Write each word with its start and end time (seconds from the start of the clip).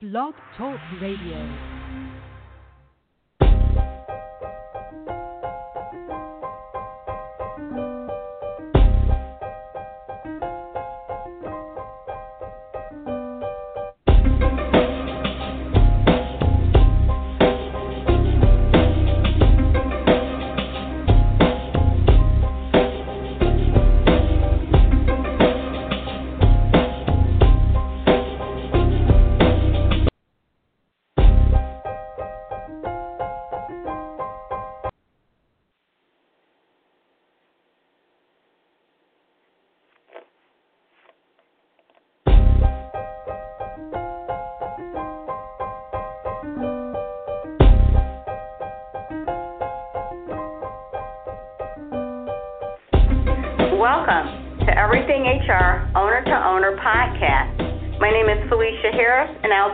Blog 0.00 0.32
Talk 0.56 0.78
Radio. 1.00 1.77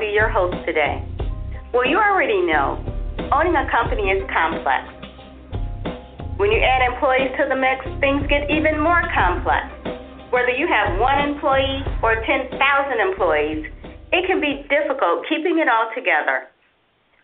Be 0.05 0.13
your 0.13 0.29
host 0.29 0.57
today. 0.69 1.01
Well, 1.73 1.89
you 1.89 1.97
already 1.97 2.45
know 2.45 2.77
owning 3.33 3.57
a 3.57 3.65
company 3.73 4.13
is 4.13 4.21
complex. 4.29 4.85
When 6.37 6.53
you 6.53 6.61
add 6.61 6.85
employees 6.93 7.33
to 7.41 7.49
the 7.49 7.57
mix, 7.57 7.81
things 8.05 8.21
get 8.29 8.51
even 8.53 8.77
more 8.77 9.01
complex. 9.17 9.65
Whether 10.29 10.53
you 10.53 10.69
have 10.69 11.01
one 11.01 11.17
employee 11.25 11.81
or 12.05 12.21
10,000 12.21 12.53
employees, 13.01 13.65
it 14.13 14.29
can 14.29 14.45
be 14.45 14.67
difficult 14.69 15.25
keeping 15.25 15.57
it 15.63 15.73
all 15.73 15.89
together. 15.97 16.53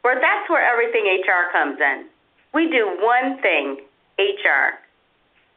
Well, 0.00 0.16
that's 0.16 0.48
where 0.48 0.64
Everything 0.64 1.04
HR 1.04 1.52
comes 1.52 1.76
in. 1.76 2.08
We 2.54 2.72
do 2.72 2.96
one 3.04 3.42
thing 3.44 3.84
HR 4.16 4.80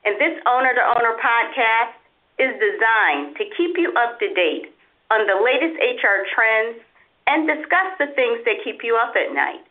and 0.03 0.19
this 0.19 0.35
Owner 0.43 0.75
to 0.75 0.83
Owner 0.83 1.15
podcast 1.23 1.95
is 2.35 2.51
designed 2.59 3.39
to 3.39 3.47
keep 3.55 3.79
you 3.79 3.95
up 3.95 4.19
to 4.19 4.27
date 4.35 4.75
on 5.07 5.23
the 5.23 5.39
latest 5.39 5.79
HR 5.79 6.27
trends 6.35 6.83
and 7.27 7.47
discuss 7.47 7.95
the 7.99 8.11
things 8.15 8.43
that 8.45 8.63
keep 8.63 8.83
you 8.83 8.95
up 8.95 9.15
at 9.15 9.33
night. 9.33 9.63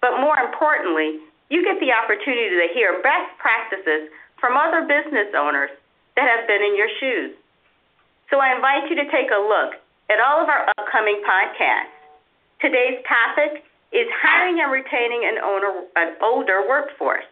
But 0.00 0.20
more 0.20 0.38
importantly, 0.38 1.20
you 1.50 1.64
get 1.64 1.80
the 1.80 1.92
opportunity 1.92 2.54
to 2.60 2.68
hear 2.74 3.00
best 3.02 3.32
practices 3.38 4.12
from 4.40 4.56
other 4.56 4.84
business 4.84 5.32
owners 5.34 5.70
that 6.16 6.28
have 6.28 6.46
been 6.46 6.62
in 6.62 6.76
your 6.76 6.90
shoes. 7.00 7.34
So 8.30 8.38
I 8.38 8.54
invite 8.54 8.90
you 8.90 8.96
to 8.96 9.08
take 9.10 9.32
a 9.32 9.40
look 9.40 9.80
at 10.10 10.20
all 10.20 10.42
of 10.42 10.48
our 10.48 10.68
upcoming 10.76 11.22
podcasts. 11.24 11.96
Today's 12.60 13.00
topic 13.08 13.64
is 13.92 14.06
hiring 14.20 14.60
and 14.60 14.70
retaining 14.70 15.24
an, 15.24 15.40
owner, 15.40 15.72
an 15.96 16.16
older 16.20 16.64
workforce. 16.68 17.24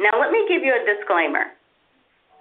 Now, 0.00 0.18
let 0.18 0.32
me 0.32 0.44
give 0.48 0.62
you 0.62 0.74
a 0.74 0.82
disclaimer. 0.82 1.54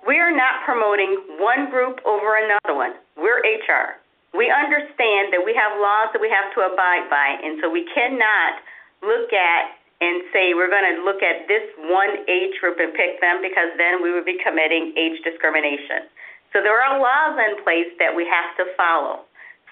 We 0.08 0.18
are 0.18 0.36
not 0.36 0.66
promoting 0.66 1.38
one 1.38 1.70
group 1.70 2.02
over 2.06 2.36
another 2.36 2.75
one. 2.75 2.94
We're 3.16 3.40
HR. 3.40 4.02
We 4.34 4.50
understand 4.50 5.30
that 5.30 5.45
we 5.45 5.53
have 5.53 5.78
laws 5.78 6.09
that 6.12 6.22
we 6.22 6.30
have 6.30 6.50
to 6.58 6.66
abide 6.66 7.06
by, 7.09 7.38
and 7.38 7.62
so 7.62 7.70
we 7.70 7.86
cannot 7.94 8.59
look 9.06 9.30
at 9.30 9.78
and 10.02 10.25
say 10.34 10.52
we're 10.58 10.73
going 10.73 10.90
to 10.90 11.06
look 11.06 11.22
at 11.22 11.48
this 11.48 11.64
one 11.88 12.25
age 12.28 12.58
group 12.59 12.81
and 12.81 12.92
pick 12.98 13.22
them 13.22 13.40
because 13.40 13.72
then 13.78 14.02
we 14.02 14.12
would 14.12 14.25
be 14.25 14.35
committing 14.41 14.91
age 14.97 15.22
discrimination. 15.24 16.09
So 16.52 16.59
there 16.59 16.75
are 16.75 17.00
laws 17.00 17.40
in 17.40 17.63
place 17.63 17.90
that 18.02 18.12
we 18.12 18.28
have 18.28 18.52
to 18.59 18.68
follow. 18.75 19.24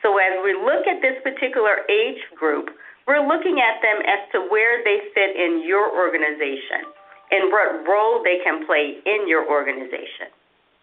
So 0.01 0.17
as 0.17 0.39
we 0.45 0.53
look 0.53 0.87
at 0.87 1.01
this 1.01 1.19
particular 1.21 1.83
age 1.89 2.21
group, 2.37 2.71
we're 3.05 3.21
looking 3.21 3.59
at 3.59 3.81
them 3.81 4.01
as 4.05 4.21
to 4.33 4.45
where 4.49 4.81
they 4.85 5.09
fit 5.13 5.35
in 5.35 5.65
your 5.65 5.89
organization 5.89 6.85
and 7.33 7.51
what 7.51 7.83
role 7.83 8.21
they 8.23 8.39
can 8.45 8.65
play 8.65 9.01
in 9.05 9.27
your 9.27 9.45
organization. 9.45 10.29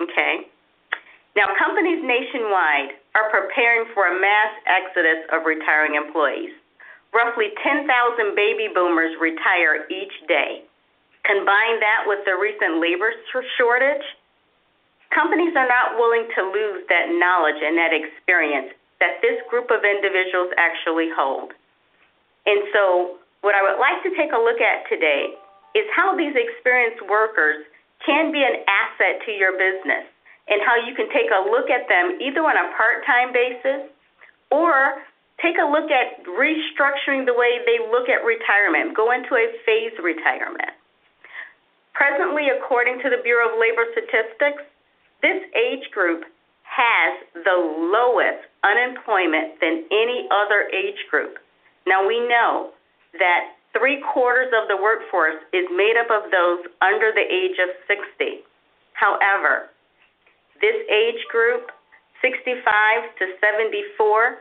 Okay? 0.02 0.50
Now, 1.34 1.46
companies 1.58 2.02
nationwide 2.02 2.97
are 3.14 3.30
preparing 3.30 3.88
for 3.94 4.08
a 4.08 4.20
mass 4.20 4.52
exodus 4.66 5.24
of 5.32 5.46
retiring 5.46 5.94
employees. 5.94 6.52
Roughly 7.14 7.54
10,000 7.64 7.88
baby 8.36 8.68
boomers 8.68 9.16
retire 9.20 9.88
each 9.88 10.12
day. 10.28 10.64
Combine 11.24 11.80
that 11.80 12.04
with 12.04 12.24
the 12.24 12.36
recent 12.36 12.80
labor 12.80 13.12
shortage, 13.56 14.04
companies 15.12 15.56
are 15.56 15.68
not 15.68 15.96
willing 15.96 16.28
to 16.36 16.40
lose 16.52 16.84
that 16.88 17.08
knowledge 17.16 17.60
and 17.60 17.76
that 17.76 17.96
experience 17.96 18.72
that 19.00 19.20
this 19.22 19.40
group 19.48 19.70
of 19.70 19.84
individuals 19.84 20.52
actually 20.58 21.08
hold. 21.14 21.52
And 22.44 22.60
so, 22.72 23.16
what 23.40 23.54
I 23.54 23.62
would 23.62 23.78
like 23.78 24.02
to 24.02 24.12
take 24.16 24.32
a 24.32 24.40
look 24.40 24.60
at 24.60 24.88
today 24.90 25.32
is 25.76 25.86
how 25.94 26.16
these 26.16 26.34
experienced 26.34 27.04
workers 27.06 27.64
can 28.04 28.32
be 28.32 28.42
an 28.42 28.64
asset 28.66 29.22
to 29.26 29.32
your 29.32 29.52
business 29.52 30.08
and 30.48 30.60
how 30.64 30.76
you 30.80 30.96
can 30.96 31.08
take 31.12 31.28
a 31.28 31.44
look 31.48 31.68
at 31.68 31.88
them 31.88 32.16
either 32.20 32.40
on 32.40 32.56
a 32.56 32.72
part 32.76 33.04
time 33.04 33.32
basis 33.32 33.88
or 34.50 35.04
take 35.44 35.56
a 35.60 35.68
look 35.68 35.90
at 35.92 36.24
restructuring 36.24 37.28
the 37.28 37.36
way 37.36 37.60
they 37.62 37.78
look 37.92 38.08
at 38.08 38.24
retirement, 38.24 38.96
go 38.96 39.12
into 39.12 39.36
a 39.36 39.46
phased 39.62 40.00
retirement. 40.02 40.72
Presently, 41.94 42.48
according 42.50 43.02
to 43.02 43.10
the 43.10 43.20
Bureau 43.22 43.52
of 43.52 43.60
Labor 43.60 43.86
Statistics, 43.92 44.62
this 45.22 45.42
age 45.54 45.90
group 45.90 46.24
has 46.62 47.12
the 47.34 47.58
lowest 47.58 48.46
unemployment 48.62 49.58
than 49.60 49.82
any 49.90 50.28
other 50.30 50.70
age 50.70 50.98
group. 51.10 51.38
Now, 51.86 52.06
we 52.06 52.20
know 52.28 52.70
that 53.18 53.58
three 53.76 54.02
quarters 54.12 54.52
of 54.54 54.68
the 54.68 54.76
workforce 54.76 55.42
is 55.52 55.66
made 55.74 55.98
up 55.98 56.10
of 56.10 56.30
those 56.30 56.70
under 56.80 57.10
the 57.10 57.24
age 57.24 57.58
of 57.58 57.74
60. 57.90 58.46
However, 58.94 59.70
this 60.60 60.76
age 60.90 61.22
group, 61.30 61.70
65 62.22 62.54
to 63.18 63.24
74, 63.40 64.38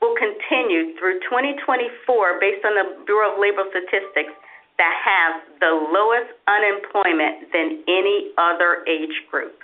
will 0.00 0.14
continue 0.14 0.94
through 0.98 1.18
2024 1.26 2.38
based 2.40 2.64
on 2.64 2.74
the 2.78 3.04
Bureau 3.04 3.34
of 3.34 3.40
Labor 3.40 3.66
Statistics 3.70 4.32
that 4.78 4.94
have 4.94 5.42
the 5.58 5.74
lowest 5.90 6.30
unemployment 6.46 7.50
than 7.50 7.82
any 7.90 8.30
other 8.38 8.86
age 8.86 9.26
group. 9.30 9.58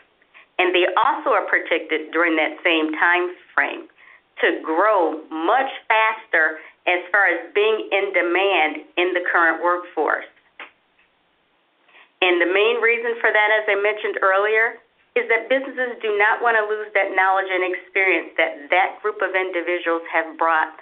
And 0.59 0.75
they 0.75 0.87
also 0.99 1.31
are 1.31 1.47
predicted 1.47 2.11
during 2.11 2.35
that 2.37 2.59
same 2.63 2.93
time 2.99 3.31
frame 3.55 3.87
to 4.43 4.59
grow 4.63 5.23
much 5.31 5.71
faster 5.87 6.59
as 6.87 7.01
far 7.11 7.31
as 7.31 7.47
being 7.55 7.89
in 7.91 8.13
demand 8.13 8.83
in 8.99 9.15
the 9.15 9.23
current 9.31 9.63
workforce. 9.63 10.27
And 12.21 12.41
the 12.41 12.51
main 12.51 12.83
reason 12.83 13.15
for 13.21 13.31
that, 13.31 13.49
as 13.55 13.65
I 13.69 13.77
mentioned 13.79 14.19
earlier, 14.23 14.81
is 15.15 15.31
that 15.31 15.47
businesses 15.47 15.95
do 16.03 16.19
not 16.19 16.43
want 16.43 16.59
to 16.59 16.67
lose 16.67 16.91
that 16.95 17.15
knowledge 17.15 17.47
and 17.47 17.63
experience 17.63 18.35
that 18.35 18.67
that 18.71 18.99
group 18.99 19.23
of 19.23 19.31
individuals 19.35 20.03
have 20.11 20.35
brought 20.35 20.75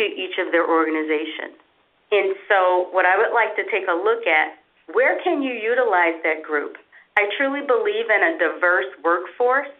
to 0.00 0.04
each 0.04 0.40
of 0.40 0.48
their 0.52 0.64
organizations. 0.64 1.60
And 2.08 2.32
so, 2.48 2.88
what 2.96 3.04
I 3.04 3.16
would 3.20 3.36
like 3.36 3.52
to 3.60 3.64
take 3.68 3.84
a 3.88 3.96
look 3.96 4.24
at, 4.24 4.56
where 4.92 5.20
can 5.20 5.44
you 5.44 5.52
utilize 5.52 6.16
that 6.24 6.40
group? 6.40 6.76
I 7.16 7.28
truly 7.36 7.60
believe 7.60 8.08
in 8.08 8.20
a 8.24 8.32
diverse 8.40 8.88
workforce. 9.04 9.70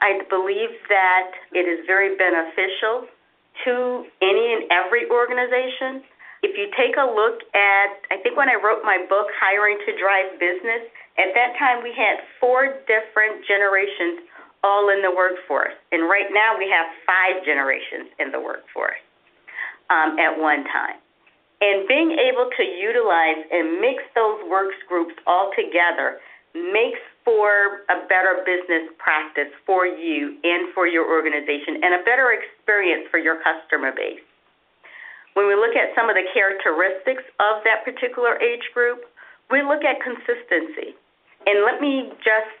I 0.00 0.24
believe 0.28 0.72
that 0.88 1.30
it 1.52 1.68
is 1.68 1.84
very 1.86 2.16
beneficial 2.16 3.06
to 3.64 4.06
any 4.20 4.46
and 4.56 4.64
every 4.72 5.08
organization. 5.08 6.02
If 6.42 6.58
you 6.58 6.72
take 6.74 6.98
a 6.98 7.06
look 7.06 7.44
at, 7.54 7.90
I 8.10 8.18
think 8.18 8.36
when 8.36 8.48
I 8.48 8.58
wrote 8.58 8.82
my 8.82 9.04
book, 9.08 9.30
Hiring 9.38 9.78
to 9.86 9.90
Drive 9.94 10.40
Business, 10.40 10.90
at 11.18 11.34
that 11.34 11.58
time 11.58 11.82
we 11.82 11.92
had 11.92 12.24
four 12.40 12.80
different 12.88 13.44
generations 13.44 14.24
all 14.64 14.88
in 14.90 15.02
the 15.02 15.10
workforce. 15.10 15.74
And 15.90 16.08
right 16.08 16.30
now 16.30 16.56
we 16.56 16.70
have 16.70 16.86
five 17.04 17.44
generations 17.44 18.08
in 18.18 18.30
the 18.30 18.40
workforce 18.40 19.02
um, 19.90 20.18
at 20.18 20.38
one 20.38 20.64
time. 20.70 20.96
And 21.62 21.86
being 21.86 22.18
able 22.18 22.50
to 22.50 22.64
utilize 22.64 23.38
and 23.50 23.78
mix 23.78 24.02
those 24.14 24.42
works 24.50 24.74
groups 24.88 25.14
all 25.26 25.50
together 25.54 26.18
makes 26.54 26.98
for 27.24 27.86
a 27.86 28.02
better 28.10 28.42
business 28.42 28.90
practice 28.98 29.50
for 29.64 29.86
you 29.86 30.36
and 30.42 30.74
for 30.74 30.86
your 30.86 31.06
organization 31.06 31.78
and 31.82 31.94
a 31.94 32.02
better 32.04 32.34
experience 32.34 33.06
for 33.10 33.18
your 33.18 33.38
customer 33.46 33.94
base. 33.94 34.20
When 35.34 35.46
we 35.46 35.54
look 35.54 35.72
at 35.78 35.94
some 35.94 36.10
of 36.10 36.16
the 36.18 36.26
characteristics 36.34 37.24
of 37.40 37.64
that 37.64 37.86
particular 37.86 38.36
age 38.42 38.66
group, 38.74 39.06
we 39.50 39.62
look 39.62 39.80
at 39.86 40.02
consistency. 40.02 40.98
And 41.46 41.64
let 41.66 41.80
me 41.80 42.10
just 42.22 42.52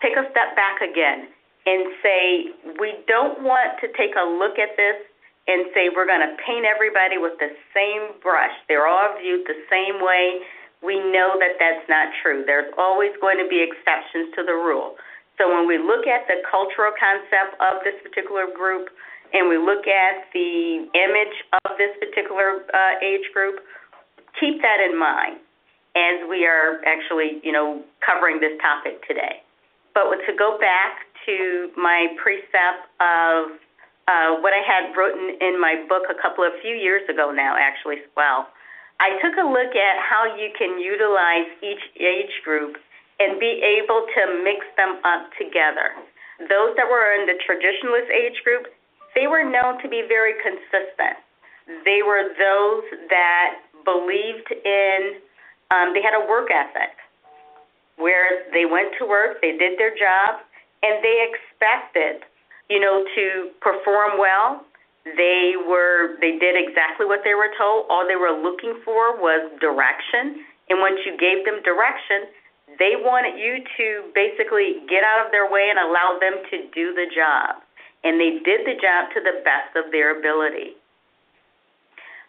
take 0.00 0.16
a 0.16 0.26
step 0.30 0.56
back 0.56 0.80
again 0.80 1.28
and 1.66 1.86
say 2.02 2.50
we 2.80 2.98
don't 3.06 3.42
want 3.46 3.78
to 3.80 3.86
take 3.94 4.18
a 4.18 4.26
look 4.26 4.58
at 4.58 4.74
this 4.74 4.98
and 5.46 5.66
say 5.74 5.90
we're 5.90 6.06
going 6.06 6.22
to 6.22 6.34
paint 6.42 6.66
everybody 6.66 7.18
with 7.18 7.38
the 7.38 7.50
same 7.74 8.18
brush. 8.22 8.54
They're 8.66 8.86
all 8.86 9.14
viewed 9.18 9.46
the 9.46 9.58
same 9.70 10.02
way. 10.02 10.42
We 10.82 10.98
know 10.98 11.38
that 11.38 11.58
that's 11.58 11.86
not 11.86 12.10
true. 12.22 12.42
There's 12.46 12.70
always 12.78 13.14
going 13.22 13.38
to 13.38 13.46
be 13.46 13.62
exceptions 13.62 14.34
to 14.34 14.42
the 14.42 14.54
rule. 14.54 14.98
So 15.38 15.50
when 15.50 15.66
we 15.66 15.78
look 15.78 16.06
at 16.06 16.26
the 16.26 16.42
cultural 16.46 16.94
concept 16.98 17.58
of 17.62 17.82
this 17.86 17.94
particular 18.02 18.50
group 18.50 18.90
and 19.32 19.48
we 19.48 19.58
look 19.58 19.86
at 19.86 20.26
the 20.34 20.86
image 20.94 21.36
of 21.66 21.78
this 21.78 21.94
particular 21.98 22.66
uh, 22.74 23.02
age 23.02 23.26
group, 23.32 23.62
keep 24.38 24.62
that 24.62 24.78
in 24.82 24.98
mind 24.98 25.42
as 25.96 26.24
we 26.28 26.46
are 26.46 26.80
actually, 26.86 27.40
you 27.42 27.52
know, 27.52 27.82
covering 28.00 28.40
this 28.40 28.56
topic 28.60 29.06
today. 29.06 29.42
But 29.94 30.08
to 30.24 30.32
go 30.36 30.56
back 30.56 31.04
to 31.26 31.70
my 31.76 32.16
precept 32.16 32.88
of 33.00 33.60
uh, 34.08 34.40
what 34.40 34.56
I 34.56 34.64
had 34.64 34.96
written 34.96 35.36
in 35.40 35.60
my 35.60 35.84
book 35.88 36.08
a 36.08 36.16
couple 36.20 36.44
of 36.44 36.52
few 36.62 36.74
years 36.74 37.02
ago 37.08 37.30
now, 37.30 37.54
actually, 37.60 38.02
well, 38.16 38.48
I 39.00 39.18
took 39.20 39.36
a 39.36 39.46
look 39.46 39.74
at 39.76 39.96
how 40.00 40.32
you 40.38 40.50
can 40.56 40.80
utilize 40.80 41.50
each 41.60 41.84
age 42.00 42.32
group 42.44 42.76
and 43.20 43.38
be 43.38 43.60
able 43.62 44.06
to 44.08 44.22
mix 44.42 44.64
them 44.76 44.98
up 45.04 45.28
together. 45.38 45.94
Those 46.48 46.74
that 46.74 46.88
were 46.88 47.14
in 47.20 47.26
the 47.26 47.38
traditionalist 47.44 48.10
age 48.10 48.40
group, 48.42 48.66
they 49.14 49.26
were 49.26 49.44
known 49.44 49.82
to 49.82 49.88
be 49.88 50.02
very 50.08 50.34
consistent. 50.42 51.20
They 51.84 52.02
were 52.02 52.32
those 52.34 52.84
that 53.10 53.62
believed 53.84 54.50
in 54.50 55.22
um, 55.72 55.96
they 55.96 56.04
had 56.04 56.12
a 56.12 56.28
work 56.28 56.52
ethic 56.52 56.92
where 57.96 58.44
they 58.52 58.68
went 58.68 58.92
to 59.00 59.08
work, 59.08 59.40
they 59.40 59.56
did 59.56 59.78
their 59.78 59.96
job, 59.96 60.44
and 60.82 61.00
they 61.00 61.16
expected, 61.32 62.28
you 62.68 62.80
know, 62.80 63.04
to 63.16 63.50
perform 63.60 64.20
well. 64.20 64.64
They 65.04 65.54
were 65.56 66.20
they 66.20 66.38
did 66.38 66.54
exactly 66.54 67.06
what 67.06 67.24
they 67.24 67.34
were 67.34 67.50
told. 67.58 67.86
All 67.90 68.06
they 68.06 68.20
were 68.20 68.30
looking 68.30 68.78
for 68.84 69.18
was 69.18 69.50
direction, 69.58 70.44
and 70.68 70.78
once 70.78 71.00
you 71.04 71.16
gave 71.18 71.44
them 71.44 71.58
direction, 71.64 72.30
they 72.78 72.94
wanted 72.94 73.34
you 73.34 73.64
to 73.64 73.86
basically 74.14 74.84
get 74.88 75.02
out 75.02 75.26
of 75.26 75.32
their 75.32 75.50
way 75.50 75.72
and 75.72 75.78
allow 75.78 76.18
them 76.20 76.38
to 76.50 76.56
do 76.70 76.94
the 76.94 77.10
job. 77.10 77.62
And 78.04 78.18
they 78.18 78.42
did 78.44 78.66
the 78.66 78.78
job 78.78 79.10
to 79.14 79.20
the 79.22 79.42
best 79.42 79.74
of 79.74 79.90
their 79.90 80.18
ability. 80.18 80.74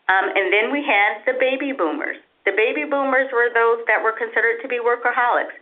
Um, 0.09 0.29
and 0.35 0.51
then 0.51 0.71
we 0.71 0.83
had 0.83 1.25
the 1.25 1.37
baby 1.39 1.71
boomers. 1.71 2.17
The 2.45 2.51
baby 2.51 2.83
boomers 2.83 3.31
were 3.31 3.47
those 3.53 3.85
that 3.87 4.03
were 4.03 4.11
considered 4.11 4.59
to 4.61 4.67
be 4.67 4.79
workaholics. 4.83 5.55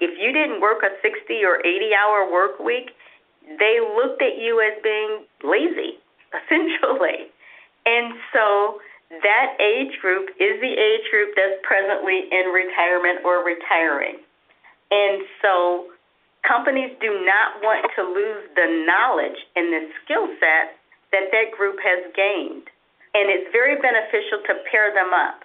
If 0.00 0.18
you 0.18 0.32
didn't 0.34 0.60
work 0.60 0.82
a 0.82 0.90
60 1.00 1.44
or 1.46 1.62
80 1.64 1.94
hour 1.94 2.30
work 2.30 2.58
week, 2.58 2.90
they 3.46 3.78
looked 3.80 4.22
at 4.22 4.38
you 4.38 4.58
as 4.58 4.74
being 4.82 5.24
lazy, 5.44 6.02
essentially. 6.34 7.30
And 7.86 8.18
so 8.32 8.80
that 9.22 9.54
age 9.60 9.94
group 10.00 10.30
is 10.40 10.58
the 10.58 10.74
age 10.74 11.06
group 11.10 11.36
that's 11.36 11.60
presently 11.62 12.26
in 12.32 12.50
retirement 12.50 13.22
or 13.22 13.44
retiring. 13.44 14.18
And 14.90 15.22
so 15.38 15.86
companies 16.42 16.90
do 17.00 17.22
not 17.22 17.62
want 17.62 17.86
to 17.94 18.02
lose 18.02 18.42
the 18.56 18.84
knowledge 18.86 19.38
and 19.54 19.70
the 19.70 19.82
skill 20.02 20.26
set 20.40 20.74
that 21.12 21.30
that 21.30 21.54
group 21.54 21.78
has 21.78 22.10
gained. 22.16 22.66
And 23.14 23.30
it's 23.30 23.46
very 23.52 23.78
beneficial 23.78 24.42
to 24.50 24.58
pair 24.66 24.90
them 24.90 25.14
up. 25.14 25.43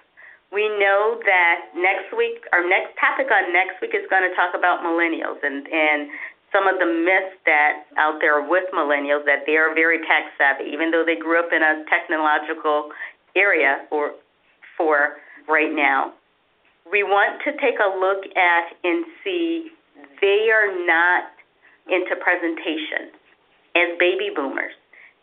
We 0.52 0.66
know 0.66 1.22
that 1.26 1.70
next 1.78 2.10
week, 2.18 2.42
our 2.54 2.66
next 2.66 2.98
topic 2.98 3.30
on 3.30 3.54
next 3.54 3.78
week 3.82 3.94
is 3.94 4.06
going 4.10 4.26
to 4.26 4.34
talk 4.34 4.58
about 4.58 4.82
millennials 4.82 5.38
and, 5.46 5.68
and 5.70 6.10
some 6.52 6.66
of 6.66 6.82
the 6.82 6.90
myths 6.90 7.38
that 7.46 7.86
out 7.98 8.18
there 8.20 8.42
with 8.42 8.66
millennials 8.74 9.26
that 9.26 9.46
they 9.46 9.58
are 9.58 9.74
very 9.76 10.00
tech 10.10 10.34
savvy, 10.38 10.74
even 10.74 10.90
though 10.90 11.06
they 11.06 11.16
grew 11.16 11.38
up 11.38 11.54
in 11.54 11.62
a 11.62 11.86
technological 11.86 12.90
area 13.36 13.86
or 13.92 14.18
for 14.76 15.22
right 15.48 15.74
now. 15.74 16.14
We 16.90 17.04
want 17.04 17.42
to 17.46 17.52
take 17.62 17.78
a 17.78 17.94
look 17.94 18.26
at 18.34 18.74
and 18.84 19.06
see 19.24 19.70
they 20.22 20.50
are 20.50 20.74
not 20.86 21.30
into 21.86 22.16
presentation 22.18 23.14
as 23.76 23.98
baby 24.00 24.34
boomers. 24.36 24.74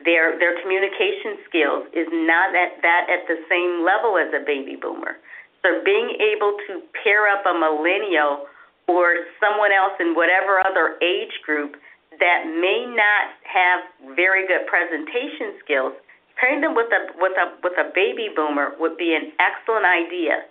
Their 0.05 0.39
their 0.39 0.61
communication 0.61 1.41
skills 1.49 1.89
is 1.97 2.07
not 2.13 2.53
at 2.53 2.83
that 2.83 3.09
at 3.09 3.25
the 3.27 3.41
same 3.49 3.81
level 3.81 4.21
as 4.21 4.29
a 4.37 4.45
baby 4.45 4.77
boomer. 4.77 5.17
So 5.65 5.81
being 5.85 6.15
able 6.21 6.55
to 6.69 6.85
pair 7.03 7.27
up 7.27 7.43
a 7.49 7.55
millennial 7.57 8.47
or 8.87 9.27
someone 9.41 9.73
else 9.73 9.97
in 9.99 10.15
whatever 10.15 10.63
other 10.63 10.95
age 11.03 11.33
group 11.43 11.75
that 12.21 12.47
may 12.47 12.87
not 12.87 13.35
have 13.43 14.15
very 14.15 14.47
good 14.47 14.69
presentation 14.69 15.59
skills, 15.65 15.93
pairing 16.39 16.61
them 16.61 16.77
with 16.77 16.93
a 16.93 17.11
with 17.19 17.35
a 17.41 17.57
with 17.65 17.77
a 17.81 17.91
baby 17.97 18.29
boomer 18.35 18.77
would 18.79 18.97
be 18.97 19.17
an 19.17 19.33
excellent 19.41 19.85
idea 19.85 20.45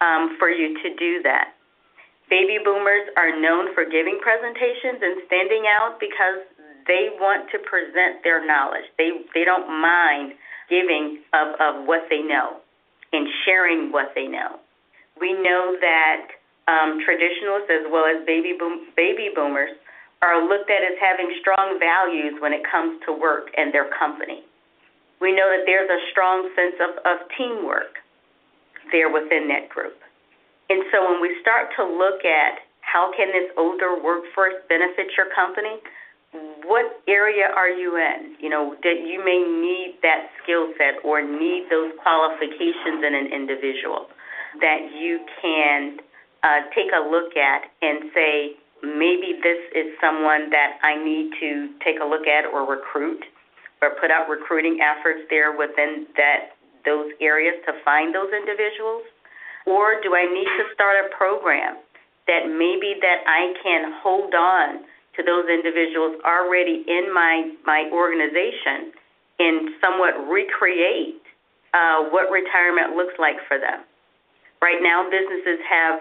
um, 0.00 0.36
for 0.38 0.48
you 0.48 0.76
to 0.82 0.88
do 0.96 1.22
that. 1.22 1.56
Baby 2.30 2.56
boomers 2.64 3.12
are 3.16 3.34
known 3.40 3.74
for 3.74 3.84
giving 3.84 4.16
presentations 4.22 5.02
and 5.02 5.20
standing 5.26 5.68
out 5.68 6.00
because 6.00 6.44
they 6.86 7.10
want 7.18 7.50
to 7.52 7.58
present 7.58 8.22
their 8.24 8.44
knowledge. 8.44 8.86
They 8.98 9.10
they 9.34 9.44
don't 9.44 9.68
mind 9.68 10.34
giving 10.68 11.20
of, 11.34 11.54
of 11.60 11.86
what 11.86 12.08
they 12.08 12.22
know 12.22 12.58
and 13.12 13.28
sharing 13.44 13.92
what 13.92 14.12
they 14.14 14.26
know. 14.26 14.56
We 15.20 15.32
know 15.34 15.76
that 15.80 16.32
um, 16.68 17.00
traditionalists 17.04 17.68
as 17.68 17.84
well 17.90 18.06
as 18.08 18.24
baby 18.24 18.56
boom, 18.58 18.88
baby 18.96 19.28
boomers 19.34 19.70
are 20.22 20.40
looked 20.40 20.70
at 20.70 20.80
as 20.86 20.96
having 21.02 21.34
strong 21.40 21.78
values 21.82 22.38
when 22.40 22.54
it 22.54 22.62
comes 22.64 23.02
to 23.04 23.12
work 23.12 23.50
and 23.58 23.74
their 23.74 23.90
company. 23.98 24.46
We 25.20 25.34
know 25.34 25.50
that 25.50 25.66
there's 25.66 25.90
a 25.90 26.00
strong 26.10 26.48
sense 26.54 26.78
of, 26.78 26.98
of 27.04 27.16
teamwork 27.36 27.98
there 28.90 29.10
within 29.10 29.46
that 29.50 29.68
group. 29.68 29.98
And 30.70 30.82
so 30.90 31.04
when 31.10 31.20
we 31.20 31.36
start 31.42 31.74
to 31.76 31.84
look 31.84 32.24
at 32.24 32.62
how 32.80 33.10
can 33.16 33.28
this 33.28 33.50
older 33.58 33.98
workforce 33.98 34.56
benefit 34.68 35.10
your 35.16 35.26
company, 35.34 35.78
what 36.64 37.02
area 37.08 37.48
are 37.54 37.68
you 37.68 37.96
in? 37.96 38.36
You 38.40 38.48
know, 38.48 38.74
that 38.82 38.98
you 39.04 39.20
may 39.24 39.38
need 39.38 39.98
that 40.02 40.30
skill 40.42 40.72
set 40.78 41.04
or 41.04 41.20
need 41.20 41.68
those 41.70 41.92
qualifications 42.02 43.04
in 43.04 43.12
an 43.14 43.28
individual 43.32 44.08
that 44.60 44.92
you 44.92 45.20
can 45.40 45.98
uh, 46.42 46.68
take 46.74 46.92
a 46.92 47.08
look 47.08 47.36
at 47.36 47.68
and 47.80 48.10
say, 48.14 48.56
maybe 48.82 49.38
this 49.42 49.60
is 49.76 49.94
someone 50.00 50.50
that 50.50 50.78
I 50.82 50.96
need 50.96 51.32
to 51.40 51.70
take 51.84 52.00
a 52.00 52.04
look 52.04 52.26
at 52.26 52.44
or 52.44 52.68
recruit 52.68 53.24
or 53.80 53.90
put 54.00 54.10
out 54.10 54.28
recruiting 54.28 54.80
efforts 54.80 55.20
there 55.30 55.56
within 55.56 56.06
that 56.16 56.56
those 56.84 57.12
areas 57.20 57.54
to 57.66 57.72
find 57.84 58.14
those 58.14 58.32
individuals? 58.34 59.02
Or 59.66 60.02
do 60.02 60.14
I 60.16 60.26
need 60.26 60.50
to 60.58 60.64
start 60.74 60.98
a 60.98 61.14
program 61.14 61.78
that 62.26 62.50
maybe 62.50 62.98
that 63.00 63.22
I 63.26 63.54
can 63.62 63.92
hold 64.02 64.34
on 64.34 64.82
to 65.16 65.22
those 65.22 65.44
individuals 65.48 66.16
already 66.24 66.84
in 66.88 67.12
my, 67.12 67.52
my 67.64 67.88
organization 67.92 68.92
and 69.38 69.70
somewhat 69.80 70.16
recreate 70.28 71.20
uh, 71.74 72.04
what 72.10 72.30
retirement 72.30 72.96
looks 72.96 73.14
like 73.18 73.36
for 73.48 73.58
them. 73.58 73.84
Right 74.60 74.80
now, 74.80 75.08
businesses 75.10 75.58
have 75.68 76.00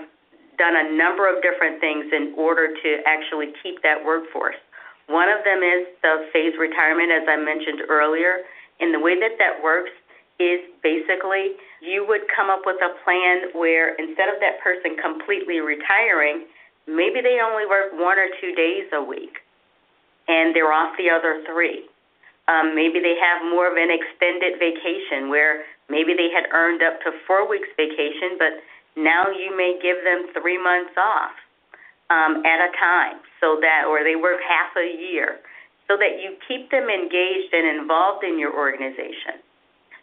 done 0.58 0.76
a 0.76 0.94
number 0.94 1.26
of 1.26 1.42
different 1.42 1.82
things 1.82 2.06
in 2.14 2.36
order 2.38 2.70
to 2.70 2.90
actually 3.08 3.54
keep 3.64 3.82
that 3.82 3.98
workforce. 4.04 4.60
One 5.08 5.28
of 5.28 5.44
them 5.44 5.64
is 5.64 5.90
the 6.04 6.30
phase 6.32 6.54
retirement, 6.60 7.12
as 7.12 7.26
I 7.28 7.36
mentioned 7.36 7.90
earlier. 7.90 8.46
And 8.80 8.94
the 8.94 9.00
way 9.00 9.20
that 9.20 9.36
that 9.40 9.64
works 9.64 9.92
is 10.40 10.62
basically 10.82 11.58
you 11.82 12.06
would 12.08 12.22
come 12.34 12.50
up 12.50 12.62
with 12.66 12.78
a 12.82 12.94
plan 13.04 13.54
where 13.54 13.96
instead 13.96 14.30
of 14.30 14.38
that 14.42 14.62
person 14.62 14.98
completely 15.02 15.60
retiring, 15.60 16.46
Maybe 16.88 17.22
they 17.22 17.40
only 17.40 17.66
work 17.66 17.94
one 17.94 18.18
or 18.18 18.28
two 18.42 18.54
days 18.56 18.90
a 18.94 19.02
week, 19.04 19.40
and 20.28 20.56
they're 20.56 20.74
off 20.74 20.98
the 20.98 21.10
other 21.10 21.44
three. 21.46 21.86
Um, 22.48 22.76
maybe 22.76 23.00
they 23.00 23.16
have 23.22 23.46
more 23.48 23.70
of 23.70 23.78
an 23.78 23.90
extended 23.94 24.58
vacation 24.60 25.30
where 25.30 25.64
maybe 25.90 26.14
they 26.18 26.30
had 26.34 26.50
earned 26.52 26.82
up 26.82 27.00
to 27.06 27.12
four 27.28 27.48
weeks 27.48 27.70
vacation, 27.78 28.36
but 28.38 28.60
now 28.98 29.30
you 29.30 29.56
may 29.56 29.80
give 29.82 30.04
them 30.04 30.34
three 30.34 30.58
months 30.58 30.92
off 30.98 31.32
um, 32.10 32.44
at 32.44 32.60
a 32.60 32.70
time, 32.76 33.24
so 33.40 33.58
that, 33.62 33.86
or 33.88 34.04
they 34.04 34.18
work 34.20 34.42
half 34.44 34.76
a 34.76 34.84
year, 34.84 35.40
so 35.88 35.96
that 35.96 36.20
you 36.20 36.36
keep 36.48 36.72
them 36.72 36.90
engaged 36.90 37.54
and 37.54 37.80
involved 37.80 38.24
in 38.24 38.40
your 38.40 38.52
organization. 38.52 39.40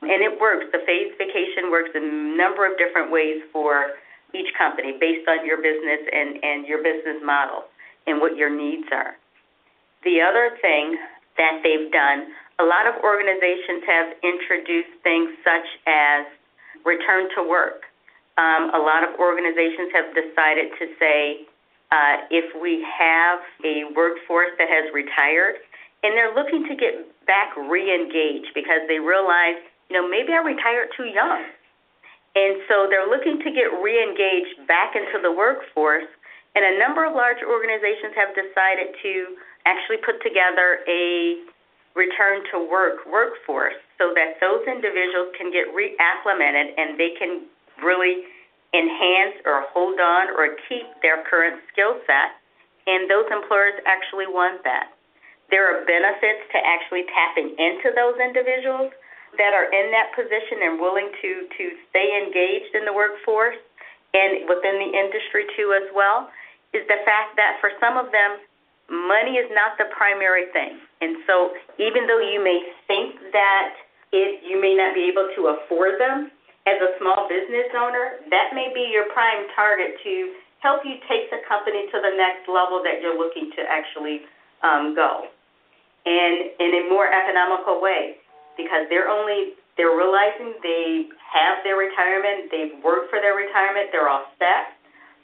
And 0.00 0.22
it 0.22 0.40
works. 0.40 0.66
The 0.72 0.78
phase 0.86 1.12
vacation 1.18 1.70
works 1.70 1.90
in 1.94 2.04
a 2.04 2.36
number 2.36 2.64
of 2.64 2.78
different 2.78 3.10
ways 3.10 3.42
for 3.52 3.98
each 4.34 4.52
company 4.56 4.92
based 5.00 5.28
on 5.28 5.46
your 5.46 5.58
business 5.58 6.00
and, 6.12 6.42
and 6.42 6.66
your 6.66 6.82
business 6.82 7.20
model 7.24 7.64
and 8.06 8.20
what 8.20 8.36
your 8.36 8.50
needs 8.50 8.88
are. 8.92 9.16
The 10.04 10.20
other 10.20 10.56
thing 10.60 10.96
that 11.36 11.60
they've 11.62 11.90
done, 11.92 12.32
a 12.58 12.64
lot 12.64 12.86
of 12.86 12.94
organizations 13.02 13.82
have 13.86 14.08
introduced 14.22 14.94
things 15.02 15.30
such 15.44 15.68
as 15.86 16.26
return 16.84 17.28
to 17.36 17.42
work. 17.42 17.84
Um, 18.36 18.70
a 18.74 18.78
lot 18.78 19.02
of 19.02 19.18
organizations 19.18 19.90
have 19.92 20.14
decided 20.14 20.70
to 20.78 20.86
say 20.98 21.46
uh, 21.90 22.28
if 22.30 22.54
we 22.60 22.84
have 22.86 23.40
a 23.64 23.84
workforce 23.96 24.52
that 24.58 24.68
has 24.68 24.92
retired 24.94 25.56
and 26.02 26.14
they're 26.14 26.34
looking 26.34 26.66
to 26.68 26.76
get 26.76 26.94
back 27.26 27.56
re-engaged 27.56 28.54
because 28.54 28.86
they 28.86 28.98
realize, 28.98 29.58
you 29.90 29.96
know, 29.96 30.06
maybe 30.08 30.32
I 30.32 30.38
retired 30.38 30.88
too 30.96 31.10
young. 31.10 31.44
And 32.38 32.62
so 32.70 32.86
they're 32.86 33.10
looking 33.10 33.42
to 33.42 33.50
get 33.50 33.66
re-engaged 33.82 34.62
back 34.70 34.94
into 34.94 35.18
the 35.18 35.34
workforce. 35.34 36.06
And 36.54 36.62
a 36.62 36.78
number 36.78 37.02
of 37.02 37.18
large 37.18 37.42
organizations 37.42 38.14
have 38.14 38.30
decided 38.30 38.94
to 39.02 39.12
actually 39.66 39.98
put 40.06 40.22
together 40.22 40.86
a 40.86 41.42
return 41.98 42.46
to 42.54 42.62
work 42.62 43.02
workforce 43.10 43.74
so 43.98 44.14
that 44.14 44.38
those 44.38 44.62
individuals 44.70 45.34
can 45.34 45.50
get 45.50 45.66
reacclimated 45.74 46.78
and 46.78 46.94
they 46.94 47.10
can 47.18 47.50
really 47.82 48.22
enhance 48.70 49.42
or 49.42 49.66
hold 49.74 49.98
on 49.98 50.30
or 50.38 50.54
keep 50.70 50.86
their 51.02 51.26
current 51.26 51.58
skill 51.74 51.98
set. 52.06 52.38
And 52.86 53.10
those 53.10 53.26
employers 53.34 53.82
actually 53.82 54.30
want 54.30 54.62
that. 54.62 54.94
There 55.50 55.66
are 55.66 55.82
benefits 55.90 56.46
to 56.54 56.58
actually 56.62 57.02
tapping 57.10 57.50
into 57.58 57.90
those 57.98 58.14
individuals 58.22 58.94
that 59.36 59.52
are 59.52 59.68
in 59.68 59.92
that 59.92 60.14
position 60.16 60.64
and 60.64 60.80
willing 60.80 61.12
to, 61.20 61.30
to 61.52 61.64
stay 61.92 62.08
engaged 62.24 62.72
in 62.72 62.88
the 62.88 62.94
workforce 62.94 63.58
and 64.16 64.48
within 64.48 64.80
the 64.80 64.90
industry 64.90 65.44
too 65.52 65.76
as 65.76 65.84
well 65.92 66.32
is 66.72 66.84
the 66.88 67.00
fact 67.04 67.36
that 67.36 67.60
for 67.60 67.70
some 67.76 68.00
of 68.00 68.08
them 68.12 68.40
money 68.88 69.36
is 69.36 69.48
not 69.52 69.76
the 69.76 69.84
primary 69.92 70.48
thing. 70.56 70.80
And 71.04 71.20
so 71.28 71.52
even 71.76 72.08
though 72.08 72.24
you 72.24 72.40
may 72.40 72.64
think 72.88 73.20
that 73.36 73.76
it 74.16 74.40
you 74.40 74.56
may 74.56 74.72
not 74.72 74.96
be 74.96 75.04
able 75.12 75.28
to 75.36 75.52
afford 75.52 76.00
them 76.00 76.32
as 76.64 76.80
a 76.80 76.96
small 76.96 77.28
business 77.28 77.68
owner, 77.76 78.24
that 78.32 78.56
may 78.56 78.72
be 78.72 78.88
your 78.88 79.12
prime 79.12 79.44
target 79.52 80.00
to 80.04 80.32
help 80.60 80.80
you 80.84 80.96
take 81.04 81.28
the 81.28 81.44
company 81.44 81.84
to 81.92 82.00
the 82.00 82.16
next 82.16 82.48
level 82.48 82.80
that 82.80 83.04
you're 83.04 83.16
looking 83.16 83.52
to 83.56 83.62
actually 83.68 84.24
um, 84.64 84.96
go 84.96 85.28
and 86.08 86.50
in 86.58 86.70
a 86.80 86.90
more 86.90 87.06
economical 87.12 87.80
way 87.80 88.16
because 88.58 88.90
they're 88.90 89.08
only 89.08 89.54
they're 89.78 89.94
realizing 89.94 90.58
they 90.60 91.06
have 91.22 91.62
their 91.62 91.78
retirement, 91.78 92.50
they've 92.50 92.74
worked 92.82 93.14
for 93.14 93.22
their 93.22 93.38
retirement, 93.38 93.94
they're 93.94 94.10
all 94.10 94.26
set 94.42 94.74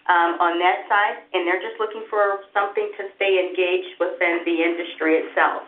um, 0.07 0.39
on 0.39 0.63
that 0.63 0.87
side, 0.87 1.27
and 1.35 1.43
they're 1.43 1.61
just 1.61 1.75
looking 1.83 2.07
for 2.07 2.47
something 2.55 2.87
to 2.95 3.11
stay 3.19 3.43
engaged 3.43 3.99
within 3.99 4.47
the 4.47 4.57
industry 4.63 5.27
itself. 5.27 5.67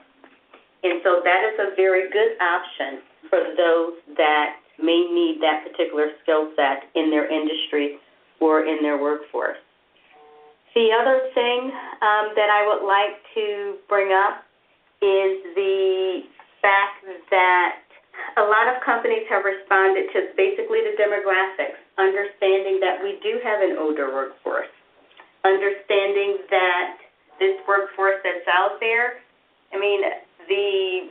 And 0.86 1.02
so 1.02 1.18
that 1.26 1.42
is 1.50 1.58
a 1.58 1.74
very 1.74 2.06
good 2.14 2.38
option 2.38 3.02
for 3.26 3.42
those 3.58 3.98
that 4.14 4.62
may 4.78 5.02
need 5.10 5.42
that 5.42 5.66
particular 5.66 6.14
skill 6.22 6.54
set 6.54 6.86
in 6.94 7.10
their 7.10 7.26
industry 7.26 7.98
or 8.38 8.64
in 8.70 8.82
their 8.86 9.02
workforce. 9.02 9.58
The 10.76 10.92
other 10.92 11.26
thing 11.34 11.72
um, 12.04 12.36
that 12.36 12.52
I 12.52 12.68
would 12.68 12.86
like 12.86 13.16
to 13.34 13.80
bring 13.88 14.12
up 14.12 14.44
is 15.00 15.40
the 15.56 16.22
fact 16.66 17.06
that 17.30 17.86
a 18.34 18.42
lot 18.42 18.66
of 18.66 18.82
companies 18.82 19.22
have 19.30 19.46
responded 19.46 20.10
to 20.10 20.34
basically 20.34 20.82
the 20.82 20.98
demographics, 20.98 21.78
understanding 21.94 22.82
that 22.82 22.98
we 22.98 23.22
do 23.22 23.38
have 23.46 23.62
an 23.62 23.78
older 23.78 24.10
workforce, 24.10 24.72
understanding 25.46 26.42
that 26.50 26.98
this 27.38 27.54
workforce 27.70 28.18
that's 28.26 28.48
out 28.50 28.82
there, 28.82 29.22
I 29.70 29.78
mean, 29.78 30.02
the 30.50 31.06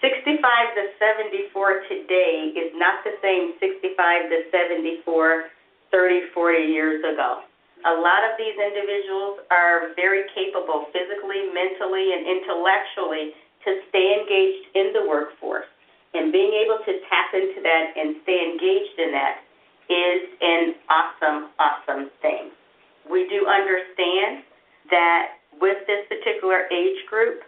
65 0.00 0.38
to 0.78 0.82
74 0.96 1.90
today 1.90 2.54
is 2.54 2.70
not 2.78 3.02
the 3.02 3.18
same 3.20 3.58
65 3.58 4.30
to 4.30 4.38
74 4.54 5.50
30, 5.90 6.32
40 6.32 6.70
years 6.70 7.02
ago. 7.02 7.42
A 7.82 7.96
lot 7.96 8.22
of 8.28 8.36
these 8.36 8.54
individuals 8.54 9.40
are 9.50 9.96
very 9.96 10.28
capable 10.36 10.86
physically, 10.92 11.48
mentally, 11.50 12.12
and 12.12 12.28
intellectually 12.28 13.32
to 13.64 13.70
stay 13.88 14.16
engaged 14.20 14.74
in 14.74 14.92
the 14.92 15.08
workforce 15.08 15.68
and 16.14 16.32
being 16.32 16.52
able 16.64 16.78
to 16.84 16.92
tap 17.08 17.34
into 17.34 17.62
that 17.62 17.94
and 17.96 18.16
stay 18.22 18.42
engaged 18.50 18.98
in 18.98 19.12
that 19.12 19.42
is 19.90 20.22
an 20.40 20.74
awesome, 20.88 21.50
awesome 21.58 22.10
thing. 22.22 22.50
We 23.10 23.26
do 23.28 23.46
understand 23.46 24.42
that 24.90 25.38
with 25.60 25.78
this 25.86 26.06
particular 26.08 26.66
age 26.70 27.06
group, 27.08 27.42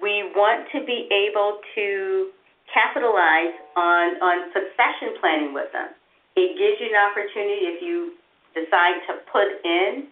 we 0.00 0.32
want 0.36 0.68
to 0.72 0.84
be 0.84 1.08
able 1.08 1.60
to 1.74 2.30
capitalize 2.72 3.56
on, 3.76 4.16
on 4.20 4.52
succession 4.52 5.16
planning 5.20 5.52
with 5.52 5.72
them. 5.72 5.92
It 6.36 6.56
gives 6.56 6.80
you 6.80 6.88
an 6.88 6.96
opportunity 6.96 7.76
if 7.76 7.82
you 7.82 8.16
decide 8.56 9.00
to 9.08 9.20
put 9.28 9.48
in 9.64 10.08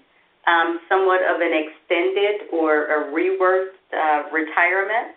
um, 0.46 0.80
somewhat 0.88 1.20
of 1.24 1.40
an 1.40 1.52
extended 1.52 2.48
or 2.52 2.88
a 2.88 3.12
reworked 3.12 3.80
uh, 3.92 4.28
retirement 4.32 5.16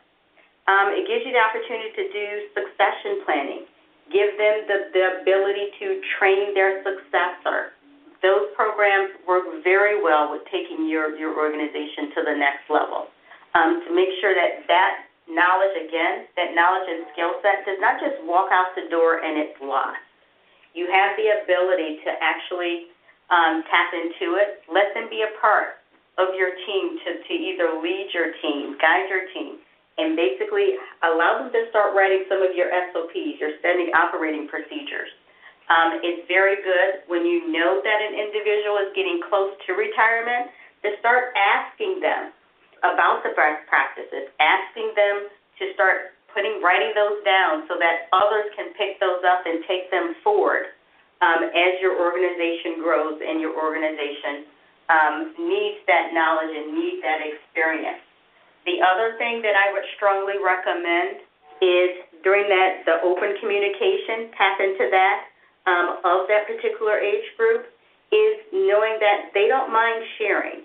um, 0.68 0.96
it 0.96 1.04
gives 1.04 1.28
you 1.28 1.36
the 1.36 1.44
opportunity 1.44 1.92
to 1.92 2.06
do 2.12 2.26
succession 2.56 3.24
planning, 3.28 3.64
give 4.12 4.32
them 4.40 4.64
the, 4.68 4.78
the 4.96 5.04
ability 5.20 5.76
to 5.80 6.00
train 6.20 6.56
their 6.56 6.80
successor. 6.88 7.76
Those 8.24 8.48
programs 8.56 9.12
work 9.28 9.44
very 9.68 10.00
well 10.00 10.32
with 10.32 10.48
taking 10.48 10.88
your, 10.88 11.12
your 11.20 11.36
organization 11.36 12.16
to 12.16 12.20
the 12.24 12.36
next 12.40 12.72
level. 12.72 13.12
Um, 13.54 13.84
to 13.84 13.90
make 13.92 14.10
sure 14.24 14.32
that 14.34 14.64
that 14.72 15.12
knowledge, 15.28 15.76
again, 15.76 16.32
that 16.40 16.56
knowledge 16.56 16.88
and 16.88 17.06
skill 17.12 17.36
set 17.44 17.68
does 17.68 17.78
not 17.84 18.00
just 18.00 18.24
walk 18.24 18.48
out 18.50 18.72
the 18.80 18.88
door 18.88 19.20
and 19.20 19.36
it's 19.36 19.60
lost. 19.60 20.00
You 20.72 20.88
have 20.90 21.20
the 21.20 21.44
ability 21.44 22.02
to 22.08 22.12
actually 22.24 22.88
um, 23.30 23.64
tap 23.68 23.94
into 23.94 24.40
it, 24.40 24.64
let 24.72 24.96
them 24.96 25.12
be 25.12 25.22
a 25.22 25.32
part 25.40 25.84
of 26.18 26.34
your 26.38 26.56
team 26.66 26.98
to, 27.04 27.10
to 27.24 27.34
either 27.34 27.78
lead 27.82 28.10
your 28.14 28.34
team, 28.42 28.78
guide 28.82 29.10
your 29.10 29.28
team, 29.34 29.63
and 29.98 30.18
basically 30.18 30.76
allow 31.06 31.44
them 31.44 31.52
to 31.54 31.70
start 31.70 31.94
writing 31.94 32.26
some 32.30 32.42
of 32.42 32.56
your 32.58 32.70
SOPs, 32.92 33.38
your 33.38 33.54
standard 33.60 33.94
operating 33.94 34.50
procedures. 34.50 35.10
Um, 35.70 36.02
it's 36.04 36.28
very 36.28 36.60
good 36.60 37.08
when 37.08 37.24
you 37.24 37.48
know 37.48 37.80
that 37.80 38.00
an 38.02 38.14
individual 38.18 38.84
is 38.84 38.92
getting 38.98 39.22
close 39.30 39.54
to 39.68 39.78
retirement 39.78 40.52
to 40.84 40.98
start 41.00 41.32
asking 41.38 42.04
them 42.04 42.36
about 42.84 43.24
the 43.24 43.32
best 43.32 43.64
practices, 43.72 44.28
asking 44.44 44.92
them 44.98 45.32
to 45.62 45.64
start 45.74 46.18
putting 46.36 46.60
writing 46.60 46.92
those 46.98 47.22
down 47.24 47.64
so 47.70 47.78
that 47.80 48.10
others 48.12 48.52
can 48.58 48.74
pick 48.76 49.00
those 49.00 49.22
up 49.24 49.46
and 49.46 49.64
take 49.70 49.88
them 49.94 50.18
forward 50.26 50.74
um, 51.22 51.48
as 51.48 51.80
your 51.80 51.96
organization 51.96 52.82
grows 52.82 53.22
and 53.24 53.40
your 53.40 53.56
organization 53.56 54.50
um, 54.90 55.32
needs 55.40 55.80
that 55.88 56.12
knowledge 56.12 56.52
and 56.52 56.76
needs 56.76 57.00
that 57.06 57.24
experience. 57.24 58.04
The 58.66 58.80
other 58.80 59.16
thing 59.20 59.44
that 59.44 59.56
I 59.56 59.72
would 59.76 59.84
strongly 59.96 60.40
recommend 60.40 61.24
is 61.60 62.04
during 62.24 62.48
that 62.48 62.88
the 62.88 63.04
open 63.04 63.36
communication, 63.40 64.32
tap 64.36 64.60
into 64.60 64.88
that 64.92 65.18
um, 65.68 66.00
of 66.04 66.28
that 66.32 66.48
particular 66.48 67.00
age 67.00 67.28
group, 67.36 67.68
is 68.12 68.36
knowing 68.52 69.00
that 69.04 69.36
they 69.36 69.48
don't 69.48 69.72
mind 69.72 70.04
sharing. 70.18 70.64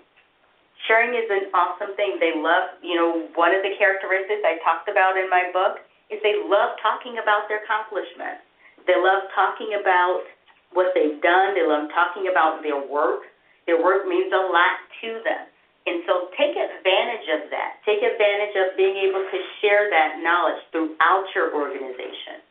Sharing 0.87 1.11
is 1.11 1.27
an 1.27 1.51
awesome 1.51 1.91
thing. 1.99 2.15
They 2.23 2.31
love, 2.35 2.79
you 2.79 2.95
know, 2.95 3.27
one 3.35 3.51
of 3.51 3.61
the 3.63 3.75
characteristics 3.75 4.39
I 4.47 4.63
talked 4.63 4.87
about 4.87 5.19
in 5.19 5.27
my 5.27 5.51
book 5.51 5.83
is 6.07 6.23
they 6.23 6.39
love 6.39 6.79
talking 6.79 7.19
about 7.19 7.51
their 7.51 7.59
accomplishments. 7.67 8.47
They 8.87 8.95
love 8.95 9.27
talking 9.35 9.75
about 9.75 10.23
what 10.71 10.95
they've 10.95 11.19
done. 11.19 11.53
They 11.53 11.67
love 11.67 11.91
talking 11.91 12.31
about 12.31 12.63
their 12.63 12.79
work. 12.79 13.27
Their 13.67 13.81
work 13.83 14.07
means 14.07 14.31
a 14.31 14.43
lot 14.49 14.79
to 15.03 15.19
them. 15.27 15.45
And 15.87 16.03
so 16.05 16.29
take 16.35 16.53
advantage 16.53 17.27
of 17.31 17.49
that. 17.49 17.79
Take 17.87 18.03
advantage 18.03 18.55
of 18.59 18.75
being 18.75 18.97
able 19.09 19.23
to 19.23 19.39
share 19.61 19.89
that 19.89 20.19
knowledge 20.21 20.59
throughout 20.71 21.25
your 21.33 21.55
organization. 21.55 22.43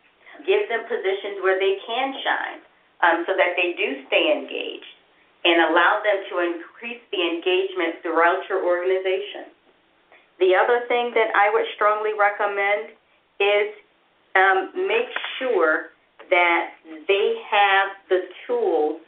Give 0.47 0.67
them 0.69 0.87
positions 0.89 1.43
where 1.43 1.59
they 1.61 1.77
can 1.85 2.15
shine 2.25 2.61
um, 3.05 3.17
so 3.27 3.37
that 3.37 3.55
they 3.55 3.77
do 3.77 4.07
stay 4.07 4.33
engaged 4.33 4.95
and 5.45 5.71
allow 5.71 6.03
them 6.03 6.19
to 6.31 6.35
increase 6.43 7.03
the 7.15 7.21
engagement 7.21 8.03
throughout 8.03 8.43
your 8.49 8.65
organization. 8.65 9.55
The 10.41 10.55
other 10.55 10.87
thing 10.87 11.13
that 11.15 11.31
I 11.35 11.51
would 11.53 11.67
strongly 11.75 12.15
recommend 12.19 12.95
is 13.39 13.75
um, 14.35 14.71
make 14.87 15.11
sure 15.39 15.91
that 16.31 16.75
they 17.07 17.29
have 17.51 17.89
the 18.09 18.27
tools 18.47 19.01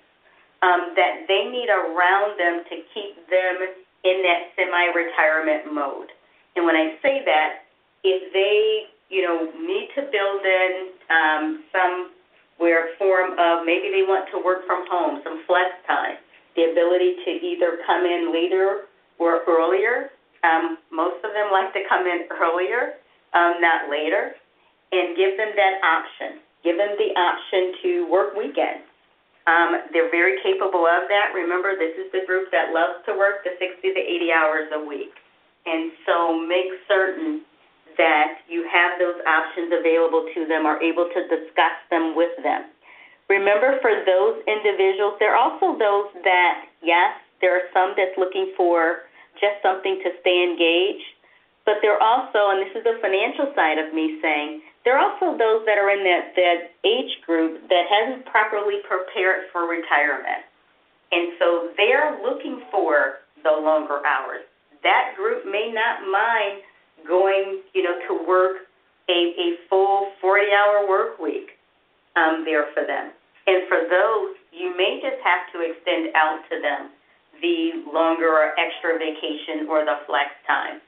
um, 0.62 0.92
that 0.94 1.26
they 1.26 1.48
need 1.50 1.68
around 1.70 2.38
them 2.38 2.62
to 2.68 2.76
keep 2.92 3.16
them 3.28 3.56
in 4.04 4.22
that 4.22 4.50
semi-retirement 4.56 5.72
mode. 5.72 6.08
And 6.56 6.64
when 6.64 6.76
I 6.76 6.96
say 7.02 7.22
that, 7.24 7.64
if 8.02 8.32
they, 8.32 8.88
you 9.14 9.22
know, 9.22 9.50
need 9.60 9.88
to 9.96 10.02
build 10.10 10.42
in 10.44 10.72
um, 11.10 11.64
some 11.72 12.10
where 12.58 12.92
form 12.98 13.32
of 13.38 13.64
maybe 13.64 13.88
they 13.88 14.04
want 14.04 14.28
to 14.32 14.38
work 14.38 14.66
from 14.66 14.84
home, 14.88 15.20
some 15.24 15.44
flex 15.46 15.72
time, 15.86 16.16
the 16.56 16.68
ability 16.72 17.16
to 17.24 17.30
either 17.40 17.78
come 17.86 18.04
in 18.04 18.32
later 18.32 18.84
or 19.18 19.40
earlier. 19.48 20.10
Um, 20.44 20.76
most 20.92 21.24
of 21.24 21.32
them 21.32 21.48
like 21.52 21.72
to 21.72 21.80
come 21.88 22.06
in 22.06 22.28
earlier, 22.32 23.00
um, 23.32 23.60
not 23.60 23.90
later, 23.90 24.36
and 24.92 25.16
give 25.16 25.36
them 25.36 25.52
that 25.56 25.80
option. 25.84 26.40
Give 26.64 26.76
them 26.76 26.96
the 26.96 27.12
option 27.16 27.72
to 27.82 28.10
work 28.10 28.36
weekends 28.36 28.89
um, 29.50 29.90
they're 29.90 30.10
very 30.10 30.38
capable 30.42 30.86
of 30.86 31.10
that. 31.10 31.34
Remember, 31.34 31.74
this 31.74 31.98
is 31.98 32.06
the 32.14 32.22
group 32.26 32.50
that 32.54 32.70
loves 32.70 33.02
to 33.06 33.18
work 33.18 33.42
the 33.42 33.58
60 33.58 33.82
to 33.82 33.98
80 33.98 34.30
hours 34.30 34.68
a 34.70 34.78
week. 34.78 35.10
And 35.66 35.90
so 36.06 36.38
make 36.38 36.70
certain 36.86 37.42
that 37.98 38.46
you 38.46 38.62
have 38.70 38.96
those 39.02 39.18
options 39.26 39.74
available 39.74 40.24
to 40.34 40.46
them, 40.46 40.64
are 40.64 40.80
able 40.80 41.10
to 41.10 41.20
discuss 41.26 41.76
them 41.90 42.14
with 42.14 42.32
them. 42.42 42.70
Remember, 43.28 43.78
for 43.82 43.92
those 44.06 44.42
individuals, 44.46 45.18
there 45.18 45.34
are 45.34 45.40
also 45.42 45.78
those 45.78 46.10
that, 46.22 46.66
yes, 46.82 47.14
there 47.40 47.54
are 47.54 47.66
some 47.74 47.94
that's 47.96 48.16
looking 48.16 48.54
for 48.56 49.10
just 49.38 49.58
something 49.62 50.00
to 50.02 50.10
stay 50.20 50.46
engaged, 50.46 51.06
but 51.64 51.78
there 51.82 51.94
are 51.94 52.02
also, 52.02 52.54
and 52.54 52.62
this 52.62 52.74
is 52.74 52.84
the 52.84 52.98
financial 53.02 53.52
side 53.54 53.78
of 53.78 53.94
me 53.94 54.18
saying, 54.22 54.62
there 54.84 54.96
are 54.96 55.04
also 55.04 55.36
those 55.36 55.66
that 55.66 55.76
are 55.76 55.90
in 55.90 56.04
that, 56.04 56.32
that 56.36 56.72
age 56.84 57.20
group 57.26 57.68
that 57.68 57.84
hasn't 57.88 58.24
properly 58.26 58.80
prepared 58.88 59.52
for 59.52 59.68
retirement. 59.68 60.44
And 61.12 61.32
so 61.38 61.68
they're 61.76 62.18
looking 62.22 62.62
for 62.70 63.20
the 63.42 63.50
longer 63.50 64.00
hours. 64.06 64.46
That 64.82 65.12
group 65.16 65.44
may 65.44 65.72
not 65.74 66.00
mind 66.08 66.62
going, 67.06 67.60
you 67.74 67.82
know, 67.82 67.96
to 68.08 68.26
work 68.26 68.68
a, 69.08 69.34
a 69.36 69.48
full 69.68 70.12
40 70.20 70.46
hour 70.52 70.88
work 70.88 71.18
week 71.18 71.58
um, 72.16 72.44
there 72.44 72.66
for 72.72 72.86
them. 72.86 73.12
And 73.46 73.68
for 73.68 73.84
those, 73.90 74.36
you 74.52 74.72
may 74.76 75.00
just 75.02 75.20
have 75.24 75.50
to 75.52 75.60
extend 75.60 76.14
out 76.14 76.40
to 76.48 76.60
them 76.60 76.90
the 77.42 77.84
longer 77.92 78.28
or 78.28 78.52
extra 78.56 78.96
vacation 78.96 79.68
or 79.68 79.84
the 79.84 80.00
flex 80.06 80.30
time. 80.46 80.80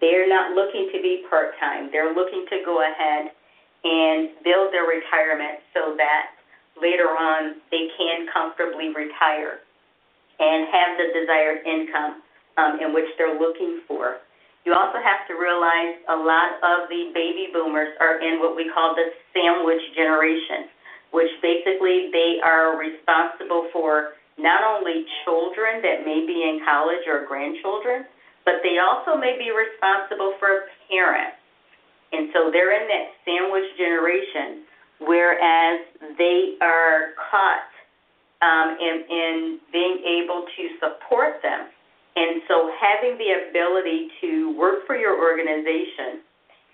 They're 0.00 0.28
not 0.28 0.54
looking 0.54 0.90
to 0.94 1.02
be 1.02 1.24
part 1.30 1.58
time. 1.58 1.88
They're 1.90 2.14
looking 2.14 2.46
to 2.50 2.62
go 2.64 2.82
ahead 2.82 3.32
and 3.84 4.28
build 4.44 4.72
their 4.72 4.84
retirement 4.84 5.64
so 5.72 5.96
that 5.96 6.36
later 6.80 7.08
on 7.08 7.60
they 7.70 7.88
can 7.96 8.26
comfortably 8.32 8.92
retire 8.92 9.60
and 10.40 10.68
have 10.72 10.96
the 10.96 11.08
desired 11.12 11.64
income 11.64 12.22
um, 12.56 12.80
in 12.80 12.92
which 12.92 13.08
they're 13.16 13.38
looking 13.38 13.80
for. 13.86 14.20
You 14.64 14.76
also 14.76 15.00
have 15.00 15.24
to 15.28 15.34
realize 15.40 15.96
a 16.08 16.16
lot 16.16 16.60
of 16.60 16.88
the 16.92 17.12
baby 17.16 17.48
boomers 17.52 17.96
are 18.00 18.20
in 18.20 18.40
what 18.40 18.56
we 18.56 18.68
call 18.68 18.94
the 18.94 19.08
sandwich 19.32 19.80
generation, 19.96 20.68
which 21.12 21.32
basically 21.40 22.12
they 22.12 22.40
are 22.44 22.76
responsible 22.76 23.68
for 23.72 24.20
not 24.36 24.60
only 24.64 25.04
children 25.24 25.80
that 25.80 26.04
may 26.04 26.24
be 26.28 26.44
in 26.44 26.60
college 26.64 27.04
or 27.08 27.24
grandchildren, 27.24 28.04
but 28.44 28.60
they 28.62 28.76
also 28.80 29.16
may 29.16 29.36
be 29.36 29.52
responsible 29.52 30.36
for 30.38 30.68
parents. 30.88 31.39
And 32.12 32.30
so 32.32 32.50
they're 32.50 32.74
in 32.74 32.88
that 32.88 33.14
sandwich 33.24 33.70
generation, 33.78 34.64
whereas 34.98 35.80
they 36.18 36.56
are 36.60 37.14
caught 37.30 37.70
um, 38.42 38.76
in, 38.80 39.04
in 39.08 39.58
being 39.72 40.02
able 40.04 40.46
to 40.56 40.62
support 40.80 41.42
them 41.42 41.68
and 42.16 42.42
so 42.48 42.70
having 42.74 43.14
the 43.18 43.48
ability 43.48 44.10
to 44.20 44.56
work 44.58 44.86
for 44.86 44.96
your 44.96 45.14
organization 45.14 46.20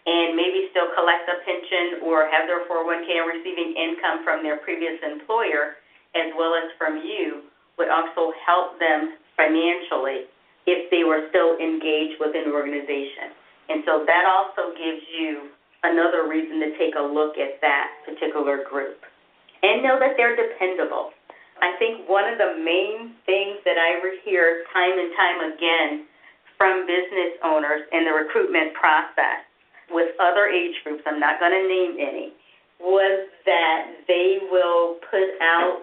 and 0.06 0.34
maybe 0.34 0.70
still 0.70 0.88
collect 0.94 1.28
a 1.28 1.38
pension 1.44 2.00
or 2.02 2.30
have 2.30 2.46
their 2.46 2.64
401k 2.64 3.10
and 3.20 3.28
receiving 3.28 3.74
income 3.76 4.24
from 4.24 4.42
their 4.42 4.56
previous 4.58 4.96
employer 5.04 5.76
as 6.14 6.32
well 6.38 6.54
as 6.54 6.72
from 6.78 6.96
you 6.96 7.42
would 7.76 7.90
also 7.90 8.32
help 8.40 8.78
them 8.78 9.18
financially 9.36 10.24
if 10.64 10.88
they 10.90 11.04
were 11.04 11.28
still 11.28 11.58
engaged 11.58 12.16
with 12.18 12.34
an 12.34 12.50
organization. 12.50 13.36
And 13.68 13.82
so 13.84 14.04
that 14.06 14.24
also 14.26 14.74
gives 14.76 15.02
you 15.10 15.50
another 15.82 16.28
reason 16.28 16.60
to 16.60 16.76
take 16.78 16.94
a 16.94 17.02
look 17.02 17.38
at 17.38 17.60
that 17.60 17.88
particular 18.04 18.64
group. 18.68 18.98
And 19.62 19.82
know 19.82 19.98
that 19.98 20.14
they're 20.16 20.36
dependable. 20.36 21.10
I 21.60 21.72
think 21.78 22.08
one 22.08 22.28
of 22.28 22.38
the 22.38 22.60
main 22.62 23.16
things 23.24 23.58
that 23.64 23.78
I 23.78 23.98
hear 24.24 24.64
time 24.72 24.98
and 24.98 25.10
time 25.16 25.38
again 25.52 26.06
from 26.58 26.86
business 26.86 27.36
owners 27.44 27.82
in 27.92 28.04
the 28.04 28.12
recruitment 28.12 28.74
process 28.74 29.44
with 29.90 30.14
other 30.20 30.46
age 30.46 30.74
groups, 30.84 31.02
I'm 31.06 31.20
not 31.20 31.38
going 31.40 31.52
to 31.52 31.68
name 31.68 31.96
any, 32.00 32.32
was 32.80 33.28
that 33.46 34.04
they 34.08 34.38
will 34.50 34.96
put 35.10 35.40
out 35.40 35.82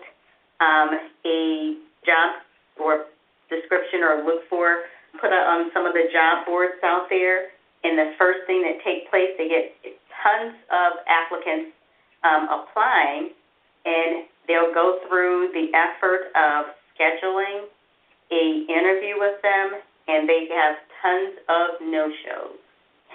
um, 0.61 0.99
a 1.25 1.77
job 2.05 2.41
or 2.79 3.05
description 3.49 4.01
or 4.03 4.23
look 4.25 4.47
for, 4.49 4.83
put 5.19 5.31
on 5.31 5.71
some 5.73 5.85
of 5.85 5.93
the 5.93 6.09
job 6.11 6.45
boards 6.45 6.77
out 6.83 7.07
there, 7.09 7.53
and 7.83 7.97
the 7.97 8.13
first 8.17 8.47
thing 8.47 8.63
that 8.63 8.83
takes 8.83 9.09
place, 9.09 9.31
they 9.37 9.47
get 9.47 9.75
tons 10.23 10.55
of 10.71 11.03
applicants 11.07 11.71
um, 12.23 12.47
applying, 12.47 13.31
and 13.85 14.25
They'll 14.47 14.73
go 14.73 14.99
through 15.07 15.55
the 15.55 15.71
effort 15.71 16.31
of 16.35 16.75
scheduling 16.95 17.71
a 18.31 18.43
interview 18.67 19.15
with 19.19 19.39
them, 19.41 19.79
and 20.07 20.27
they 20.27 20.49
have 20.51 20.75
tons 21.01 21.33
of 21.47 21.67
no-shows. 21.79 22.59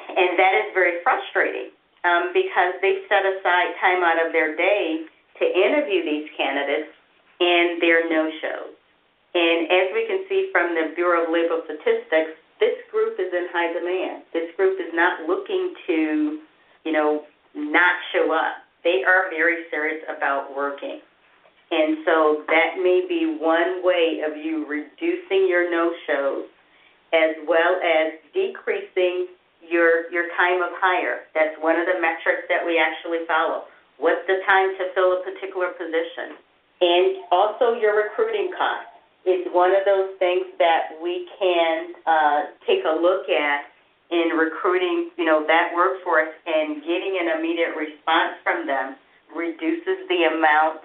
And 0.09 0.38
that 0.38 0.54
is 0.57 0.72
very 0.72 1.02
frustrating 1.02 1.74
um, 2.04 2.33
because 2.33 2.81
they 2.81 3.04
set 3.09 3.26
aside 3.26 3.76
time 3.81 4.00
out 4.00 4.24
of 4.24 4.33
their 4.33 4.57
day 4.57 5.04
to 5.40 5.44
interview 5.44 6.04
these 6.04 6.31
candidates, 6.37 6.88
and 7.40 7.83
they're 7.83 8.09
no-shows. 8.09 8.72
And 9.35 9.68
as 9.68 9.92
we 9.92 10.07
can 10.09 10.24
see 10.28 10.48
from 10.50 10.74
the 10.74 10.96
Bureau 10.96 11.28
of 11.28 11.31
Labor 11.31 11.61
Statistics, 11.68 12.40
this 12.60 12.76
group 12.90 13.18
is 13.18 13.32
in 13.32 13.46
high 13.52 13.72
demand. 13.72 14.24
This 14.32 14.50
group 14.56 14.78
is 14.80 14.92
not 14.94 15.26
looking 15.26 15.74
to, 15.86 16.40
you 16.84 16.92
know, 16.92 17.24
not 17.54 17.94
show 18.12 18.32
up. 18.32 18.62
They 18.84 19.02
are 19.06 19.30
very 19.30 19.64
serious 19.70 20.02
about 20.08 20.54
working. 20.54 21.00
And 21.70 21.98
so 22.04 22.44
that 22.48 22.80
may 22.80 23.04
be 23.08 23.36
one 23.38 23.84
way 23.84 24.22
of 24.24 24.36
you 24.36 24.64
reducing 24.66 25.46
your 25.48 25.70
no-shows 25.70 26.46
as 27.12 27.36
well 27.46 27.76
as 27.80 28.20
decreasing 28.32 29.28
your 29.64 30.08
your 30.12 30.28
time 30.36 30.62
of 30.62 30.72
hire. 30.80 31.28
That's 31.34 31.56
one 31.60 31.76
of 31.76 31.84
the 31.84 32.00
metrics 32.00 32.48
that 32.48 32.64
we 32.64 32.80
actually 32.80 33.26
follow. 33.26 33.68
What's 33.98 34.24
the 34.26 34.40
time 34.46 34.72
to 34.78 34.84
fill 34.94 35.20
a 35.20 35.20
particular 35.24 35.74
position? 35.76 36.38
And 36.80 37.26
also 37.32 37.74
your 37.74 37.96
recruiting 37.96 38.54
costs 38.56 38.97
is 39.26 39.46
one 39.52 39.70
of 39.70 39.85
those 39.85 40.16
things 40.18 40.46
that 40.59 40.96
we 41.02 41.28
can 41.38 41.94
uh, 42.07 42.40
take 42.66 42.85
a 42.85 42.94
look 43.00 43.28
at 43.28 43.66
in 44.11 44.37
recruiting, 44.37 45.11
you 45.18 45.24
know, 45.24 45.44
that 45.46 45.72
workforce 45.74 46.33
and 46.46 46.81
getting 46.83 47.18
an 47.20 47.38
immediate 47.38 47.76
response 47.76 48.40
from 48.42 48.66
them 48.66 48.96
reduces 49.35 50.09
the 50.09 50.24
amount 50.24 50.81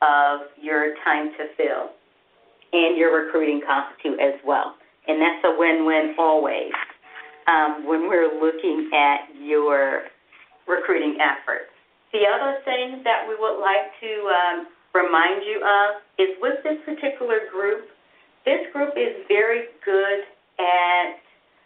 of 0.00 0.48
your 0.60 0.94
time 1.04 1.30
to 1.36 1.46
fill 1.56 1.92
and 2.72 2.96
your 2.96 3.12
recruiting 3.12 3.60
costs 3.66 3.92
too 4.02 4.16
as 4.18 4.40
well. 4.44 4.74
And 5.06 5.20
that's 5.20 5.44
a 5.44 5.54
win-win 5.58 6.14
always 6.18 6.72
um, 7.46 7.86
when 7.86 8.08
we're 8.08 8.40
looking 8.40 8.90
at 8.94 9.28
your 9.38 10.04
recruiting 10.66 11.18
efforts. 11.20 11.68
The 12.12 12.24
other 12.24 12.58
thing 12.64 13.02
that 13.04 13.26
we 13.28 13.34
would 13.36 13.60
like 13.60 13.92
to 14.00 14.12
um, 14.28 14.66
remind 14.94 15.42
you 15.44 15.60
of 15.64 16.02
is 16.18 16.36
with 16.40 16.62
this 16.62 16.78
particular 16.84 17.48
group, 17.50 17.88
this 18.44 18.66
group 18.72 18.94
is 18.96 19.24
very 19.28 19.72
good 19.84 20.24
at 20.58 21.18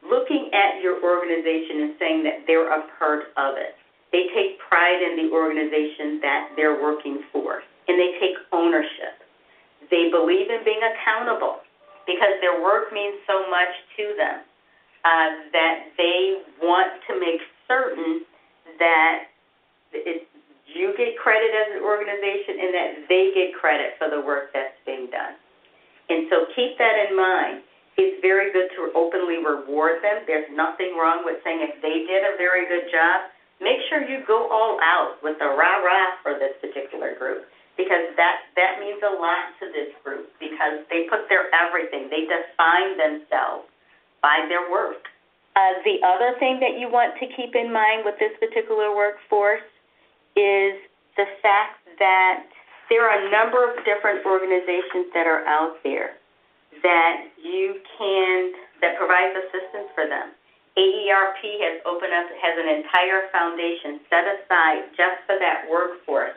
looking 0.04 0.50
at 0.52 0.80
your 0.82 1.02
organization 1.02 1.82
and 1.82 1.92
saying 1.98 2.22
that 2.24 2.46
they're 2.46 2.70
a 2.70 2.86
part 2.98 3.32
of 3.36 3.56
it. 3.56 3.74
They 4.12 4.30
take 4.34 4.58
pride 4.60 5.02
in 5.02 5.16
the 5.16 5.34
organization 5.34 6.20
that 6.22 6.50
they're 6.54 6.80
working 6.80 7.24
for 7.32 7.62
and 7.88 7.98
they 7.98 8.18
take 8.20 8.36
ownership. 8.52 9.18
They 9.90 10.10
believe 10.10 10.50
in 10.50 10.64
being 10.64 10.80
accountable 10.82 11.60
because 12.06 12.38
their 12.40 12.62
work 12.62 12.92
means 12.92 13.18
so 13.26 13.50
much 13.50 13.74
to 13.98 14.14
them 14.16 14.40
uh, 15.04 15.30
that 15.52 15.90
they 15.98 16.38
want 16.62 16.92
to 17.08 17.18
make 17.18 17.40
certain 17.66 18.22
that 18.78 19.26
it, 19.92 20.28
you 20.66 20.92
get 20.98 21.14
credit 21.16 21.50
as 21.54 21.78
an 21.78 21.82
organization 21.82 22.58
and 22.58 22.70
that 22.74 22.90
they 23.06 23.30
get 23.34 23.54
credit 23.54 23.94
for 23.98 24.10
the 24.10 24.20
work 24.20 24.50
that's 24.50 24.74
being 24.82 25.06
done. 25.10 25.38
And 26.10 26.26
so 26.30 26.46
keep 26.54 26.78
that 26.78 26.96
in 27.06 27.14
mind. 27.14 27.62
It's 27.96 28.20
very 28.20 28.52
good 28.52 28.68
to 28.76 28.92
openly 28.92 29.40
reward 29.40 30.04
them. 30.04 30.26
There's 30.28 30.46
nothing 30.52 30.98
wrong 31.00 31.24
with 31.24 31.40
saying 31.42 31.64
if 31.64 31.80
they 31.80 32.04
did 32.04 32.22
a 32.28 32.36
very 32.36 32.68
good 32.68 32.92
job, 32.92 33.32
make 33.62 33.80
sure 33.88 34.04
you 34.04 34.20
go 34.28 34.50
all 34.52 34.76
out 34.84 35.16
with 35.24 35.38
the 35.40 35.48
rah 35.48 35.80
rah 35.80 36.20
for 36.20 36.36
this 36.36 36.52
particular 36.60 37.16
group 37.16 37.48
because 37.76 38.12
that 38.16 38.48
that 38.56 38.80
means 38.80 39.00
a 39.04 39.12
lot 39.16 39.52
to 39.60 39.72
this 39.72 39.92
group 40.04 40.28
because 40.40 40.84
they 40.92 41.08
put 41.08 41.28
their 41.28 41.48
everything. 41.52 42.08
They 42.12 42.28
define 42.28 43.00
themselves 43.00 43.68
by 44.20 44.44
their 44.48 44.68
work. 44.68 45.08
Uh, 45.56 45.80
the 45.88 46.04
other 46.04 46.36
thing 46.36 46.60
that 46.60 46.76
you 46.76 46.92
want 46.92 47.16
to 47.16 47.24
keep 47.32 47.56
in 47.56 47.72
mind 47.72 48.04
with 48.04 48.20
this 48.20 48.32
particular 48.36 48.92
workforce 48.92 49.64
is 50.36 50.76
the 51.16 51.26
fact 51.40 51.80
that 51.98 52.44
there 52.88 53.08
are 53.08 53.18
a 53.18 53.30
number 53.30 53.64
of 53.66 53.76
different 53.84 54.24
organizations 54.24 55.10
that 55.12 55.26
are 55.26 55.42
out 55.48 55.82
there 55.82 56.20
that 56.82 57.26
you 57.42 57.80
can 57.98 58.52
that 58.80 58.98
provides 59.00 59.34
assistance 59.34 59.88
for 59.96 60.06
them. 60.06 60.30
AARP 60.76 61.40
has 61.64 61.80
opened 61.88 62.12
up 62.12 62.28
has 62.36 62.54
an 62.60 62.68
entire 62.68 63.32
foundation 63.32 64.00
set 64.12 64.28
aside 64.28 64.92
just 64.92 65.24
for 65.24 65.40
that 65.40 65.64
workforce 65.72 66.36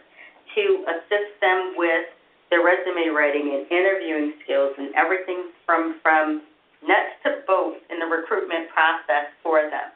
to 0.55 0.85
assist 0.87 1.35
them 1.43 1.75
with 1.75 2.07
their 2.49 2.63
resume 2.63 3.11
writing 3.11 3.51
and 3.51 3.67
interviewing 3.69 4.33
skills 4.43 4.73
and 4.79 4.95
everything 4.95 5.51
from 5.67 5.99
from 6.01 6.41
nuts 6.81 7.19
to 7.27 7.43
bolts 7.45 7.83
in 7.91 7.99
the 7.99 8.07
recruitment 8.07 8.71
process 8.71 9.27
for 9.43 9.67
them. 9.69 9.91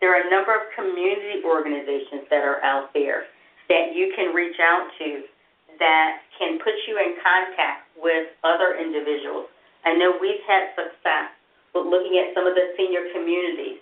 there 0.00 0.14
are 0.14 0.22
a 0.22 0.30
number 0.30 0.54
of 0.54 0.62
community 0.78 1.42
organizations 1.44 2.24
that 2.30 2.46
are 2.46 2.62
out 2.62 2.94
there 2.94 3.26
that 3.70 3.94
you 3.94 4.12
can 4.18 4.34
reach 4.34 4.58
out 4.58 4.90
to 4.98 5.22
that 5.78 6.20
can 6.36 6.58
put 6.58 6.74
you 6.90 6.98
in 6.98 7.16
contact 7.22 7.88
with 7.96 8.28
other 8.44 8.76
individuals. 8.76 9.46
I 9.86 9.96
know 9.96 10.18
we've 10.20 10.42
had 10.44 10.74
success 10.76 11.32
with 11.72 11.86
looking 11.86 12.18
at 12.20 12.34
some 12.34 12.44
of 12.44 12.52
the 12.52 12.74
senior 12.76 13.08
communities 13.14 13.80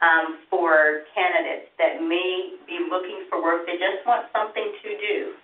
um, 0.00 0.40
for 0.48 1.04
candidates 1.12 1.68
that 1.76 2.00
may 2.00 2.56
be 2.64 2.86
looking 2.88 3.26
for 3.28 3.42
work. 3.42 3.66
They 3.66 3.76
just 3.76 4.06
want 4.06 4.30
something 4.32 4.64
to 4.64 4.90
do. 4.96 5.34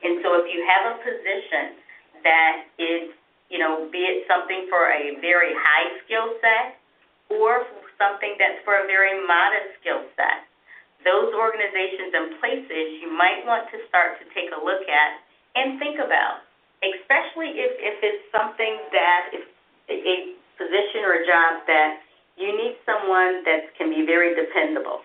And 0.00 0.22
so 0.24 0.40
if 0.40 0.48
you 0.48 0.64
have 0.64 0.96
a 0.96 1.02
position 1.04 1.76
that 2.24 2.64
is, 2.80 3.12
you 3.50 3.58
know, 3.58 3.90
be 3.92 4.00
it 4.06 4.24
something 4.30 4.64
for 4.70 4.88
a 4.88 5.20
very 5.20 5.52
high 5.52 5.88
skill 6.06 6.38
set 6.40 6.80
or 7.28 7.68
something 7.98 8.36
that's 8.40 8.64
for 8.64 8.80
a 8.80 8.86
very 8.86 9.20
modest 9.26 9.76
skill 9.80 10.06
set, 10.16 10.48
those 11.04 11.32
organizations 11.32 12.12
and 12.12 12.26
places 12.40 13.00
you 13.00 13.08
might 13.08 13.44
want 13.48 13.68
to 13.72 13.78
start 13.88 14.20
to 14.20 14.24
take 14.36 14.52
a 14.52 14.60
look 14.60 14.84
at 14.84 15.10
and 15.56 15.80
think 15.80 15.96
about, 15.98 16.44
especially 16.84 17.56
if, 17.56 17.72
if 17.80 17.96
it's 18.04 18.24
something 18.30 18.76
that 18.92 19.32
is 19.32 19.44
a 19.90 20.36
position 20.60 21.02
or 21.02 21.20
a 21.20 21.24
job 21.26 21.64
that 21.66 22.04
you 22.36 22.52
need 22.52 22.76
someone 22.84 23.42
that 23.44 23.72
can 23.76 23.90
be 23.90 24.06
very 24.06 24.36
dependable. 24.36 25.02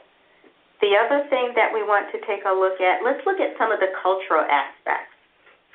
The 0.84 0.93
other 0.99 1.25
thing 1.31 1.55
that 1.55 1.71
we 1.71 1.81
want 1.81 2.12
to 2.12 2.19
take 2.27 2.43
a 2.43 2.51
look 2.51 2.77
at, 2.84 3.01
let's 3.01 3.23
look 3.25 3.39
at 3.39 3.55
some 3.58 3.71
of 3.71 3.79
the 3.79 3.89
cultural 4.03 4.43
aspects 4.43 5.15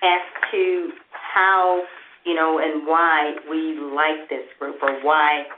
as 0.05 0.23
to 0.53 0.93
how, 1.11 1.85
you 2.25 2.37
know, 2.37 2.61
and 2.61 2.87
why 2.87 3.37
we 3.49 3.81
like 3.81 4.29
this 4.29 4.45
group 4.61 4.77
or 4.85 5.01
why 5.01 5.49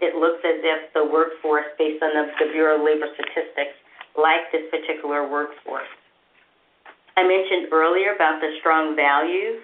it 0.00 0.16
looks 0.16 0.44
as 0.44 0.60
if 0.60 0.92
the 0.92 1.04
workforce, 1.04 1.66
based 1.78 2.02
on 2.02 2.12
the, 2.12 2.24
the 2.38 2.52
Bureau 2.52 2.78
of 2.78 2.84
Labor 2.84 3.08
Statistics, 3.16 3.76
like 4.16 4.50
this 4.52 4.68
particular 4.70 5.26
workforce. 5.28 5.88
I 7.16 7.22
mentioned 7.24 7.72
earlier 7.72 8.14
about 8.14 8.40
the 8.40 8.56
strong 8.60 8.96
values. 8.96 9.60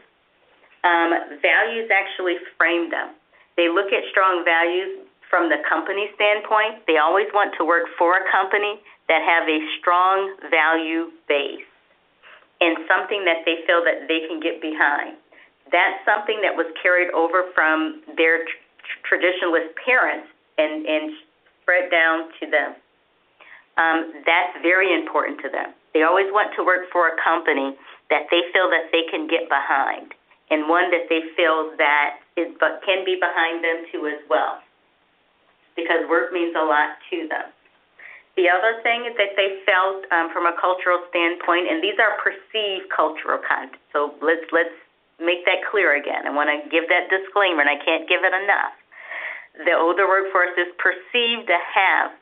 Um, 0.84 1.40
values 1.40 1.88
actually 1.90 2.36
frame 2.56 2.90
them. 2.90 3.14
They 3.56 3.68
look 3.68 3.92
at 3.92 4.04
strong 4.10 4.44
values 4.44 5.04
from 5.28 5.48
the 5.48 5.58
company 5.68 6.08
standpoint. 6.14 6.84
They 6.86 6.96
always 6.96 7.26
want 7.32 7.54
to 7.58 7.64
work 7.64 7.88
for 7.98 8.16
a 8.16 8.24
company 8.30 8.80
that 9.08 9.24
have 9.24 9.48
a 9.48 9.58
strong 9.80 10.36
value 10.50 11.10
base 11.26 11.64
and 12.60 12.76
something 12.86 13.24
that 13.24 13.44
they 13.44 13.64
feel 13.66 13.82
that 13.84 14.08
they 14.08 14.26
can 14.28 14.40
get 14.40 14.60
behind. 14.60 15.16
That's 15.72 16.00
something 16.04 16.40
that 16.42 16.54
was 16.56 16.66
carried 16.80 17.10
over 17.12 17.50
from 17.54 18.02
their 18.16 18.44
tr- 18.44 19.14
traditionalist 19.14 19.76
parents 19.84 20.28
and, 20.56 20.84
and 20.86 21.12
spread 21.62 21.90
down 21.90 22.30
to 22.40 22.50
them 22.50 22.74
um, 23.78 24.12
that's 24.26 24.54
very 24.60 24.92
important 24.92 25.40
to 25.42 25.48
them. 25.48 25.72
They 25.94 26.02
always 26.02 26.28
want 26.30 26.52
to 26.58 26.64
work 26.66 26.90
for 26.92 27.08
a 27.08 27.16
company 27.22 27.74
that 28.10 28.26
they 28.30 28.42
feel 28.52 28.68
that 28.68 28.92
they 28.92 29.08
can 29.10 29.26
get 29.26 29.48
behind, 29.48 30.12
and 30.50 30.68
one 30.68 30.90
that 30.90 31.08
they 31.08 31.22
feel 31.36 31.72
that 31.78 32.20
is 32.36 32.52
but 32.60 32.82
can 32.84 33.04
be 33.04 33.16
behind 33.16 33.64
them 33.64 33.86
too 33.90 34.06
as 34.06 34.20
well, 34.28 34.60
because 35.76 36.04
work 36.08 36.32
means 36.32 36.54
a 36.58 36.64
lot 36.64 36.98
to 37.10 37.28
them. 37.28 37.48
The 38.36 38.46
other 38.46 38.78
thing 38.86 39.02
is 39.02 39.18
that 39.18 39.34
they 39.34 39.58
felt 39.66 40.06
um, 40.14 40.30
from 40.30 40.46
a 40.46 40.54
cultural 40.54 41.02
standpoint, 41.10 41.66
and 41.66 41.82
these 41.82 41.98
are 41.98 42.14
perceived 42.22 42.86
cultural 42.94 43.42
content. 43.42 43.82
So 43.92 44.14
let's 44.22 44.46
let's 44.54 44.74
make 45.18 45.42
that 45.46 45.66
clear 45.66 45.98
again. 45.98 46.22
I 46.22 46.30
want 46.30 46.46
to 46.46 46.62
give 46.70 46.86
that 46.86 47.10
disclaimer, 47.10 47.66
and 47.66 47.70
I 47.70 47.82
can't 47.82 48.06
give 48.06 48.22
it 48.22 48.30
enough. 48.30 48.74
The 49.66 49.74
older 49.74 50.06
workforce 50.06 50.54
is 50.54 50.70
perceived 50.78 51.50
to 51.50 51.58
have 51.58 52.14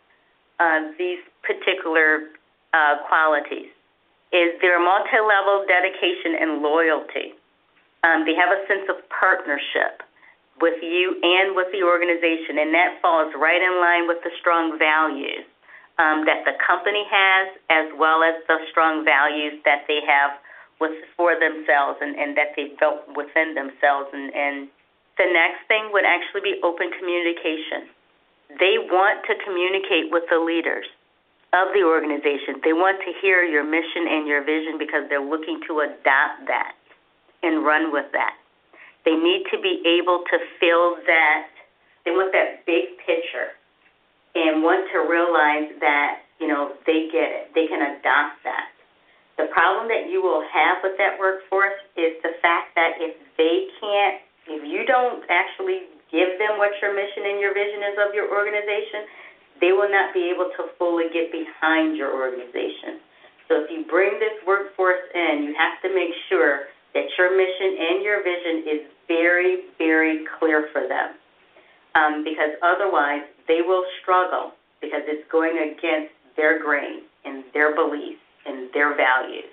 uh, 0.58 0.92
these 0.98 1.18
particular 1.42 2.32
uh, 2.72 2.96
qualities 3.08 3.70
is 4.32 4.52
their 4.60 4.82
multi-level 4.82 5.64
dedication 5.68 6.34
and 6.40 6.62
loyalty. 6.62 7.34
Um, 8.02 8.24
they 8.24 8.34
have 8.34 8.50
a 8.50 8.60
sense 8.66 8.88
of 8.90 8.96
partnership 9.08 10.02
with 10.60 10.82
you 10.82 11.16
and 11.22 11.54
with 11.54 11.68
the 11.72 11.84
organization, 11.84 12.58
and 12.58 12.72
that 12.74 12.98
falls 13.00 13.32
right 13.36 13.60
in 13.60 13.80
line 13.80 14.08
with 14.08 14.18
the 14.24 14.30
strong 14.40 14.78
values 14.78 15.44
um, 15.98 16.24
that 16.24 16.44
the 16.44 16.52
company 16.60 17.04
has, 17.08 17.56
as 17.70 17.86
well 17.96 18.22
as 18.22 18.34
the 18.48 18.58
strong 18.70 19.04
values 19.04 19.60
that 19.64 19.84
they 19.88 20.00
have 20.04 20.36
with 20.80 20.92
for 21.16 21.32
themselves 21.40 21.98
and, 22.00 22.16
and 22.16 22.36
that 22.36 22.52
they 22.56 22.72
built 22.76 23.00
within 23.16 23.56
themselves. 23.56 24.12
And, 24.12 24.28
and 24.34 24.68
the 25.16 25.28
next 25.32 25.64
thing 25.68 25.88
would 25.92 26.04
actually 26.04 26.44
be 26.44 26.60
open 26.60 26.92
communication. 26.98 27.88
They 28.48 28.78
want 28.78 29.26
to 29.26 29.34
communicate 29.44 30.10
with 30.10 30.24
the 30.30 30.38
leaders 30.38 30.86
of 31.52 31.74
the 31.74 31.82
organization. 31.82 32.62
They 32.62 32.72
want 32.72 32.98
to 33.02 33.10
hear 33.20 33.42
your 33.42 33.64
mission 33.64 34.06
and 34.06 34.26
your 34.26 34.44
vision 34.44 34.78
because 34.78 35.08
they're 35.08 35.24
looking 35.24 35.60
to 35.68 35.80
adopt 35.80 36.46
that 36.46 36.74
and 37.42 37.64
run 37.64 37.92
with 37.92 38.06
that. 38.12 38.34
They 39.04 39.14
need 39.14 39.46
to 39.54 39.58
be 39.62 39.82
able 39.86 40.24
to 40.30 40.36
feel 40.58 40.98
that 41.06 41.46
they 42.04 42.10
want 42.10 42.32
that 42.32 42.66
big 42.66 42.98
picture 43.02 43.54
and 44.34 44.62
want 44.62 44.86
to 44.92 45.06
realize 45.06 45.70
that, 45.80 46.22
you 46.38 46.46
know, 46.46 46.74
they 46.86 47.08
get 47.10 47.30
it. 47.30 47.54
They 47.54 47.66
can 47.66 47.82
adopt 47.82 48.42
that. 48.44 48.70
The 49.38 49.48
problem 49.52 49.88
that 49.88 50.08
you 50.08 50.22
will 50.22 50.42
have 50.48 50.82
with 50.82 50.96
that 50.98 51.18
workforce 51.18 51.76
is 51.96 52.16
the 52.22 52.34
fact 52.40 52.74
that 52.74 52.98
if 52.98 53.16
they 53.36 53.68
can't, 53.80 54.20
if 54.48 54.64
you 54.64 54.86
don't 54.86 55.24
actually 55.28 55.88
give 56.10 56.38
them 56.38 56.58
what 56.58 56.72
your 56.80 56.94
mission 56.94 57.26
and 57.26 57.38
your 57.40 57.54
vision 57.54 57.82
is 57.82 57.96
of 57.98 58.14
your 58.14 58.30
organization, 58.30 59.06
they 59.60 59.72
will 59.72 59.90
not 59.90 60.12
be 60.12 60.30
able 60.30 60.52
to 60.56 60.70
fully 60.78 61.08
get 61.12 61.32
behind 61.32 61.96
your 61.96 62.12
organization. 62.12 63.00
So 63.48 63.62
if 63.62 63.70
you 63.70 63.86
bring 63.88 64.18
this 64.18 64.36
workforce 64.46 65.02
in, 65.14 65.46
you 65.46 65.54
have 65.56 65.80
to 65.82 65.90
make 65.94 66.12
sure 66.28 66.68
that 66.94 67.06
your 67.16 67.30
mission 67.36 67.70
and 67.78 67.96
your 68.02 68.22
vision 68.22 68.56
is 68.66 68.80
very, 69.08 69.70
very 69.78 70.26
clear 70.38 70.68
for 70.72 70.88
them. 70.88 71.14
Um, 71.94 72.24
because 72.24 72.52
otherwise, 72.60 73.24
they 73.48 73.62
will 73.64 73.84
struggle 74.02 74.52
because 74.80 75.00
it's 75.06 75.24
going 75.32 75.56
against 75.56 76.12
their 76.36 76.60
grain 76.60 77.08
and 77.24 77.44
their 77.54 77.74
beliefs 77.74 78.20
and 78.44 78.68
their 78.74 78.94
values. 78.96 79.48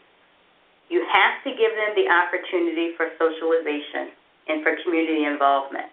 You 0.89 1.06
have 1.08 1.39
to 1.48 1.52
give 1.56 1.72
them 1.72 1.96
the 1.96 2.12
opportunity 2.12 2.92
for 2.98 3.08
socialization 3.16 4.12
and 4.50 4.62
for 4.62 4.76
community 4.84 5.24
involvement. 5.24 5.92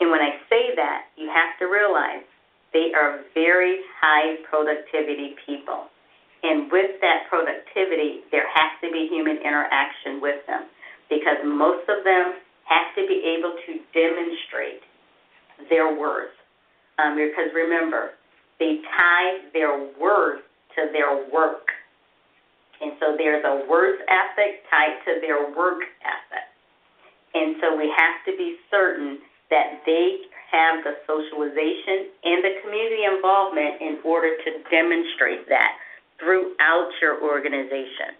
And 0.00 0.10
when 0.10 0.20
I 0.20 0.36
say 0.50 0.74
that, 0.76 1.06
you 1.16 1.28
have 1.28 1.58
to 1.58 1.66
realize 1.66 2.24
they 2.72 2.92
are 2.92 3.20
very 3.34 3.80
high 4.00 4.36
productivity 4.48 5.34
people. 5.46 5.88
And 6.42 6.70
with 6.70 7.00
that 7.00 7.26
productivity, 7.28 8.20
there 8.30 8.46
has 8.52 8.70
to 8.82 8.92
be 8.92 9.08
human 9.10 9.38
interaction 9.38 10.20
with 10.20 10.44
them 10.46 10.66
because 11.08 11.38
most 11.44 11.88
of 11.88 12.04
them 12.04 12.34
have 12.64 12.94
to 12.94 13.06
be 13.06 13.36
able 13.38 13.56
to 13.66 13.72
demonstrate 13.94 14.82
their 15.70 15.94
worth. 15.96 16.34
Um, 16.98 17.16
because 17.16 17.50
remember, 17.54 18.12
they 18.58 18.80
tie 18.96 19.40
their 19.52 19.88
worth 20.00 20.42
to 20.76 20.88
their 20.92 21.28
work. 21.32 21.72
And 22.80 22.92
so 23.00 23.16
there's 23.16 23.44
a 23.44 23.64
worth 23.68 24.00
ethic 24.08 24.68
tied 24.70 25.00
to 25.06 25.20
their 25.20 25.48
work 25.56 25.80
ethic. 26.04 26.46
And 27.34 27.56
so 27.60 27.76
we 27.76 27.92
have 27.96 28.20
to 28.26 28.36
be 28.36 28.56
certain 28.70 29.18
that 29.50 29.82
they 29.86 30.18
have 30.50 30.84
the 30.84 30.94
socialization 31.06 32.10
and 32.24 32.44
the 32.44 32.54
community 32.62 33.04
involvement 33.04 33.80
in 33.80 33.98
order 34.04 34.36
to 34.36 34.50
demonstrate 34.70 35.48
that 35.48 35.76
throughout 36.18 36.90
your 37.00 37.22
organization. 37.22 38.14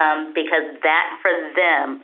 Um, 0.00 0.32
because 0.34 0.82
that 0.82 1.18
for 1.22 1.30
them 1.54 2.02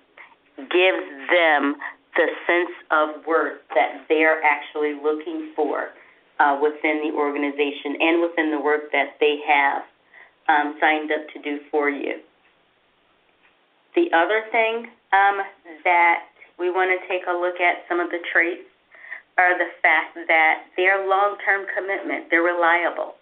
gives 0.70 1.06
them 1.30 1.76
the 2.16 2.26
sense 2.46 2.74
of 2.90 3.26
worth 3.26 3.60
that 3.74 4.06
they're 4.08 4.42
actually 4.42 4.94
looking 4.94 5.52
for 5.54 5.90
uh, 6.38 6.58
within 6.62 7.02
the 7.02 7.16
organization 7.16 7.96
and 8.00 8.22
within 8.22 8.50
the 8.50 8.60
work 8.60 8.92
that 8.92 9.16
they 9.20 9.38
have 9.46 9.82
um, 10.48 10.76
signed 10.80 11.10
up 11.12 11.28
to 11.34 11.42
do 11.42 11.58
for 11.70 11.90
you. 11.90 12.20
The 13.94 14.10
other 14.14 14.44
thing 14.52 14.86
um, 15.12 15.42
that 15.84 16.24
we 16.58 16.70
want 16.70 16.90
to 16.90 16.98
take 17.06 17.22
a 17.30 17.34
look 17.34 17.62
at 17.62 17.86
some 17.88 18.00
of 18.00 18.10
the 18.10 18.18
traits 18.32 18.66
are 19.38 19.54
the 19.56 19.70
fact 19.80 20.18
that 20.26 20.66
they're 20.76 21.06
long 21.06 21.38
term 21.46 21.64
commitment, 21.70 22.26
they're 22.30 22.42
reliable. 22.42 23.14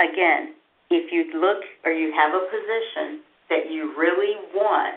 Again, 0.00 0.56
if 0.90 1.12
you 1.12 1.28
look 1.38 1.60
or 1.84 1.92
you 1.92 2.12
have 2.16 2.32
a 2.32 2.48
position 2.48 3.20
that 3.52 3.68
you 3.70 3.92
really 3.96 4.40
want 4.56 4.96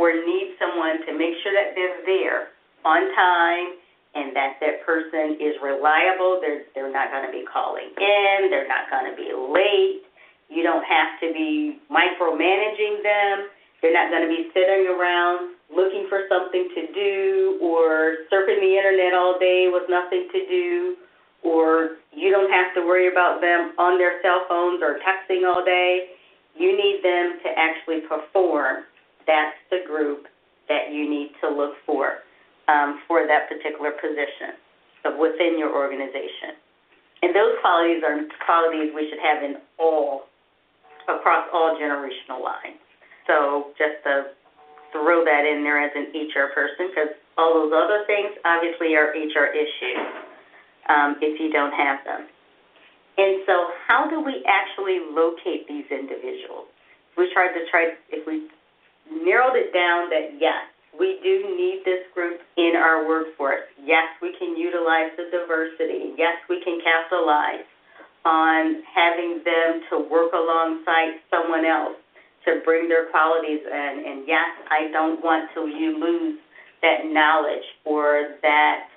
or 0.00 0.14
need 0.14 0.56
someone 0.56 1.04
to 1.04 1.12
make 1.12 1.36
sure 1.44 1.52
that 1.52 1.76
they're 1.76 2.00
there 2.08 2.48
on 2.84 3.02
time 3.12 3.76
and 4.14 4.34
that 4.34 4.56
that 4.60 4.80
person 4.86 5.36
is 5.36 5.52
reliable, 5.60 6.40
they're, 6.40 6.64
they're 6.74 6.92
not 6.92 7.12
going 7.12 7.26
to 7.28 7.32
be 7.32 7.44
calling 7.44 7.92
in, 8.00 8.48
they're 8.48 8.68
not 8.68 8.88
going 8.88 9.04
to 9.04 9.16
be 9.16 9.28
late, 9.36 10.08
you 10.48 10.62
don't 10.62 10.84
have 10.84 11.20
to 11.20 11.28
be 11.36 11.76
micromanaging 11.92 13.04
them, 13.04 13.52
they're 13.80 13.94
not 13.94 14.10
going 14.10 14.22
to 14.22 14.28
be 14.28 14.50
sitting 14.54 14.88
around 14.88 15.54
looking 15.74 16.06
for 16.08 16.24
something 16.28 16.68
to 16.74 16.92
do 16.92 17.58
or 17.62 18.26
surfing 18.32 18.60
the 18.60 18.74
internet 18.76 19.14
all 19.14 19.38
day 19.38 19.68
with 19.72 19.84
nothing 19.88 20.28
to 20.32 20.40
do 20.48 20.96
or 21.42 21.98
you 22.12 22.30
don't 22.30 22.50
have 22.50 22.74
to 22.74 22.80
worry 22.82 23.08
about 23.08 23.40
them 23.40 23.72
on 23.78 23.98
their 23.98 24.20
cell 24.22 24.44
phones 24.48 24.82
or 24.82 24.98
texting 25.06 25.46
all 25.46 25.64
day. 25.64 26.10
You 26.56 26.76
need 26.76 27.00
them 27.02 27.38
to 27.44 27.48
actually 27.56 28.00
perform. 28.08 28.84
That's 29.26 29.56
the 29.70 29.86
group 29.86 30.26
that 30.68 30.90
you 30.92 31.08
need 31.08 31.30
to 31.40 31.48
look 31.48 31.74
for 31.86 32.24
um, 32.66 33.00
for 33.06 33.26
that 33.26 33.48
particular 33.48 33.92
position 33.92 34.58
within 35.18 35.58
your 35.58 35.72
organization. 35.72 36.58
And 37.22 37.34
those 37.34 37.56
qualities 37.60 38.02
are 38.04 38.18
qualities 38.44 38.92
we 38.94 39.08
should 39.08 39.20
have 39.22 39.42
in 39.42 39.56
all, 39.78 40.28
across 41.08 41.46
all 41.52 41.78
generational 41.80 42.42
lines. 42.42 42.82
So 43.28 43.76
just 43.76 44.02
to 44.08 44.32
throw 44.90 45.22
that 45.24 45.44
in 45.44 45.62
there 45.62 45.78
as 45.78 45.92
an 45.94 46.10
HR 46.16 46.48
person, 46.56 46.88
because 46.88 47.12
all 47.36 47.54
those 47.54 47.72
other 47.76 48.02
things 48.08 48.32
obviously 48.42 48.96
are 48.96 49.12
HR 49.12 49.52
issues 49.52 50.02
um, 50.88 51.20
if 51.20 51.38
you 51.38 51.52
don't 51.52 51.76
have 51.76 52.02
them. 52.08 52.26
And 53.18 53.42
so, 53.46 53.70
how 53.86 54.08
do 54.08 54.22
we 54.22 54.46
actually 54.46 55.02
locate 55.10 55.68
these 55.68 55.84
individuals? 55.90 56.70
We 57.16 57.28
tried 57.34 57.52
to 57.52 57.66
try, 57.70 57.98
if 58.10 58.26
we 58.26 58.48
narrowed 59.10 59.58
it 59.58 59.74
down 59.74 60.08
that 60.10 60.38
yes, 60.40 60.70
we 60.98 61.18
do 61.22 61.54
need 61.54 61.82
this 61.84 62.06
group 62.14 62.40
in 62.56 62.72
our 62.78 63.06
workforce. 63.06 63.66
Yes, 63.82 64.06
we 64.22 64.34
can 64.38 64.56
utilize 64.56 65.10
the 65.18 65.28
diversity. 65.30 66.14
Yes, 66.16 66.38
we 66.48 66.62
can 66.62 66.80
capitalize 66.80 67.66
on 68.24 68.82
having 68.94 69.42
them 69.44 69.82
to 69.90 69.98
work 70.10 70.32
alongside 70.32 71.18
someone 71.30 71.64
else 71.64 71.98
to 72.48 72.64
bring 72.64 72.88
their 72.88 73.06
qualities 73.10 73.60
in. 73.62 73.92
And 74.06 74.24
yes, 74.26 74.48
I 74.70 74.88
don't 74.92 75.22
want 75.22 75.50
to 75.54 75.68
you 75.68 76.00
lose 76.00 76.38
that 76.82 77.06
knowledge 77.06 77.64
or 77.84 78.40
that 78.42 78.88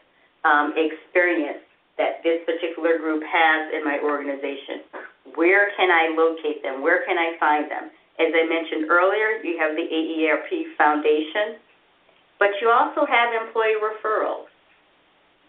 um, 0.45 0.73
experience 0.79 1.59
that 1.97 2.23
this 2.23 2.39
particular 2.47 2.97
group 2.97 3.21
has 3.27 3.73
in 3.75 3.83
my 3.83 3.99
organization. 3.99 4.81
Where 5.35 5.69
can 5.75 5.91
I 5.91 6.15
locate 6.15 6.63
them? 6.63 6.81
Where 6.81 7.05
can 7.05 7.17
I 7.17 7.37
find 7.39 7.69
them? 7.69 7.91
As 8.19 8.31
I 8.33 8.47
mentioned 8.47 8.89
earlier, 8.89 9.41
you 9.43 9.57
have 9.59 9.75
the 9.75 9.85
AARP 9.85 10.77
Foundation 10.77 11.59
but 12.41 12.57
you 12.59 12.71
also 12.73 13.05
have 13.05 13.29
employee 13.37 13.77
referrals. 13.77 14.49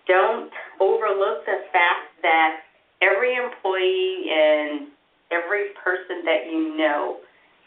Don't 0.07 0.53
overlook 0.79 1.41
the 1.47 1.65
fact 1.73 2.13
that 2.21 2.61
every 3.01 3.35
employee 3.35 4.29
and 4.29 4.89
every 5.33 5.73
person 5.83 6.21
that 6.27 6.53
you 6.53 6.77
know 6.77 7.17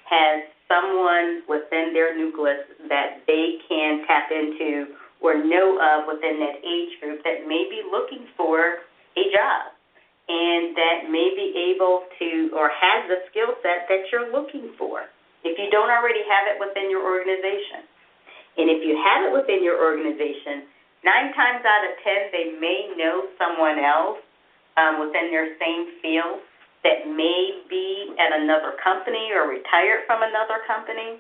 has 0.10 0.46
someone 0.68 1.42
within 1.50 1.94
their 1.94 2.18
nucleus 2.18 2.66
that 2.90 3.22
they 3.28 3.62
can 3.70 4.06
tap 4.08 4.30
into 4.32 4.94
or 5.22 5.38
know 5.42 5.78
of 5.78 6.06
within 6.10 6.40
that 6.42 6.62
age 6.62 6.94
group 7.02 7.22
that 7.24 7.48
may 7.48 7.66
be 7.70 7.82
looking 7.90 8.26
for 8.38 8.86
a 9.18 9.24
job. 9.34 9.74
And 10.26 10.74
that 10.74 11.06
may 11.14 11.30
be 11.38 11.54
able 11.74 12.10
to 12.18 12.50
or 12.58 12.74
has 12.74 13.06
the 13.06 13.22
skill 13.30 13.54
set 13.62 13.86
that 13.86 14.10
you're 14.10 14.34
looking 14.34 14.74
for. 14.78 15.06
If 15.46 15.54
you 15.62 15.70
don't 15.70 15.94
already 15.94 16.26
have 16.26 16.50
it 16.50 16.58
within 16.58 16.90
your 16.90 17.06
organization. 17.06 17.86
And 18.58 18.74
if 18.74 18.82
you 18.82 18.98
have 18.98 19.30
it 19.30 19.32
within 19.38 19.62
your 19.62 19.78
organization, 19.78 20.66
nine 21.06 21.30
times 21.38 21.62
out 21.62 21.86
of 21.86 21.94
ten, 22.02 22.34
they 22.34 22.58
may 22.58 22.90
know 22.98 23.30
someone 23.38 23.78
else 23.78 24.18
um, 24.82 25.06
within 25.06 25.30
their 25.30 25.54
same 25.62 25.94
field 26.02 26.42
that 26.86 27.10
may 27.10 27.66
be 27.68 28.14
at 28.22 28.32
another 28.32 28.78
company 28.78 29.34
or 29.34 29.50
retired 29.50 30.06
from 30.06 30.22
another 30.22 30.62
company. 30.70 31.18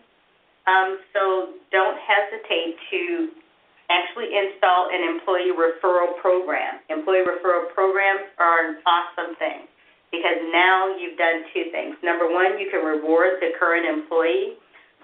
Um, 0.69 1.01
so 1.13 1.58
don't 1.73 1.97
hesitate 1.97 2.78
to 2.93 3.30
actually 3.89 4.38
install 4.38 4.89
an 4.93 5.01
employee 5.01 5.54
referral 5.54 6.17
program. 6.21 6.80
Employee 6.89 7.25
referral 7.25 7.73
programs 7.73 8.30
are 8.38 8.69
an 8.69 8.78
awesome 8.86 9.36
thing 9.36 9.65
because 10.12 10.38
now 10.54 10.95
you've 10.95 11.17
done 11.17 11.43
two 11.54 11.69
things. 11.73 11.97
Number 12.01 12.32
one, 12.32 12.58
you 12.58 12.69
can 12.69 12.86
reward 12.86 13.41
the 13.41 13.51
current 13.60 13.86
employee 13.86 14.58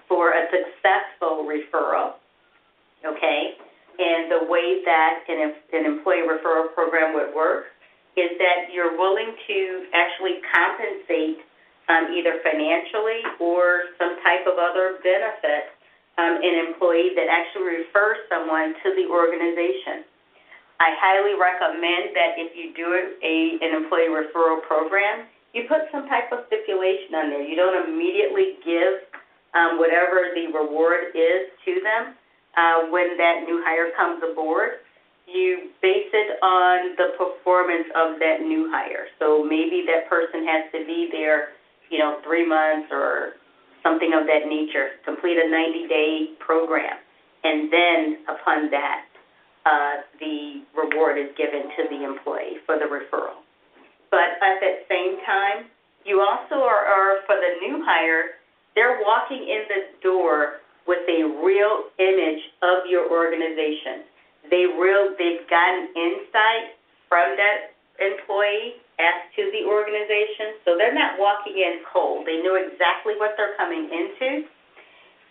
for 0.08 0.30
a 0.30 0.46
successful 0.50 1.46
referral 1.46 2.22
okay? 3.04 3.54
And 3.98 4.30
the 4.30 4.46
way 4.48 4.82
that 4.84 5.24
an, 5.28 5.54
an 5.72 5.84
employee 5.86 6.24
referral 6.26 6.72
program 6.74 7.14
would 7.14 7.34
work 7.34 7.66
is 8.16 8.36
that 8.38 8.68
you're 8.72 8.96
willing 8.96 9.32
to 9.48 9.86
actually 9.94 10.44
compensate 10.52 11.40
um, 11.88 12.12
either 12.12 12.38
financially 12.44 13.24
or 13.40 13.92
some 13.98 14.20
type 14.22 14.44
of 14.46 14.60
other 14.60 15.00
benefit 15.02 15.72
um, 16.20 16.36
an 16.44 16.54
employee 16.68 17.16
that 17.16 17.26
actually 17.32 17.84
refers 17.84 18.20
someone 18.28 18.76
to 18.84 18.92
the 18.94 19.08
organization. 19.08 20.04
I 20.76 20.92
highly 20.98 21.38
recommend 21.38 22.12
that 22.12 22.36
if 22.36 22.52
you 22.52 22.74
do 22.74 22.90
a, 22.90 23.36
an 23.64 23.70
employee 23.82 24.12
referral 24.12 24.60
program, 24.66 25.30
you 25.54 25.64
put 25.68 25.88
some 25.92 26.08
type 26.08 26.32
of 26.32 26.44
stipulation 26.48 27.14
on 27.14 27.30
there. 27.30 27.44
You 27.44 27.56
don't 27.56 27.88
immediately 27.88 28.60
give 28.64 29.06
um, 29.54 29.78
whatever 29.78 30.32
the 30.34 30.52
reward 30.52 31.14
is 31.14 31.52
to 31.64 31.72
them 31.80 32.18
uh, 32.56 32.90
when 32.90 33.16
that 33.16 33.44
new 33.46 33.62
hire 33.64 33.92
comes 33.96 34.20
aboard, 34.24 34.81
you 35.26 35.70
base 35.80 36.10
it 36.12 36.42
on 36.42 36.96
the 36.96 37.14
performance 37.16 37.86
of 37.94 38.18
that 38.18 38.40
new 38.40 38.70
hire. 38.70 39.06
So 39.18 39.44
maybe 39.44 39.84
that 39.86 40.08
person 40.08 40.46
has 40.46 40.70
to 40.72 40.86
be 40.86 41.08
there, 41.10 41.54
you 41.90 41.98
know, 41.98 42.18
three 42.24 42.46
months 42.46 42.88
or 42.90 43.34
something 43.82 44.12
of 44.14 44.26
that 44.26 44.48
nature, 44.48 44.98
complete 45.04 45.38
a 45.38 45.48
90 45.48 45.88
day 45.88 46.30
program. 46.38 46.96
And 47.44 47.72
then 47.72 48.18
upon 48.28 48.70
that, 48.70 49.06
uh, 49.66 50.02
the 50.18 50.62
reward 50.74 51.18
is 51.18 51.30
given 51.36 51.62
to 51.76 51.82
the 51.90 52.04
employee 52.04 52.58
for 52.66 52.78
the 52.78 52.86
referral. 52.86 53.42
But 54.10 54.38
at 54.42 54.58
that 54.60 54.86
same 54.88 55.18
time, 55.24 55.66
you 56.04 56.20
also 56.20 56.62
are, 56.62 56.84
are 56.84 57.22
for 57.26 57.36
the 57.36 57.66
new 57.66 57.82
hire, 57.84 58.42
they're 58.74 59.00
walking 59.04 59.42
in 59.42 59.62
the 59.68 59.82
door 60.02 60.62
with 60.86 61.02
a 61.08 61.22
real 61.44 61.90
image 61.98 62.42
of 62.62 62.86
your 62.88 63.10
organization. 63.10 64.02
They 64.52 64.68
real 64.68 65.16
they've 65.16 65.48
gotten 65.48 65.88
insight 65.96 66.76
from 67.08 67.40
that 67.40 67.72
employee 67.96 68.76
as 69.00 69.24
to 69.32 69.48
the 69.48 69.64
organization, 69.64 70.60
so 70.60 70.76
they're 70.76 70.92
not 70.92 71.16
walking 71.16 71.56
in 71.56 71.80
cold. 71.88 72.28
They 72.28 72.44
know 72.44 72.60
exactly 72.60 73.16
what 73.16 73.32
they're 73.40 73.56
coming 73.56 73.88
into, 73.88 74.44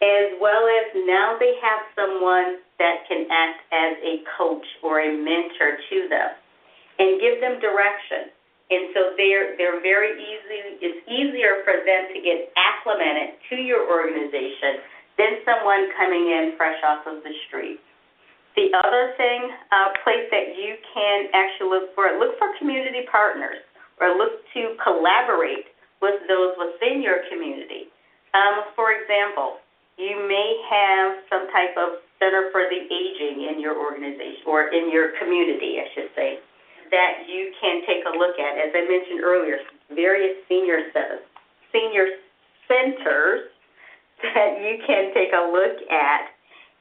as 0.02 0.34
well 0.42 0.66
as 0.66 1.06
now 1.06 1.38
they 1.38 1.54
have 1.62 1.86
someone 1.94 2.66
that 2.82 3.06
can 3.06 3.30
act 3.30 3.62
as 3.70 3.94
a 4.02 4.26
coach 4.26 4.66
or 4.82 5.06
a 5.06 5.14
mentor 5.14 5.78
to 5.78 5.98
them 6.10 6.34
and 6.98 7.22
give 7.22 7.38
them 7.46 7.62
direction. 7.62 8.34
And 8.74 8.90
so 8.98 9.14
they're 9.22 9.54
they're 9.62 9.86
very 9.86 10.18
easy. 10.18 10.82
It's 10.82 11.06
easier 11.06 11.62
for 11.62 11.78
them 11.86 12.10
to 12.10 12.18
get 12.26 12.50
acclimated 12.58 13.38
to 13.54 13.56
your 13.62 13.86
organization 13.86 14.82
than 15.22 15.46
someone 15.46 15.94
coming 15.94 16.26
in 16.34 16.58
fresh 16.58 16.82
off 16.82 17.06
of 17.06 17.22
the 17.22 17.34
street. 17.46 17.78
The 18.56 18.68
other 18.76 19.14
thing, 19.16 19.52
uh, 19.72 19.96
place 20.04 20.28
that 20.32 20.60
you 20.60 20.76
can 20.94 21.32
actually 21.34 21.70
look 21.70 21.96
for, 21.96 22.12
look 22.20 22.38
for 22.38 22.52
community 22.60 23.08
partners 23.10 23.64
or 24.00 24.18
look 24.18 24.44
to 24.54 24.76
collaborate 24.84 25.72
with 26.02 26.20
those 26.28 26.58
within 26.60 27.02
your 27.02 27.24
community. 27.32 27.88
Um, 28.34 28.68
for 28.76 28.92
example, 28.92 29.64
you 29.98 30.18
may 30.28 30.50
have 30.68 31.24
some 31.30 31.48
type 31.52 31.78
of 31.78 32.02
center 32.20 32.50
for 32.52 32.68
the 32.68 32.82
aging 32.90 33.48
in 33.48 33.62
your 33.62 33.78
organization 33.78 34.44
or 34.48 34.68
in 34.74 34.92
your 34.92 35.14
community, 35.20 35.80
I 35.80 35.88
should 35.94 36.12
say, 36.16 36.40
that 36.92 37.30
you 37.30 37.54
can 37.62 37.86
take 37.88 38.04
a 38.04 38.18
look 38.18 38.36
at. 38.36 38.58
As 38.58 38.72
I 38.76 38.84
mentioned 38.84 39.24
earlier, 39.24 39.58
various 39.96 40.36
senior 40.50 40.92
centers, 40.92 41.24
senior 41.72 42.08
centers 42.68 43.48
that 44.36 44.60
you 44.60 44.82
can 44.86 45.14
take 45.14 45.32
a 45.34 45.50
look 45.52 45.82
at 45.90 46.34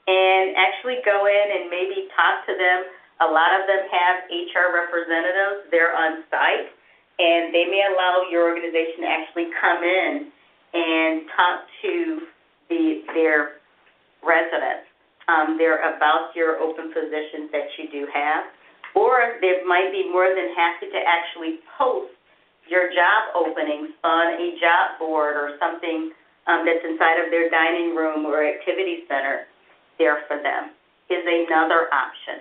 and 0.08 0.56
actually 0.56 1.04
go 1.04 1.26
in 1.26 1.46
and 1.60 1.70
maybe 1.70 2.08
talk 2.16 2.46
to 2.46 2.54
them. 2.56 2.88
A 3.20 3.28
lot 3.28 3.52
of 3.52 3.68
them 3.68 3.84
have 3.92 4.16
HR 4.32 4.72
representatives, 4.72 5.68
they're 5.70 5.92
on 5.92 6.24
site, 6.32 6.72
and 7.20 7.52
they 7.52 7.68
may 7.68 7.84
allow 7.92 8.24
your 8.32 8.48
organization 8.48 9.04
to 9.04 9.08
actually 9.08 9.48
come 9.60 9.84
in 9.84 10.32
and 10.72 11.28
talk 11.36 11.68
to 11.84 12.24
the, 12.72 13.04
their 13.12 13.60
residents. 14.24 14.88
Um, 15.28 15.58
they're 15.58 15.84
about 15.96 16.32
your 16.34 16.58
open 16.58 16.90
positions 16.96 17.52
that 17.52 17.68
you 17.76 17.92
do 17.92 18.08
have, 18.08 18.48
or 18.96 19.36
they 19.40 19.60
might 19.68 19.92
be 19.92 20.08
more 20.08 20.32
than 20.32 20.56
happy 20.56 20.88
to 20.88 21.00
actually 21.04 21.60
post 21.76 22.16
your 22.66 22.88
job 22.94 23.34
openings 23.36 23.90
on 24.02 24.40
a 24.40 24.56
job 24.58 24.98
board 24.98 25.36
or 25.36 25.58
something 25.60 26.10
um, 26.46 26.64
that's 26.64 26.82
inside 26.86 27.20
of 27.20 27.30
their 27.30 27.50
dining 27.50 27.94
room 27.94 28.24
or 28.24 28.46
activity 28.46 29.04
center 29.06 29.49
there 30.00 30.24
for 30.24 30.40
them 30.40 30.72
is 31.12 31.20
another 31.20 31.92
option. 31.92 32.40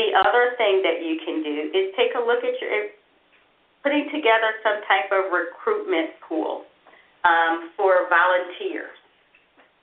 The 0.00 0.16
other 0.16 0.56
thing 0.56 0.80
that 0.80 1.04
you 1.04 1.20
can 1.20 1.44
do 1.44 1.68
is 1.76 1.92
take 1.92 2.16
a 2.16 2.22
look 2.24 2.40
at 2.40 2.56
your 2.64 2.88
putting 3.84 4.08
together 4.08 4.56
some 4.64 4.80
type 4.88 5.12
of 5.12 5.28
recruitment 5.28 6.16
pool 6.26 6.64
um, 7.28 7.70
for 7.76 8.08
volunteers. 8.08 8.96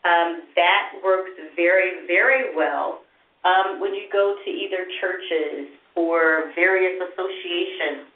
Um, 0.08 0.48
that 0.56 0.96
works 1.04 1.36
very, 1.56 2.08
very 2.08 2.56
well 2.56 3.04
um, 3.44 3.80
when 3.80 3.94
you 3.94 4.08
go 4.12 4.40
to 4.40 4.50
either 4.50 4.88
churches 5.04 5.68
or 5.96 6.52
various 6.56 6.96
associations 6.96 8.08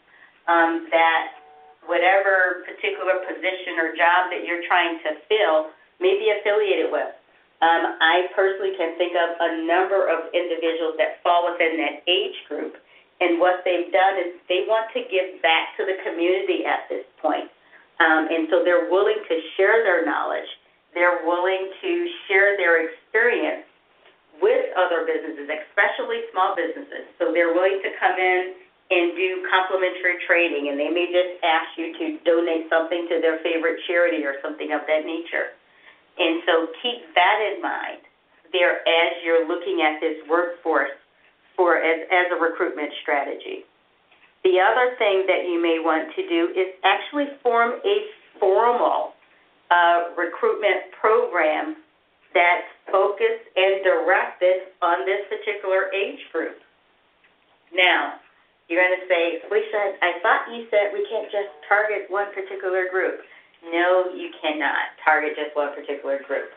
um, 0.47 0.87
that 0.91 1.43
whatever 1.85 2.63
particular 2.63 3.19
position 3.27 3.75
or 3.75 3.91
job 3.91 4.31
that 4.31 4.47
you're 4.47 4.63
trying 4.67 5.03
to 5.03 5.19
fill 5.27 5.75
may 5.99 6.15
be 6.15 6.31
affiliated 6.31 6.87
with. 6.91 7.11
Um, 7.63 7.95
I 8.03 8.27
personally 8.35 8.75
can 8.75 8.99
think 8.99 9.15
of 9.15 9.39
a 9.39 9.63
number 9.63 10.11
of 10.11 10.27
individuals 10.35 10.99
that 10.99 11.23
fall 11.23 11.47
within 11.47 11.79
that 11.79 12.03
age 12.11 12.35
group, 12.51 12.75
and 13.23 13.39
what 13.39 13.63
they've 13.63 13.87
done 13.87 14.19
is 14.19 14.35
they 14.51 14.67
want 14.67 14.91
to 14.91 15.07
give 15.07 15.39
back 15.39 15.71
to 15.79 15.87
the 15.87 15.95
community 16.03 16.67
at 16.67 16.91
this 16.91 17.07
point. 17.23 17.47
Um, 18.03 18.27
and 18.27 18.51
so 18.51 18.67
they're 18.67 18.91
willing 18.91 19.15
to 19.15 19.35
share 19.55 19.79
their 19.87 20.03
knowledge, 20.03 20.49
they're 20.91 21.23
willing 21.23 21.71
to 21.79 21.91
share 22.27 22.59
their 22.59 22.83
experience 22.83 23.63
with 24.43 24.67
other 24.75 25.07
businesses, 25.07 25.47
especially 25.47 26.27
small 26.35 26.57
businesses. 26.59 27.07
So 27.15 27.31
they're 27.31 27.55
willing 27.55 27.79
to 27.79 27.91
come 27.95 28.19
in 28.19 28.59
and 28.91 29.15
do 29.15 29.47
complimentary 29.47 30.19
training, 30.27 30.67
and 30.67 30.75
they 30.75 30.91
may 30.91 31.07
just 31.07 31.39
ask 31.47 31.79
you 31.79 31.95
to 31.95 32.05
donate 32.27 32.67
something 32.67 33.07
to 33.07 33.23
their 33.23 33.39
favorite 33.39 33.79
charity 33.87 34.27
or 34.27 34.35
something 34.43 34.75
of 34.75 34.83
that 34.91 35.07
nature. 35.07 35.55
And 36.17 36.41
so 36.45 36.67
keep 36.81 37.01
that 37.15 37.37
in 37.53 37.61
mind 37.61 38.01
there 38.53 38.85
as 38.85 39.11
you're 39.25 39.47
looking 39.47 39.81
at 39.81 39.99
this 39.99 40.21
workforce 40.29 40.93
for 41.57 41.77
as, 41.77 42.05
as 42.11 42.29
a 42.31 42.39
recruitment 42.39 42.93
strategy. 43.01 43.65
The 44.43 44.59
other 44.59 44.93
thing 44.99 45.25
that 45.25 45.49
you 45.49 45.61
may 45.61 45.79
want 45.81 46.13
to 46.15 46.21
do 46.27 46.51
is 46.53 46.75
actually 46.83 47.33
form 47.41 47.79
a 47.81 47.97
formal 48.39 49.13
uh, 49.71 50.13
recruitment 50.17 50.91
program 50.99 51.77
that's 52.33 52.69
focused 52.91 53.45
and 53.55 53.81
directed 53.85 54.73
on 54.81 55.05
this 55.05 55.25
particular 55.29 55.89
age 55.93 56.19
group. 56.33 56.59
Now, 57.73 58.19
you're 58.67 58.81
going 58.81 58.99
to 58.99 59.07
say, 59.07 59.41
Felicia, 59.47 59.97
I 60.01 60.19
thought 60.21 60.49
you 60.51 60.65
said 60.69 60.93
we 60.93 61.05
can't 61.09 61.29
just 61.29 61.49
target 61.69 62.09
one 62.09 62.33
particular 62.33 62.89
group. 62.91 63.21
No, 63.71 64.11
you 64.13 64.29
cannot 64.41 64.95
target 65.03 65.35
just 65.35 65.55
one 65.55 65.73
particular 65.73 66.19
group. 66.27 66.51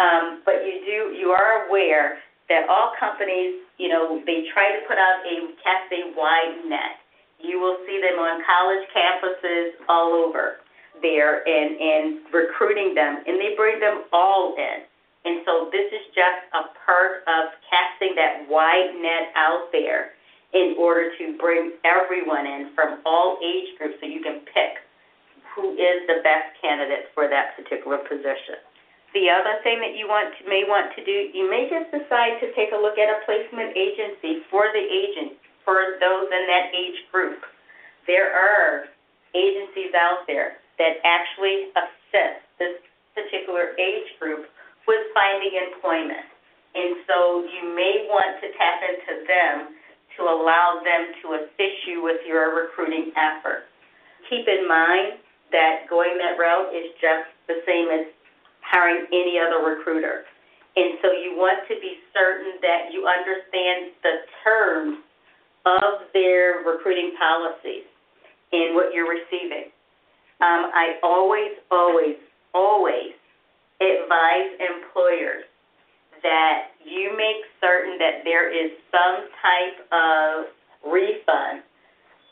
Um, 0.00 0.42
but 0.44 0.64
you 0.64 0.80
do, 0.84 1.16
you 1.16 1.28
are 1.30 1.68
aware 1.68 2.18
that 2.48 2.68
all 2.68 2.92
companies, 2.98 3.60
you 3.78 3.88
know, 3.88 4.22
they 4.24 4.44
try 4.52 4.72
to 4.72 4.80
put 4.86 4.98
out 4.98 5.20
a 5.24 5.52
cast 5.62 5.92
a 5.92 6.12
wide 6.16 6.64
net. 6.68 7.00
You 7.40 7.60
will 7.60 7.76
see 7.86 8.00
them 8.00 8.18
on 8.18 8.42
college 8.44 8.84
campuses 8.94 9.76
all 9.88 10.12
over 10.12 10.56
there 11.02 11.46
and, 11.46 11.76
and 11.76 12.20
recruiting 12.32 12.94
them, 12.94 13.22
and 13.26 13.40
they 13.40 13.54
bring 13.56 13.80
them 13.80 14.04
all 14.12 14.54
in. 14.56 14.84
And 15.26 15.42
so 15.44 15.68
this 15.72 15.92
is 15.92 16.06
just 16.14 16.40
a 16.54 16.70
part 16.86 17.26
of 17.26 17.52
casting 17.68 18.14
that 18.16 18.46
wide 18.48 18.94
net 19.02 19.34
out 19.34 19.68
there 19.72 20.12
in 20.54 20.76
order 20.78 21.10
to 21.18 21.36
bring 21.36 21.72
everyone 21.84 22.46
in 22.46 22.70
from 22.74 23.00
all 23.04 23.38
age 23.44 23.76
groups 23.76 23.96
so 24.00 24.06
you 24.06 24.22
can 24.22 24.40
pick 24.54 24.65
who 25.56 25.72
is 25.72 26.04
the 26.04 26.20
best 26.20 26.52
candidate 26.60 27.08
for 27.16 27.26
that 27.32 27.56
particular 27.56 28.04
position. 28.04 28.60
The 29.16 29.32
other 29.32 29.56
thing 29.64 29.80
that 29.80 29.96
you 29.96 30.04
want 30.04 30.36
to, 30.36 30.40
may 30.44 30.68
want 30.68 30.92
to 30.92 31.00
do, 31.00 31.32
you 31.32 31.48
may 31.48 31.72
just 31.72 31.88
decide 31.88 32.36
to 32.44 32.52
take 32.52 32.76
a 32.76 32.78
look 32.78 33.00
at 33.00 33.08
a 33.08 33.24
placement 33.24 33.72
agency 33.72 34.44
for 34.52 34.68
the 34.76 34.84
agent, 34.84 35.40
for 35.64 35.96
those 35.96 36.28
in 36.28 36.44
that 36.52 36.68
age 36.76 37.00
group. 37.08 37.40
There 38.04 38.28
are 38.28 38.92
agencies 39.32 39.96
out 39.96 40.28
there 40.28 40.60
that 40.76 41.00
actually 41.08 41.72
assist 41.72 42.44
this 42.60 42.76
particular 43.16 43.72
age 43.80 44.12
group 44.20 44.52
with 44.84 45.00
finding 45.16 45.56
employment. 45.56 46.28
And 46.76 47.00
so 47.08 47.48
you 47.48 47.72
may 47.72 48.04
want 48.12 48.36
to 48.44 48.52
tap 48.60 48.84
into 48.84 49.24
them 49.24 49.80
to 50.20 50.28
allow 50.28 50.84
them 50.84 51.16
to 51.24 51.40
assist 51.40 51.88
you 51.88 52.04
with 52.04 52.20
your 52.28 52.52
recruiting 52.52 53.16
efforts. 53.16 53.64
Keep 54.28 54.44
in 54.44 54.68
mind 54.68 55.24
that 55.52 55.86
going 55.88 56.18
that 56.18 56.38
route 56.38 56.74
is 56.74 56.90
just 57.00 57.30
the 57.46 57.62
same 57.66 57.88
as 57.88 58.06
hiring 58.60 59.06
any 59.12 59.38
other 59.38 59.62
recruiter. 59.64 60.24
And 60.76 60.98
so 61.00 61.12
you 61.12 61.32
want 61.36 61.66
to 61.68 61.74
be 61.80 61.96
certain 62.12 62.60
that 62.60 62.92
you 62.92 63.06
understand 63.06 63.92
the 64.02 64.26
terms 64.44 64.98
of 65.64 66.06
their 66.12 66.62
recruiting 66.66 67.12
policies 67.18 67.84
and 68.52 68.74
what 68.74 68.92
you're 68.92 69.08
receiving. 69.08 69.72
Um, 70.40 70.68
I 70.74 71.00
always, 71.02 71.56
always, 71.70 72.16
always 72.52 73.16
advise 73.80 74.52
employers 74.60 75.44
that 76.22 76.76
you 76.84 77.12
make 77.16 77.44
certain 77.60 77.98
that 77.98 78.20
there 78.24 78.48
is 78.52 78.72
some 78.90 79.28
type 79.40 79.78
of 79.92 80.46
refund 80.84 81.62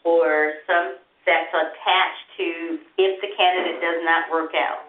or 0.05 0.53
some 0.67 0.97
that's 1.27 1.53
attached 1.53 2.27
to 2.37 2.79
if 3.01 3.21
the 3.21 3.31
candidate 3.37 3.81
does 3.81 4.01
not 4.05 4.31
work 4.31 4.53
out. 4.55 4.85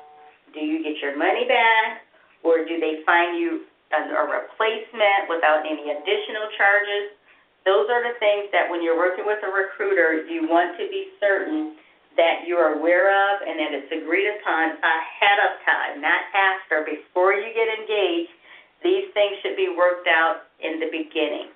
Do 0.53 0.59
you 0.63 0.83
get 0.83 0.99
your 1.01 1.17
money 1.17 1.47
back 1.47 2.05
or 2.43 2.63
do 2.63 2.79
they 2.79 3.03
find 3.03 3.39
you 3.39 3.65
a, 3.91 3.99
a 3.99 4.23
replacement 4.27 5.27
without 5.27 5.65
any 5.67 5.91
additional 5.91 6.47
charges? 6.55 7.15
Those 7.65 7.89
are 7.89 8.03
the 8.05 8.15
things 8.21 8.53
that 8.53 8.69
when 8.69 8.83
you're 8.83 8.97
working 8.97 9.25
with 9.25 9.41
a 9.41 9.51
recruiter, 9.51 10.23
you 10.29 10.47
want 10.47 10.77
to 10.77 10.85
be 10.87 11.09
certain 11.19 11.75
that 12.15 12.47
you're 12.47 12.79
aware 12.79 13.11
of 13.11 13.43
and 13.43 13.59
that 13.59 13.75
it's 13.75 13.91
agreed 13.91 14.29
upon 14.39 14.79
ahead 14.79 15.37
of 15.43 15.59
time, 15.67 15.99
not 15.99 16.23
after, 16.31 16.87
before 16.87 17.33
you 17.33 17.51
get 17.51 17.67
engaged 17.67 18.31
these 18.85 19.09
things 19.17 19.41
should 19.41 19.57
be 19.57 19.73
worked 19.73 20.05
out 20.05 20.45
in 20.61 20.77
the 20.77 20.85
beginning. 20.93 21.49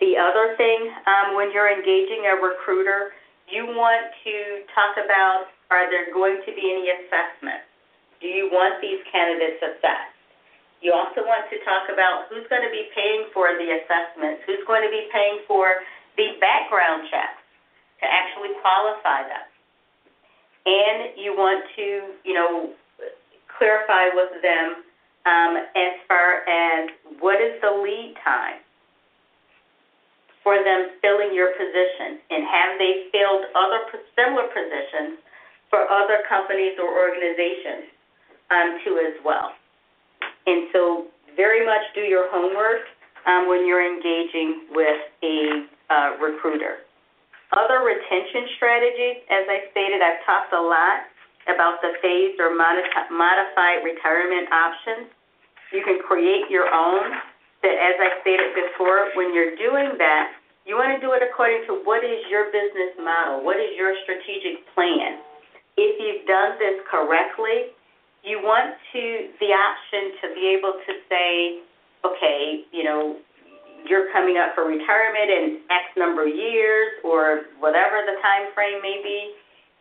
The 0.00 0.12
other 0.20 0.52
thing, 0.60 0.92
um, 1.08 1.36
when 1.36 1.48
you're 1.52 1.72
engaging 1.72 2.28
a 2.28 2.36
recruiter, 2.36 3.16
you 3.48 3.64
want 3.64 4.12
to 4.28 4.66
talk 4.76 5.00
about 5.00 5.48
are 5.72 5.88
there 5.88 6.12
going 6.12 6.44
to 6.44 6.52
be 6.52 6.64
any 6.68 6.92
assessments? 6.92 7.64
Do 8.20 8.28
you 8.28 8.52
want 8.52 8.76
these 8.84 9.00
candidates 9.08 9.56
assessed? 9.64 10.14
You 10.84 10.92
also 10.92 11.24
want 11.24 11.48
to 11.48 11.56
talk 11.64 11.88
about 11.88 12.28
who's 12.28 12.44
going 12.52 12.62
to 12.62 12.70
be 12.70 12.92
paying 12.92 13.32
for 13.32 13.56
the 13.56 13.80
assessments, 13.80 14.44
who's 14.44 14.60
going 14.68 14.84
to 14.84 14.92
be 14.92 15.08
paying 15.08 15.40
for 15.48 15.80
the 16.20 16.36
background 16.44 17.08
checks 17.08 17.40
to 18.00 18.06
actually 18.06 18.52
qualify 18.60 19.24
them. 19.24 19.46
And 20.68 21.16
you 21.16 21.32
want 21.32 21.64
to, 21.80 22.12
you 22.22 22.34
know, 22.36 22.76
clarify 23.56 24.12
with 24.12 24.44
them 24.44 24.84
um, 25.24 25.56
as 25.72 25.96
far 26.04 26.44
as 26.44 26.92
what 27.18 27.40
is 27.40 27.56
the 27.64 27.72
lead 27.72 28.14
time 28.20 28.60
for 30.46 30.62
them 30.62 30.94
filling 31.02 31.34
your 31.34 31.50
position, 31.58 32.22
and 32.30 32.46
have 32.46 32.78
they 32.78 33.10
filled 33.10 33.50
other 33.58 33.82
similar 34.14 34.46
positions 34.46 35.18
for 35.66 35.82
other 35.90 36.22
companies 36.30 36.78
or 36.78 36.86
organizations 36.86 37.90
um, 38.54 38.78
too 38.86 39.02
as 39.02 39.18
well. 39.26 39.50
And 40.46 40.70
so, 40.70 41.10
very 41.34 41.66
much 41.66 41.82
do 41.98 42.06
your 42.06 42.30
homework 42.30 42.86
um, 43.26 43.50
when 43.50 43.66
you're 43.66 43.82
engaging 43.82 44.70
with 44.70 45.02
a 45.26 45.66
uh, 45.90 46.14
recruiter. 46.22 46.86
Other 47.50 47.82
retention 47.82 48.46
strategies, 48.54 49.26
as 49.26 49.50
I 49.50 49.66
stated, 49.74 49.98
I've 49.98 50.22
talked 50.22 50.54
a 50.54 50.62
lot 50.62 51.10
about 51.50 51.82
the 51.82 51.98
phased 51.98 52.38
or 52.38 52.54
modified 52.54 53.82
retirement 53.82 54.46
options. 54.54 55.10
You 55.74 55.82
can 55.82 55.98
create 56.06 56.46
your 56.54 56.70
own. 56.70 57.18
That, 57.66 57.82
as 57.82 57.98
I 57.98 58.10
stated 58.22 58.54
before, 58.54 59.10
when 59.18 59.34
you're 59.34 59.58
doing 59.58 59.98
that, 59.98 60.38
you 60.70 60.78
want 60.78 60.94
to 60.94 61.02
do 61.02 61.18
it 61.18 61.22
according 61.26 61.66
to 61.66 61.82
what 61.82 62.06
is 62.06 62.22
your 62.30 62.46
business 62.54 62.94
model, 62.94 63.42
what 63.42 63.58
is 63.58 63.74
your 63.74 63.90
strategic 64.06 64.62
plan. 64.70 65.18
If 65.74 65.98
you've 65.98 66.22
done 66.30 66.62
this 66.62 66.78
correctly, 66.86 67.74
you 68.22 68.38
want 68.38 68.78
to 68.94 69.02
the 69.42 69.50
option 69.50 70.14
to 70.22 70.24
be 70.30 70.54
able 70.54 70.78
to 70.78 70.92
say, 71.10 71.58
okay, 72.06 72.62
you 72.70 72.86
know, 72.86 73.18
you're 73.90 74.14
coming 74.14 74.38
up 74.38 74.54
for 74.54 74.62
retirement 74.62 75.26
in 75.26 75.66
X 75.66 75.90
number 75.98 76.22
of 76.22 76.30
years 76.30 77.02
or 77.02 77.50
whatever 77.58 78.06
the 78.06 78.14
time 78.22 78.54
frame 78.54 78.78
may 78.78 79.02
be. 79.02 79.34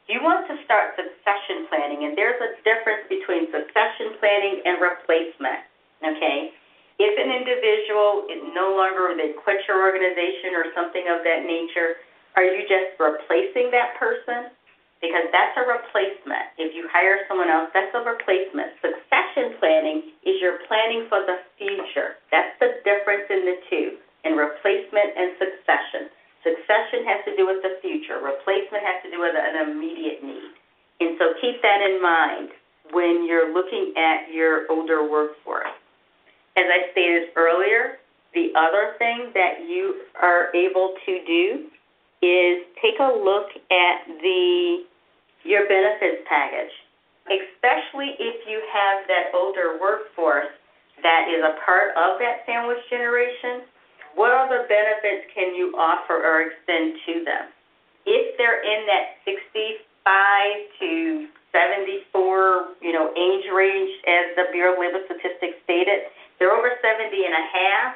You 0.09 0.25
want 0.25 0.49
to 0.49 0.57
start 0.65 0.97
succession 0.97 1.69
planning, 1.69 2.09
and 2.09 2.17
there's 2.17 2.41
a 2.41 2.57
difference 2.65 3.05
between 3.13 3.45
succession 3.53 4.17
planning 4.17 4.65
and 4.65 4.81
replacement. 4.81 5.61
Okay? 6.01 6.49
If 6.95 7.13
an 7.19 7.27
individual 7.27 8.23
is 8.31 8.39
no 8.55 8.71
longer 8.71 9.11
they 9.19 9.35
quit 9.35 9.59
your 9.67 9.83
organization 9.83 10.55
or 10.55 10.71
something 10.71 11.03
of 11.11 11.27
that 11.27 11.43
nature, 11.43 11.99
are 12.39 12.47
you 12.47 12.63
just 12.67 12.95
replacing 12.99 13.71
that 13.71 13.99
person? 13.99 14.51
Because 15.03 15.27
that's 15.35 15.55
a 15.59 15.67
replacement. 15.67 16.55
If 16.55 16.71
you 16.71 16.87
hire 16.87 17.27
someone 17.27 17.51
else, 17.51 17.67
that's 17.75 17.91
a 17.91 18.03
replacement. 18.03 18.79
Succession 18.79 19.59
planning 19.59 20.15
is 20.23 20.39
you're 20.39 20.63
planning 20.71 21.11
for 21.11 21.19
the 21.27 21.43
future. 21.59 22.15
That's 22.31 22.55
the 22.63 22.79
difference 22.87 23.27
in 23.27 23.43
the 23.43 23.57
two, 23.67 23.87
in 24.23 24.39
replacement 24.39 25.19
and 25.19 25.35
succession. 25.35 26.07
Succession 26.47 27.03
has 27.11 27.19
to 27.27 27.35
do 27.35 27.43
with 27.43 27.59
the 27.59 27.75
future. 27.83 28.23
Replacement 28.23 28.87
has 28.87 29.03
to 29.03 29.11
do 29.11 29.19
with 29.19 29.35
an 29.35 29.67
immediate 29.67 30.23
need. 30.23 30.55
And 31.03 31.19
so 31.19 31.35
keep 31.43 31.59
that 31.59 31.83
in 31.83 31.99
mind 31.99 32.55
when 32.95 33.27
you're 33.27 33.51
looking 33.51 33.93
at 33.99 34.31
your 34.31 34.63
older 34.71 35.03
workforce. 35.03 35.75
As 36.57 36.65
I 36.65 36.91
stated 36.91 37.29
earlier, 37.35 37.99
The 38.35 38.51
other 38.51 38.99
thing 38.99 39.31
that 39.33 39.63
you 39.63 40.03
are 40.21 40.51
able 40.53 40.93
to 41.05 41.13
do 41.25 41.71
is 42.19 42.67
take 42.83 42.99
a 42.99 43.15
look 43.15 43.47
at 43.71 43.97
the 44.19 44.83
your 45.47 45.63
benefits 45.71 46.27
package, 46.27 46.73
especially 47.31 48.17
if 48.19 48.43
you 48.43 48.59
have 48.73 49.07
that 49.07 49.31
older 49.33 49.79
workforce 49.79 50.51
that 51.01 51.27
is 51.29 51.43
a 51.43 51.55
part 51.63 51.95
of 51.95 52.19
that 52.19 52.43
sandwich 52.45 52.79
generation. 52.89 53.63
What 54.15 54.31
other 54.31 54.65
benefits 54.67 55.31
can 55.35 55.55
you 55.55 55.75
offer 55.77 56.15
or 56.15 56.49
extend 56.49 56.95
to 57.05 57.23
them? 57.23 57.45
If 58.05 58.37
they're 58.37 58.63
in 58.63 58.87
that 58.87 59.19
65 59.23 59.79
to 60.79 61.27
74, 61.51 62.67
you 62.81 62.91
know, 62.91 63.11
age 63.15 63.47
range 63.53 63.91
as 64.07 64.35
the 64.35 64.45
Bureau 64.51 64.73
of 64.73 64.79
Labor 64.79 65.03
Statistics 65.05 65.59
stated, 65.63 66.07
they're 66.39 66.53
over 66.53 66.71
70 66.81 67.11
and 67.11 67.35
a 67.35 67.45
half. 67.51 67.89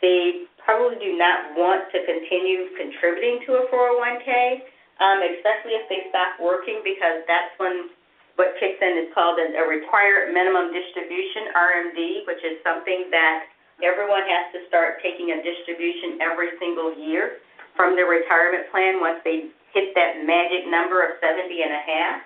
They 0.00 0.48
probably 0.64 0.96
do 1.00 1.16
not 1.16 1.56
want 1.56 1.92
to 1.92 1.98
continue 2.04 2.72
contributing 2.76 3.44
to 3.48 3.60
a 3.60 3.62
401k, 3.68 4.64
um, 5.00 5.20
especially 5.20 5.76
if 5.76 5.88
they 5.88 6.08
stop 6.08 6.40
working 6.40 6.80
because 6.84 7.24
that's 7.28 7.52
when 7.60 7.92
what 8.40 8.56
kicks 8.56 8.80
in 8.80 9.04
is 9.04 9.12
called 9.12 9.36
a, 9.36 9.52
a 9.60 9.64
required 9.68 10.32
minimum 10.32 10.72
distribution, 10.72 11.52
RMD, 11.52 12.24
which 12.24 12.40
is 12.40 12.56
something 12.64 13.12
that 13.12 13.52
everyone 13.84 14.24
has 14.24 14.48
to 14.56 14.64
start 14.68 15.00
taking 15.04 15.32
a 15.36 15.44
distribution 15.44 16.20
every 16.24 16.56
single 16.56 16.96
year 16.96 17.40
from 17.76 17.96
their 17.96 18.08
retirement 18.08 18.68
plan 18.72 19.00
once 19.00 19.20
they 19.24 19.52
hit 19.72 19.92
that 19.96 20.24
magic 20.24 20.68
number 20.68 21.04
of 21.04 21.20
70 21.20 21.48
and 21.48 21.72
a 21.72 21.82
half. 21.84 22.18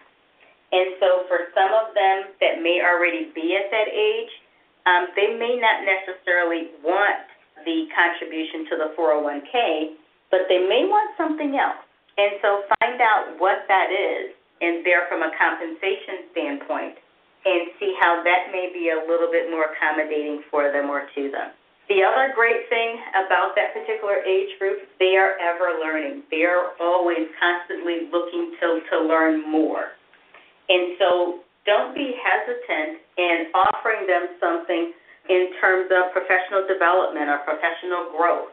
And 0.75 0.99
so 0.99 1.27
for 1.31 1.51
some 1.55 1.71
of 1.71 1.95
them 1.95 2.35
that 2.43 2.59
may 2.63 2.83
already 2.83 3.31
be 3.35 3.55
at 3.55 3.71
that 3.71 3.87
age, 3.91 4.33
um, 4.87 5.09
they 5.17 5.33
may 5.37 5.57
not 5.57 5.85
necessarily 5.85 6.75
want 6.85 7.25
the 7.65 7.89
contribution 7.97 8.69
to 8.69 8.75
the 8.77 8.89
401k, 8.99 9.97
but 10.31 10.45
they 10.49 10.61
may 10.61 10.85
want 10.85 11.11
something 11.17 11.57
else. 11.57 11.81
And 12.19 12.39
so 12.43 12.63
find 12.79 13.01
out 13.01 13.41
what 13.41 13.65
that 13.69 13.91
is 13.91 14.37
and 14.61 14.85
there 14.87 15.09
from 15.09 15.23
a 15.23 15.33
compensation 15.35 16.31
standpoint 16.31 17.01
and 17.45 17.69
see 17.81 17.93
how 18.01 18.23
that 18.25 18.53
may 18.53 18.71
be 18.73 18.89
a 18.89 19.01
little 19.05 19.29
bit 19.29 19.51
more 19.51 19.69
accommodating 19.73 20.43
for 20.51 20.73
them 20.73 20.89
or 20.89 21.09
to 21.15 21.31
them. 21.31 21.53
The 21.89 22.01
other 22.01 22.33
great 22.33 22.65
thing 22.73 22.97
about 23.13 23.53
that 23.57 23.77
particular 23.77 24.25
age 24.25 24.57
group, 24.59 24.89
they 24.99 25.21
are 25.21 25.37
ever 25.37 25.77
learning. 25.77 26.25
They 26.31 26.49
are 26.49 26.73
always 26.81 27.29
constantly 27.37 28.09
looking 28.09 28.57
to, 28.61 28.81
to 28.89 29.05
learn 29.05 29.45
more. 29.45 29.93
And 30.69 30.97
so 30.97 31.44
don't 31.67 31.95
be 31.95 32.13
hesitant 32.21 33.01
in 33.17 33.49
offering 33.55 34.07
them 34.07 34.37
something 34.41 34.93
in 35.29 35.53
terms 35.61 35.89
of 35.89 36.13
professional 36.13 36.69
development 36.69 37.33
or 37.33 37.41
professional 37.49 38.13
growth. 38.13 38.53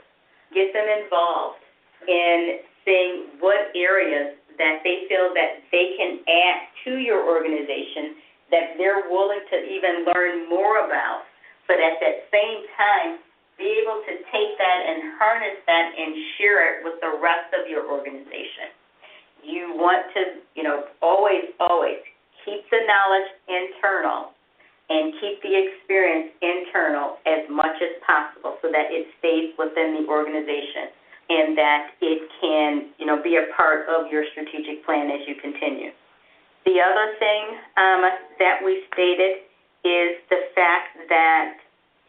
Get 0.56 0.72
them 0.72 0.88
involved 0.88 1.60
in 2.08 2.64
seeing 2.84 3.36
what 3.40 3.72
areas 3.76 4.36
that 4.58 4.80
they 4.84 5.08
feel 5.08 5.32
that 5.36 5.64
they 5.72 5.96
can 6.00 6.24
add 6.28 6.58
to 6.88 7.00
your 7.00 7.24
organization 7.24 8.16
that 8.52 8.76
they're 8.76 9.08
willing 9.08 9.44
to 9.48 9.58
even 9.64 10.04
learn 10.12 10.48
more 10.52 10.84
about, 10.84 11.24
but 11.68 11.80
at 11.80 12.00
that 12.04 12.28
same 12.32 12.68
time, 12.76 13.20
be 13.56 13.80
able 13.80 14.04
to 14.04 14.14
take 14.28 14.52
that 14.60 14.80
and 14.88 15.16
harness 15.16 15.56
that 15.68 15.96
and 15.96 16.12
share 16.36 16.60
it 16.68 16.84
with 16.84 17.00
the 17.00 17.16
rest 17.24 17.48
of 17.56 17.70
your 17.70 17.88
organization. 17.88 18.76
You 19.44 19.72
want 19.76 20.04
to, 20.14 20.44
you 20.56 20.64
know, 20.64 20.92
always, 21.02 21.56
always 21.60 22.04
keep 22.46 22.68
the 22.70 22.82
knowledge 22.88 23.30
internal 23.48 24.32
and 24.90 25.14
keep 25.22 25.42
the 25.42 25.56
experience 25.56 26.36
internal 26.42 27.18
as 27.26 27.48
much 27.50 27.80
as 27.80 27.96
possible 28.04 28.58
so 28.62 28.68
that 28.72 28.92
it 28.92 29.08
stays 29.20 29.56
within 29.58 29.96
the 29.96 30.06
organization 30.12 30.92
and 31.32 31.58
that 31.58 31.96
it 32.02 32.28
can, 32.42 32.92
you 33.00 33.06
know, 33.06 33.22
be 33.24 33.40
a 33.40 33.48
part 33.56 33.88
of 33.88 34.12
your 34.12 34.26
strategic 34.32 34.84
plan 34.84 35.08
as 35.10 35.24
you 35.28 35.36
continue. 35.40 35.92
The 36.66 36.78
other 36.84 37.16
thing 37.18 37.44
um, 37.78 38.04
that 38.40 38.60
we 38.64 38.84
stated 38.92 39.48
is 39.88 40.20
the 40.30 40.52
fact 40.54 40.98
that 41.10 41.56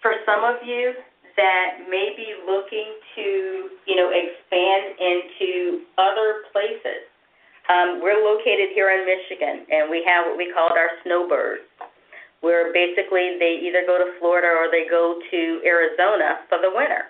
for 0.03 0.13
some 0.27 0.43
of 0.43 0.57
you 0.67 0.93
that 1.37 1.87
may 1.89 2.13
be 2.17 2.35
looking 2.45 2.93
to, 3.15 3.71
you 3.87 3.97
know, 3.97 4.11
expand 4.11 4.99
into 4.99 5.87
other 5.97 6.45
places. 6.53 7.09
Um, 7.71 8.03
we're 8.03 8.19
located 8.19 8.75
here 8.75 8.91
in 8.91 9.07
Michigan, 9.07 9.67
and 9.71 9.91
we 9.91 10.03
have 10.07 10.27
what 10.27 10.37
we 10.37 10.51
call 10.53 10.71
our 10.75 10.91
snowbirds 11.05 11.63
where 12.43 12.75
basically 12.75 13.39
they 13.39 13.63
either 13.63 13.87
go 13.87 13.97
to 13.97 14.19
Florida 14.19 14.51
or 14.51 14.67
they 14.69 14.85
go 14.91 15.17
to 15.31 15.41
Arizona 15.65 16.43
for 16.51 16.59
the 16.59 16.71
winter. 16.75 17.09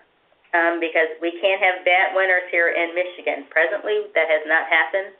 Um, 0.52 0.84
because 0.84 1.08
we 1.24 1.32
can't 1.40 1.56
have 1.64 1.80
bad 1.80 2.12
winters 2.12 2.44
here 2.52 2.68
in 2.68 2.92
Michigan. 2.92 3.48
Presently, 3.48 4.04
that 4.12 4.28
has 4.28 4.44
not 4.44 4.68
happened, 4.68 5.16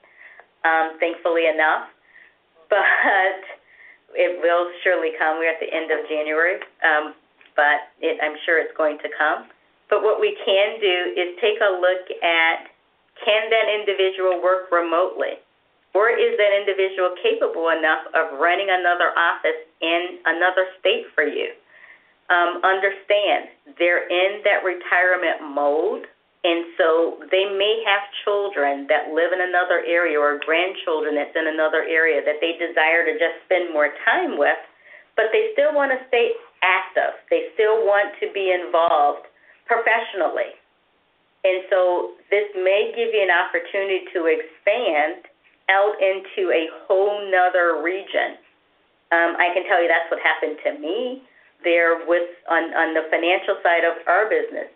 um, 0.61 1.01
thankfully 1.01 1.49
enough, 1.49 1.89
but 2.68 3.41
it 4.12 4.37
will 4.45 4.68
surely 4.85 5.16
come. 5.16 5.41
We're 5.41 5.49
at 5.49 5.57
the 5.57 5.72
end 5.72 5.89
of 5.89 6.05
January, 6.05 6.61
um, 6.85 7.16
but 7.57 7.89
it, 8.05 8.20
I'm 8.20 8.37
sure 8.45 8.61
it's 8.61 8.76
going 8.76 9.01
to 9.01 9.09
come. 9.16 9.49
But 9.89 10.05
what 10.05 10.20
we 10.20 10.37
can 10.45 10.76
do 10.85 10.97
is 11.16 11.33
take 11.41 11.57
a 11.64 11.80
look 11.80 12.05
at 12.20 12.68
can 13.25 13.51
that 13.51 13.66
individual 13.70 14.43
work 14.43 14.70
remotely? 14.70 15.39
Or 15.95 16.09
is 16.09 16.37
that 16.41 16.53
individual 16.57 17.12
capable 17.20 17.68
enough 17.68 18.09
of 18.16 18.41
running 18.41 18.68
another 18.70 19.12
office 19.12 19.61
in 19.81 20.18
another 20.25 20.66
state 20.81 21.05
for 21.14 21.25
you? 21.25 21.53
Um, 22.33 22.64
understand 22.64 23.53
they're 23.77 24.09
in 24.09 24.41
that 24.49 24.64
retirement 24.64 25.53
mode, 25.53 26.09
and 26.45 26.64
so 26.81 27.20
they 27.31 27.45
may 27.45 27.85
have 27.85 28.09
children 28.25 28.89
that 28.89 29.12
live 29.12 29.37
in 29.37 29.41
another 29.45 29.85
area 29.85 30.16
or 30.16 30.41
grandchildren 30.41 31.14
that's 31.14 31.37
in 31.37 31.47
another 31.47 31.85
area 31.85 32.25
that 32.25 32.41
they 32.41 32.57
desire 32.57 33.05
to 33.05 33.12
just 33.20 33.45
spend 33.45 33.68
more 33.70 33.93
time 34.09 34.39
with, 34.39 34.57
but 35.14 35.29
they 35.31 35.53
still 35.53 35.77
want 35.77 35.93
to 35.93 36.01
stay 36.09 36.33
active. 36.64 37.20
They 37.29 37.53
still 37.53 37.85
want 37.85 38.16
to 38.25 38.33
be 38.33 38.49
involved 38.49 39.29
professionally. 39.68 40.57
And 41.45 41.66
so 41.70 42.14
this 42.30 42.47
may 42.55 42.95
give 42.95 43.11
you 43.11 43.22
an 43.22 43.34
opportunity 43.34 44.07
to 44.14 44.30
expand 44.30 45.26
out 45.68 45.95
into 45.99 46.51
a 46.55 46.70
whole 46.86 47.18
nother 47.30 47.82
region. 47.82 48.38
Um, 49.11 49.34
I 49.36 49.51
can 49.53 49.66
tell 49.66 49.82
you 49.82 49.88
that's 49.90 50.09
what 50.11 50.22
happened 50.22 50.59
to 50.64 50.78
me 50.78 51.22
there 51.64 52.07
with 52.07 52.30
on, 52.51 52.74
on 52.74 52.95
the 52.95 53.07
financial 53.11 53.59
side 53.62 53.82
of 53.82 53.99
our 54.07 54.30
business. 54.30 54.70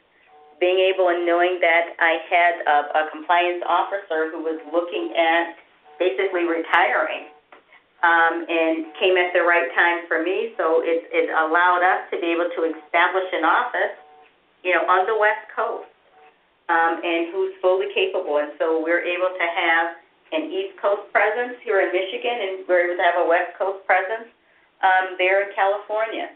Being 0.59 0.81
able 0.91 1.13
and 1.13 1.27
knowing 1.27 1.61
that 1.61 1.95
I 2.01 2.19
had 2.31 2.55
a, 2.65 2.77
a 2.99 3.03
compliance 3.13 3.63
officer 3.69 4.33
who 4.33 4.41
was 4.43 4.59
looking 4.73 5.13
at 5.15 5.57
basically 6.01 6.49
retiring 6.49 7.29
um, 8.03 8.45
and 8.49 8.89
came 8.97 9.17
at 9.17 9.33
the 9.33 9.45
right 9.45 9.69
time 9.77 10.09
for 10.09 10.23
me. 10.23 10.53
So 10.57 10.81
it, 10.85 11.09
it 11.13 11.29
allowed 11.29 11.85
us 11.85 12.09
to 12.13 12.21
be 12.21 12.33
able 12.33 12.49
to 12.57 12.61
establish 12.73 13.29
an 13.33 13.45
office, 13.45 13.95
you 14.65 14.73
know, 14.73 14.85
on 14.89 15.05
the 15.05 15.17
West 15.17 15.45
Coast, 15.53 15.93
um, 16.69 17.01
and 17.03 17.31
who's 17.33 17.55
fully 17.63 17.87
capable. 17.95 18.39
And 18.39 18.53
so 18.59 18.83
we're 18.83 19.05
able 19.05 19.31
to 19.31 19.47
have 19.47 19.97
an 20.33 20.51
East 20.51 20.75
Coast 20.83 21.07
presence 21.13 21.55
here 21.63 21.81
in 21.81 21.95
Michigan, 21.95 22.35
and 22.35 22.53
we're 22.67 22.91
able 22.91 22.99
to 22.99 23.07
have 23.07 23.19
a 23.23 23.27
West 23.27 23.55
Coast 23.59 23.87
presence 23.87 24.27
um, 24.83 25.15
there 25.19 25.47
in 25.47 25.55
California 25.55 26.35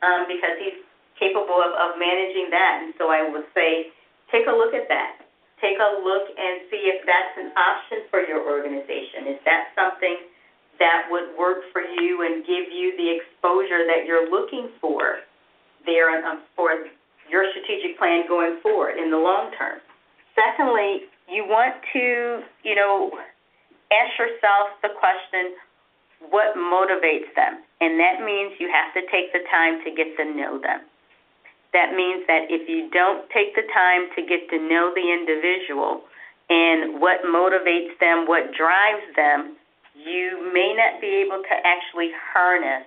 um, 0.00 0.24
because 0.24 0.56
he's 0.56 0.80
capable 1.20 1.60
of, 1.60 1.76
of 1.76 2.00
managing 2.00 2.48
that. 2.50 2.80
And 2.84 2.94
so 2.96 3.10
I 3.10 3.28
would 3.28 3.44
say, 3.52 3.92
take 4.32 4.46
a 4.46 4.54
look 4.54 4.72
at 4.72 4.88
that. 4.88 5.20
Take 5.60 5.76
a 5.76 6.00
look 6.00 6.30
and 6.38 6.62
see 6.70 6.86
if 6.86 7.02
that's 7.04 7.34
an 7.36 7.50
option 7.58 8.06
for 8.08 8.22
your 8.22 8.46
organization. 8.46 9.26
Is 9.26 9.42
that 9.44 9.74
something 9.74 10.30
that 10.78 11.10
would 11.10 11.34
work 11.36 11.66
for 11.74 11.82
you 11.82 12.22
and 12.22 12.46
give 12.46 12.70
you 12.70 12.94
the 12.96 13.10
exposure 13.10 13.82
that 13.90 14.06
you're 14.06 14.30
looking 14.30 14.70
for 14.80 15.26
there 15.84 16.24
um, 16.24 16.42
for 16.54 16.86
your 17.30 17.44
strategic 17.52 17.98
plan 17.98 18.24
going 18.28 18.58
forward 18.62 18.96
in 18.96 19.10
the 19.10 19.18
long 19.18 19.50
term? 19.56 19.78
Secondly, 20.34 21.08
you 21.28 21.44
want 21.44 21.74
to, 21.92 22.42
you 22.64 22.74
know, 22.74 23.10
ask 23.92 24.18
yourself 24.18 24.68
the 24.82 24.90
question, 24.98 25.56
what 26.30 26.56
motivates 26.56 27.30
them? 27.36 27.62
And 27.80 28.00
that 28.00 28.24
means 28.24 28.58
you 28.58 28.70
have 28.72 28.92
to 28.94 29.02
take 29.10 29.32
the 29.32 29.44
time 29.50 29.84
to 29.84 29.90
get 29.90 30.16
to 30.16 30.24
know 30.24 30.58
them. 30.58 30.80
That 31.72 31.94
means 31.94 32.24
that 32.26 32.48
if 32.48 32.68
you 32.68 32.88
don't 32.90 33.28
take 33.30 33.54
the 33.54 33.66
time 33.74 34.08
to 34.16 34.22
get 34.24 34.48
to 34.50 34.58
know 34.58 34.90
the 34.94 35.04
individual 35.04 36.02
and 36.48 37.00
what 37.00 37.22
motivates 37.28 37.92
them, 38.00 38.26
what 38.26 38.56
drives 38.56 39.04
them, 39.14 39.56
you 39.94 40.50
may 40.52 40.72
not 40.74 41.00
be 41.00 41.22
able 41.26 41.42
to 41.42 41.54
actually 41.66 42.10
harness 42.32 42.86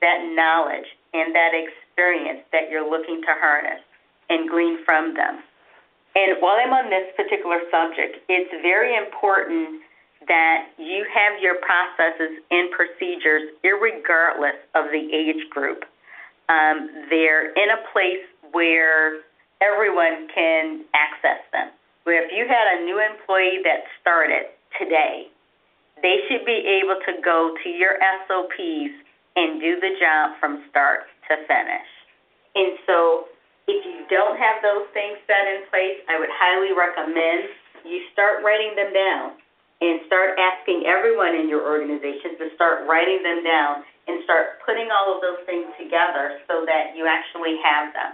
that 0.00 0.24
knowledge 0.34 0.88
and 1.12 1.34
that 1.34 1.52
experience 1.52 1.83
that 1.96 2.70
you're 2.70 2.88
looking 2.88 3.20
to 3.22 3.32
harness 3.40 3.80
and 4.28 4.48
glean 4.48 4.84
from 4.84 5.14
them. 5.14 5.42
And 6.14 6.38
while 6.40 6.56
I'm 6.62 6.72
on 6.72 6.90
this 6.90 7.10
particular 7.16 7.58
subject, 7.70 8.22
it's 8.28 8.50
very 8.62 8.94
important 8.96 9.82
that 10.28 10.70
you 10.78 11.04
have 11.12 11.42
your 11.42 11.56
processes 11.60 12.38
and 12.50 12.70
procedures, 12.70 13.50
regardless 13.62 14.56
of 14.74 14.86
the 14.94 15.02
age 15.12 15.50
group. 15.50 15.84
Um, 16.48 17.08
they're 17.10 17.50
in 17.52 17.68
a 17.70 17.80
place 17.92 18.24
where 18.52 19.20
everyone 19.60 20.28
can 20.34 20.84
access 20.94 21.42
them. 21.52 21.70
Where 22.04 22.24
if 22.24 22.30
you 22.32 22.46
had 22.46 22.78
a 22.78 22.84
new 22.84 23.00
employee 23.00 23.60
that 23.64 23.84
started 24.00 24.52
today, 24.78 25.28
they 26.02 26.20
should 26.28 26.44
be 26.44 26.80
able 26.82 27.00
to 27.06 27.20
go 27.22 27.56
to 27.62 27.68
your 27.68 27.96
SOPs 28.28 28.94
and 29.36 29.60
do 29.60 29.80
the 29.80 29.96
job 29.98 30.38
from 30.38 30.62
start 30.70 31.04
to 31.28 31.34
finish. 31.48 31.88
And 32.54 32.78
so 32.86 33.28
if 33.66 33.80
you 33.84 34.04
don't 34.12 34.36
have 34.36 34.60
those 34.62 34.86
things 34.92 35.18
set 35.26 35.44
in 35.48 35.64
place, 35.72 35.98
I 36.08 36.18
would 36.20 36.32
highly 36.32 36.76
recommend 36.76 37.48
you 37.84 38.00
start 38.12 38.44
writing 38.44 38.72
them 38.76 38.92
down 38.92 39.36
and 39.80 40.00
start 40.06 40.38
asking 40.40 40.88
everyone 40.88 41.36
in 41.36 41.48
your 41.48 41.64
organization 41.66 42.38
to 42.40 42.48
start 42.54 42.88
writing 42.88 43.20
them 43.20 43.44
down 43.44 43.84
and 44.08 44.24
start 44.24 44.60
putting 44.64 44.88
all 44.88 45.16
of 45.16 45.20
those 45.20 45.44
things 45.44 45.68
together 45.76 46.40
so 46.48 46.64
that 46.64 46.96
you 46.96 47.04
actually 47.04 47.56
have 47.60 47.92
them. 47.92 48.12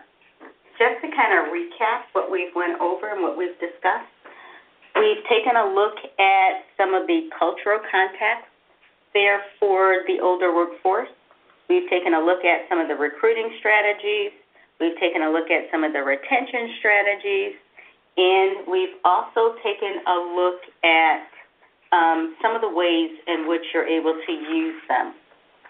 Just 0.78 0.98
to 1.04 1.08
kind 1.12 1.36
of 1.36 1.52
recap 1.52 2.08
what 2.14 2.30
we've 2.30 2.54
went 2.56 2.80
over 2.80 3.12
and 3.12 3.22
what 3.22 3.36
we've 3.36 3.58
discussed, 3.60 4.10
we've 4.96 5.22
taken 5.28 5.54
a 5.54 5.66
look 5.70 5.98
at 6.18 6.66
some 6.78 6.94
of 6.94 7.06
the 7.06 7.28
cultural 7.36 7.78
context 7.90 8.48
there 9.12 9.42
for 9.58 10.02
the 10.06 10.18
older 10.22 10.54
workforce. 10.54 11.10
We've 11.70 11.88
taken 11.88 12.12
a 12.12 12.20
look 12.20 12.44
at 12.44 12.66
some 12.68 12.82
of 12.82 12.88
the 12.88 12.98
recruiting 12.98 13.54
strategies 13.62 14.34
We've 14.80 14.96
taken 14.98 15.20
a 15.20 15.30
look 15.30 15.52
at 15.52 15.68
some 15.70 15.84
of 15.84 15.92
the 15.92 16.00
retention 16.00 16.72
strategies, 16.80 17.52
and 18.16 18.64
we've 18.66 18.96
also 19.04 19.54
taken 19.62 20.00
a 20.08 20.16
look 20.32 20.64
at 20.82 21.28
um, 21.92 22.34
some 22.40 22.56
of 22.56 22.62
the 22.64 22.72
ways 22.72 23.12
in 23.28 23.46
which 23.46 23.60
you're 23.74 23.86
able 23.86 24.16
to 24.16 24.32
use 24.32 24.80
them. 24.88 25.12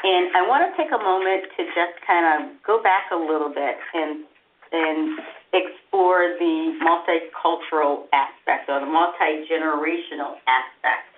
And 0.05 0.31
I 0.37 0.47
want 0.47 0.63
to 0.63 0.71
take 0.79 0.95
a 0.95 1.03
moment 1.03 1.51
to 1.59 1.67
just 1.75 1.99
kind 2.07 2.25
of 2.25 2.63
go 2.63 2.81
back 2.81 3.11
a 3.11 3.19
little 3.19 3.51
bit 3.51 3.77
and 3.93 4.25
and 4.73 5.19
explore 5.53 6.39
the 6.39 6.79
multicultural 6.79 8.07
aspect 8.15 8.71
or 8.71 8.79
the 8.79 8.87
multi 8.87 9.43
generational 9.51 10.39
aspect 10.47 11.11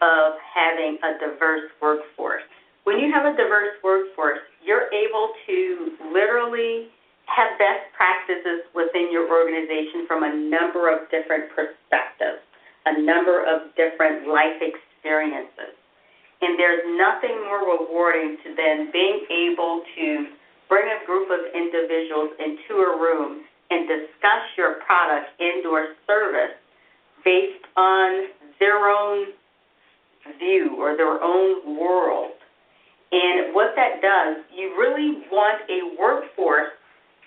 of 0.00 0.40
having 0.40 0.96
a 1.04 1.20
diverse 1.20 1.68
workforce. 1.82 2.48
When 2.86 3.02
you 3.02 3.10
have 3.10 3.26
a 3.26 3.34
diverse 3.34 3.74
workforce, 3.82 4.38
you're 4.62 4.86
able 4.94 5.34
to 5.50 5.90
literally 6.14 6.86
have 7.26 7.58
best 7.58 7.90
practices 7.98 8.62
within 8.78 9.10
your 9.10 9.26
organization 9.26 10.06
from 10.06 10.22
a 10.22 10.30
number 10.30 10.86
of 10.86 11.10
different 11.10 11.50
perspectives, 11.50 12.46
a 12.86 13.02
number 13.02 13.42
of 13.42 13.74
different 13.74 14.30
life 14.30 14.62
experiences. 14.62 15.74
And 16.40 16.54
there's 16.54 16.86
nothing 16.94 17.34
more 17.50 17.74
rewarding 17.74 18.38
to 18.46 18.54
than 18.54 18.94
being 18.94 19.26
able 19.34 19.82
to 19.98 20.30
bring 20.70 20.86
a 20.86 21.04
group 21.04 21.26
of 21.26 21.42
individuals 21.58 22.38
into 22.38 22.86
a 22.86 22.94
room 23.02 23.42
and 23.68 23.90
discuss 23.90 24.46
your 24.56 24.78
product 24.86 25.34
and 25.42 25.66
or 25.66 25.98
service 26.06 26.54
based 27.24 27.66
on 27.76 28.30
their 28.60 28.86
own 28.86 29.34
view 30.38 30.76
or 30.78 30.96
their 30.96 31.18
own 31.18 31.76
world. 31.76 32.35
And 33.12 33.54
what 33.54 33.74
that 33.76 34.02
does, 34.02 34.42
you 34.54 34.74
really 34.78 35.22
want 35.30 35.62
a 35.70 35.94
workforce 36.00 36.74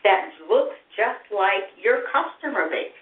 that 0.04 0.32
looks 0.50 0.76
just 0.96 1.24
like 1.32 1.72
your 1.82 2.04
customer 2.12 2.70
base, 2.70 2.96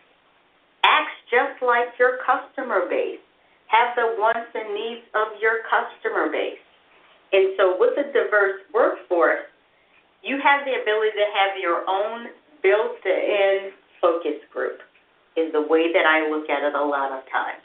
acts 0.83 1.17
just 1.29 1.61
like 1.61 1.89
your 1.97 2.19
customer 2.21 2.85
base, 2.89 3.19
have 3.67 3.95
the 3.95 4.15
wants 4.17 4.49
and 4.53 4.73
needs 4.73 5.01
of 5.15 5.39
your 5.41 5.65
customer 5.67 6.29
base. 6.31 6.61
And 7.33 7.53
so, 7.57 7.75
with 7.77 7.97
a 7.97 8.07
diverse 8.13 8.61
workforce, 8.73 9.43
you 10.23 10.39
have 10.39 10.63
the 10.63 10.79
ability 10.79 11.17
to 11.17 11.27
have 11.35 11.59
your 11.59 11.83
own 11.89 12.27
built 12.63 13.03
in 13.05 13.71
focus 13.99 14.39
group, 14.53 14.79
is 15.35 15.51
the 15.51 15.61
way 15.61 15.91
that 15.91 16.05
I 16.05 16.29
look 16.29 16.49
at 16.49 16.63
it 16.63 16.73
a 16.73 16.85
lot 16.85 17.11
of 17.11 17.23
times. 17.31 17.61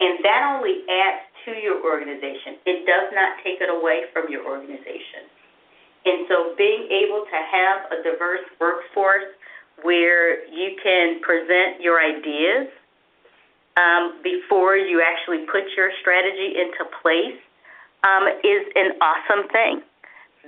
And 0.00 0.18
that 0.24 0.56
only 0.56 0.82
adds 0.88 1.22
to 1.44 1.52
your 1.52 1.82
organization, 1.82 2.58
it 2.66 2.86
does 2.86 3.12
not 3.14 3.38
take 3.44 3.60
it 3.60 3.70
away 3.70 4.04
from 4.12 4.30
your 4.30 4.46
organization. 4.46 5.26
And 6.04 6.26
so 6.28 6.54
being 6.58 6.88
able 6.90 7.24
to 7.24 7.38
have 7.50 7.90
a 7.92 8.02
diverse 8.02 8.42
workforce 8.60 9.30
where 9.82 10.46
you 10.48 10.76
can 10.82 11.20
present 11.20 11.80
your 11.80 12.00
ideas 12.00 12.68
um, 13.76 14.20
before 14.22 14.76
you 14.76 15.00
actually 15.00 15.46
put 15.46 15.64
your 15.76 15.90
strategy 16.00 16.54
into 16.58 16.84
place 17.00 17.38
um, 18.04 18.28
is 18.44 18.66
an 18.74 18.98
awesome 19.00 19.48
thing. 19.48 19.82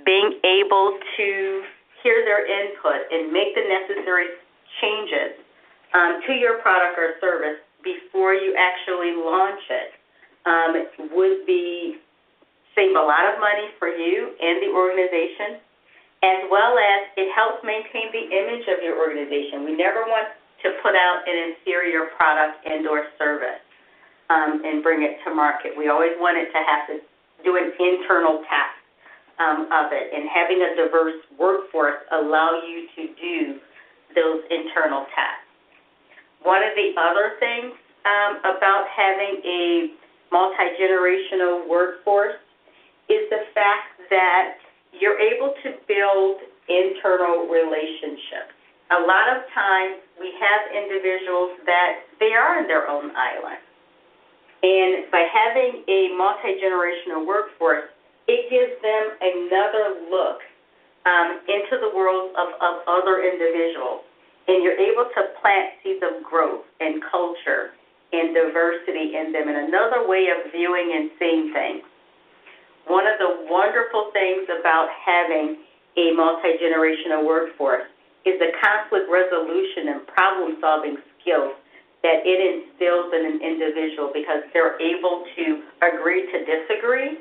Being 0.05 0.39
able 0.43 0.99
to 1.17 1.63
hear 2.03 2.23
their 2.25 2.45
input 2.45 3.09
and 3.11 3.31
make 3.31 3.55
the 3.55 3.63
necessary 3.63 4.27
changes 4.81 5.39
um, 5.93 6.21
to 6.27 6.33
your 6.33 6.59
product 6.59 6.99
or 6.99 7.15
service 7.21 7.57
before 7.83 8.33
you 8.33 8.55
actually 8.57 9.15
launch 9.15 9.61
it 9.69 9.93
um, 10.45 10.73
would 11.11 11.45
be 11.45 11.97
save 12.75 12.95
a 12.95 13.01
lot 13.01 13.25
of 13.33 13.39
money 13.39 13.71
for 13.79 13.87
you 13.87 14.35
and 14.41 14.61
the 14.61 14.71
organization, 14.75 15.63
as 16.23 16.43
well 16.51 16.75
as 16.77 17.07
it 17.15 17.31
helps 17.31 17.63
maintain 17.63 18.11
the 18.11 18.25
image 18.29 18.67
of 18.67 18.83
your 18.83 18.99
organization. 18.99 19.63
We 19.63 19.75
never 19.75 20.03
want 20.05 20.27
to 20.63 20.75
put 20.83 20.95
out 20.95 21.23
an 21.27 21.55
inferior 21.55 22.11
product 22.17 22.65
and 22.65 22.87
or 22.87 23.07
service 23.17 23.63
um, 24.29 24.61
and 24.65 24.83
bring 24.83 25.03
it 25.03 25.17
to 25.23 25.33
market. 25.33 25.71
We 25.77 25.89
always 25.89 26.13
want 26.17 26.37
it 26.37 26.51
to 26.51 26.59
have 26.65 26.83
to 26.91 26.95
do 27.43 27.57
an 27.57 27.71
internal 27.79 28.43
test 28.49 28.75
um, 29.39 29.67
of 29.71 29.91
it, 29.91 30.11
and 30.15 30.27
having 30.29 30.63
a 30.63 30.75
diverse 30.75 31.21
workforce 31.37 32.01
allow 32.11 32.61
you 32.65 32.87
to 32.95 33.03
do 33.19 33.59
those 34.15 34.41
internal 34.49 35.05
tests. 35.13 35.43
One 36.41 36.63
of 36.63 36.71
the 36.75 36.95
other 36.97 37.35
things 37.39 37.73
um, 38.05 38.39
about 38.45 38.87
having 38.89 39.41
a 39.43 39.91
multi 40.35 40.67
generational 40.75 41.63
workforce 41.63 42.35
is 43.07 43.23
the 43.31 43.47
fact 43.55 43.95
that 44.11 44.59
you're 44.91 45.15
able 45.15 45.55
to 45.63 45.79
build 45.87 46.43
internal 46.67 47.47
relationships. 47.47 48.51
A 48.91 48.99
lot 48.99 49.31
of 49.31 49.47
times 49.55 50.03
we 50.19 50.35
have 50.35 50.75
individuals 50.75 51.55
that 51.65 52.03
they 52.19 52.35
are 52.35 52.59
in 52.59 52.67
their 52.67 52.83
own 52.89 53.15
island. 53.15 53.63
And 54.59 55.07
by 55.09 55.23
having 55.31 55.87
a 55.87 56.11
multi 56.19 56.59
generational 56.59 57.25
workforce, 57.25 57.87
it 58.27 58.51
gives 58.51 58.75
them 58.83 59.15
another 59.23 60.03
look 60.11 60.43
um, 61.05 61.39
into 61.47 61.79
the 61.79 61.95
world 61.95 62.35
of, 62.35 62.59
of 62.59 62.83
other 62.91 63.23
individuals. 63.23 64.03
And 64.47 64.63
you're 64.63 64.77
able 64.77 65.07
to 65.15 65.21
plant 65.39 65.79
seeds 65.81 66.03
of 66.03 66.21
growth 66.23 66.65
and 66.81 67.01
culture 67.09 67.71
and 68.13 68.33
diversity 68.33 69.15
in 69.17 69.31
them 69.31 69.47
and 69.49 69.69
another 69.69 70.07
way 70.07 70.27
of 70.29 70.51
viewing 70.51 70.93
and 70.93 71.11
seeing 71.17 71.53
things. 71.53 71.83
One 72.87 73.07
of 73.07 73.17
the 73.17 73.47
wonderful 73.49 74.11
things 74.13 74.45
about 74.59 74.89
having 74.93 75.57
a 75.97 76.13
multi 76.13 76.59
generational 76.61 77.25
workforce 77.25 77.89
is 78.25 78.37
the 78.37 78.53
conflict 78.61 79.09
resolution 79.09 79.89
and 79.89 80.05
problem 80.07 80.57
solving 80.61 80.97
skills 81.21 81.57
that 82.05 82.21
it 82.21 82.37
instills 82.37 83.09
in 83.17 83.25
an 83.25 83.37
individual 83.41 84.13
because 84.13 84.45
they're 84.53 84.77
able 84.77 85.25
to 85.33 85.65
agree 85.81 86.29
to 86.29 86.37
disagree 86.45 87.17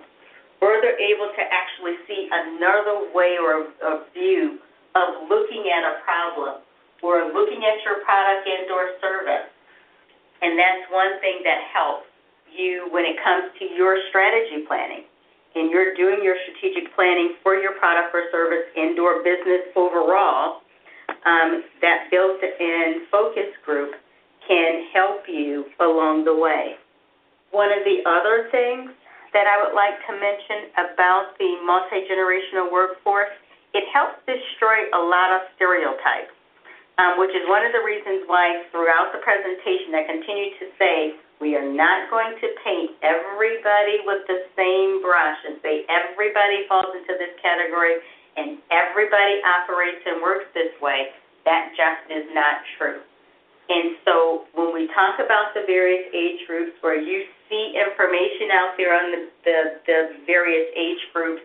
or 0.60 0.80
they're 0.84 1.00
able 1.00 1.32
to 1.32 1.42
actually 1.48 1.96
see 2.04 2.28
another 2.28 3.08
way 3.16 3.40
or 3.40 3.72
a 3.80 4.04
view 4.12 4.60
of 4.92 5.28
looking 5.32 5.72
at 5.72 5.88
a 5.88 6.04
problem 6.04 6.60
or 7.00 7.32
looking 7.32 7.64
at 7.64 7.80
your 7.84 8.04
product 8.04 8.44
and 8.44 8.68
or 8.68 8.92
service. 9.00 9.48
And 10.44 10.58
that's 10.60 10.84
one 10.92 11.16
thing 11.24 11.40
that 11.48 11.64
helps 11.72 12.04
you 12.52 12.86
when 12.92 13.08
it 13.08 13.16
comes 13.24 13.48
to 13.58 13.64
your 13.64 13.96
strategy 14.12 14.68
planning 14.68 15.08
and 15.56 15.70
you're 15.70 15.94
doing 15.94 16.20
your 16.22 16.36
strategic 16.44 16.94
planning 16.94 17.34
for 17.42 17.56
your 17.56 17.72
product 17.80 18.14
or 18.14 18.28
service 18.30 18.68
and 18.76 18.98
or 18.98 19.24
business 19.24 19.72
overall, 19.74 20.60
um, 21.24 21.64
that 21.80 22.10
built-in 22.10 23.06
focus 23.10 23.56
group 23.64 23.94
can 24.46 24.84
help 24.92 25.24
you 25.28 25.64
along 25.80 26.24
the 26.24 26.34
way. 26.34 26.76
One 27.50 27.72
of 27.72 27.80
the 27.86 28.04
other 28.04 28.50
things 28.50 28.90
that 29.32 29.46
I 29.46 29.62
would 29.64 29.74
like 29.74 29.96
to 30.06 30.12
mention 30.12 30.74
about 30.76 31.38
the 31.38 31.56
multi-generational 31.64 32.70
workforce, 32.70 33.32
it 33.72 33.84
helps 33.94 34.20
destroy 34.26 34.90
a 34.92 35.00
lot 35.00 35.32
of 35.32 35.48
stereotypes, 35.56 36.34
um, 36.98 37.18
which 37.18 37.34
is 37.34 37.42
one 37.50 37.66
of 37.66 37.72
the 37.74 37.82
reasons 37.82 38.26
why 38.30 38.62
throughout 38.70 39.10
the 39.10 39.22
presentation 39.22 39.94
I 39.94 40.04
continue 40.06 40.50
to 40.62 40.66
say 40.78 40.96
we 41.40 41.58
are 41.58 41.66
not 41.66 42.10
going 42.10 42.38
to 42.38 42.48
paint 42.62 42.94
everybody 43.02 44.00
with 44.06 44.22
the 44.30 44.46
same 44.54 45.02
brush 45.02 45.38
and 45.42 45.58
say 45.60 45.82
everybody 45.90 46.64
falls 46.70 46.94
into 46.94 47.18
this 47.18 47.34
category 47.42 47.98
and 48.36 48.58
everybody 48.70 49.42
operates 49.42 50.02
and 50.06 50.22
works 50.22 50.46
this 50.54 50.70
way. 50.80 51.10
That 51.44 51.74
just 51.74 52.06
is 52.10 52.26
not 52.34 52.62
true. 52.78 53.02
And 53.68 53.96
so 54.04 54.44
when 54.54 54.74
we 54.74 54.86
talk 54.92 55.18
about 55.18 55.54
the 55.54 55.64
various 55.66 56.04
age 56.14 56.46
groups 56.46 56.76
where 56.82 57.00
you 57.00 57.24
see 57.48 57.74
information 57.74 58.52
out 58.52 58.76
there 58.76 58.92
on 58.92 59.10
the, 59.10 59.22
the, 59.44 59.58
the 59.86 59.98
various 60.26 60.68
age 60.76 61.00
groups, 61.12 61.42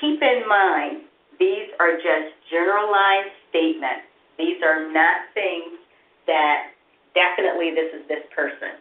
keep 0.00 0.22
in 0.22 0.48
mind 0.48 1.02
these 1.38 1.68
are 1.80 1.96
just 1.96 2.30
generalized 2.50 3.34
statements. 3.50 4.06
These 4.38 4.62
are 4.62 4.90
not 4.92 5.28
things 5.34 5.78
that 6.26 6.72
definitely 7.14 7.72
this 7.72 7.92
is 7.92 8.08
this 8.08 8.24
person. 8.34 8.76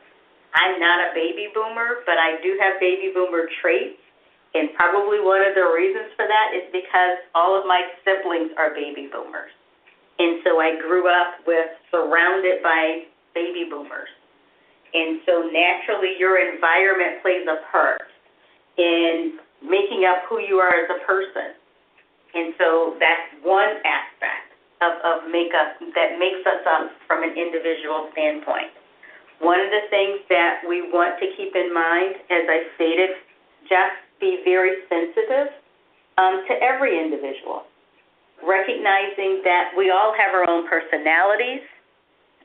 I'm 0.54 0.80
not 0.80 1.00
a 1.00 1.16
baby 1.16 1.48
boomer, 1.54 2.04
but 2.06 2.20
I 2.20 2.40
do 2.44 2.58
have 2.60 2.80
baby 2.80 3.12
boomer 3.14 3.48
traits. 3.62 4.00
And 4.54 4.68
probably 4.76 5.24
one 5.24 5.40
of 5.40 5.56
the 5.56 5.64
reasons 5.64 6.12
for 6.20 6.28
that 6.28 6.52
is 6.52 6.68
because 6.76 7.24
all 7.34 7.56
of 7.56 7.66
my 7.66 7.88
siblings 8.04 8.52
are 8.60 8.76
baby 8.76 9.08
boomers. 9.08 9.52
And 10.20 10.44
so 10.44 10.60
I 10.60 10.76
grew 10.76 11.08
up 11.08 11.40
with 11.48 11.72
surrounded 11.90 12.62
by 12.62 13.08
baby 13.34 13.66
boomers. 13.70 14.12
And 14.94 15.22
so 15.26 15.48
naturally 15.48 16.20
your 16.20 16.36
environment 16.36 17.24
plays 17.24 17.48
a 17.48 17.64
part 17.72 18.12
in 18.78 19.40
making 19.64 20.04
up 20.04 20.28
who 20.28 20.40
you 20.40 20.60
are 20.60 20.84
as 20.84 20.90
a 20.92 21.06
person. 21.08 21.56
And 22.36 22.54
so 22.60 22.96
that's 23.00 23.44
one 23.44 23.80
aspect 23.88 24.51
of, 24.82 24.94
of 25.06 25.30
makeup 25.30 25.78
that 25.94 26.18
makes 26.18 26.42
us 26.46 26.66
up 26.66 26.92
from 27.08 27.24
an 27.24 27.38
individual 27.38 28.10
standpoint. 28.12 28.74
One 29.40 29.58
of 29.58 29.70
the 29.74 29.90
things 29.90 30.22
that 30.30 30.62
we 30.68 30.86
want 30.90 31.18
to 31.18 31.26
keep 31.38 31.56
in 31.56 31.74
mind, 31.74 32.18
as 32.30 32.46
I 32.46 32.70
stated, 32.76 33.18
just 33.66 33.98
be 34.22 34.42
very 34.46 34.86
sensitive 34.86 35.50
um, 36.18 36.46
to 36.46 36.54
every 36.62 36.98
individual, 36.98 37.66
recognizing 38.46 39.42
that 39.46 39.74
we 39.74 39.90
all 39.90 40.14
have 40.14 40.34
our 40.34 40.46
own 40.46 40.70
personalities 40.70 41.66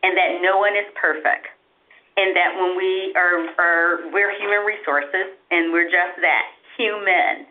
and 0.03 0.17
that 0.17 0.41
no 0.41 0.57
one 0.57 0.73
is 0.73 0.89
perfect. 0.97 1.53
And 2.17 2.33
that 2.33 2.57
when 2.57 2.81
we 2.81 3.13
are, 3.13 3.45
are 3.61 4.09
we're 4.09 4.33
human 4.41 4.65
resources 4.65 5.37
and 5.53 5.69
we're 5.73 5.93
just 5.93 6.17
that, 6.25 6.49
human. 6.81 7.45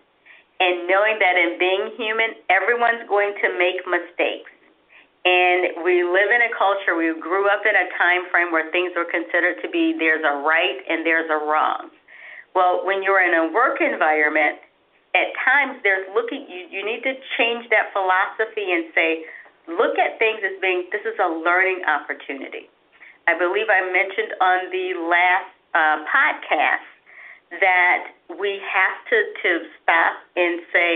And 0.57 0.87
knowing 0.89 1.21
that 1.21 1.37
in 1.37 1.59
being 1.61 1.93
human, 2.01 2.33
everyone's 2.49 3.05
going 3.05 3.37
to 3.45 3.47
make 3.61 3.85
mistakes. 3.85 4.49
And 5.25 5.81
we 5.81 6.05
live 6.05 6.29
in 6.29 6.45
a 6.45 6.53
culture, 6.53 6.93
we 6.93 7.09
grew 7.17 7.49
up 7.49 7.65
in 7.65 7.73
a 7.73 7.89
time 7.97 8.29
frame 8.29 8.53
where 8.53 8.69
things 8.69 8.93
were 8.93 9.09
considered 9.09 9.57
to 9.65 9.69
be 9.73 9.97
there's 9.97 10.21
a 10.21 10.45
right 10.45 10.77
and 10.85 11.01
there's 11.01 11.25
a 11.33 11.41
wrong. 11.49 11.89
Well, 12.53 12.85
when 12.85 13.01
you're 13.01 13.25
in 13.25 13.33
a 13.33 13.51
work 13.51 13.81
environment, 13.81 14.61
at 15.17 15.33
times 15.41 15.81
there's 15.81 16.05
looking 16.13 16.45
you, 16.45 16.69
you 16.69 16.85
need 16.85 17.01
to 17.01 17.17
change 17.41 17.65
that 17.73 17.89
philosophy 17.89 18.69
and 18.69 18.93
say, 18.93 19.25
look 19.65 19.97
at 19.97 20.21
things 20.21 20.45
as 20.45 20.61
being 20.61 20.85
this 20.93 21.01
is 21.01 21.17
a 21.17 21.29
learning 21.41 21.81
opportunity. 21.89 22.69
I 23.25 23.33
believe 23.33 23.65
I 23.65 23.81
mentioned 23.81 24.37
on 24.37 24.69
the 24.69 24.87
last 25.09 25.49
uh, 25.73 26.05
podcast 26.05 26.85
that 27.65 28.13
we 28.37 28.61
have 28.61 28.97
to, 29.09 29.17
to 29.41 29.51
stop 29.81 30.21
and 30.37 30.61
say, 30.69 30.93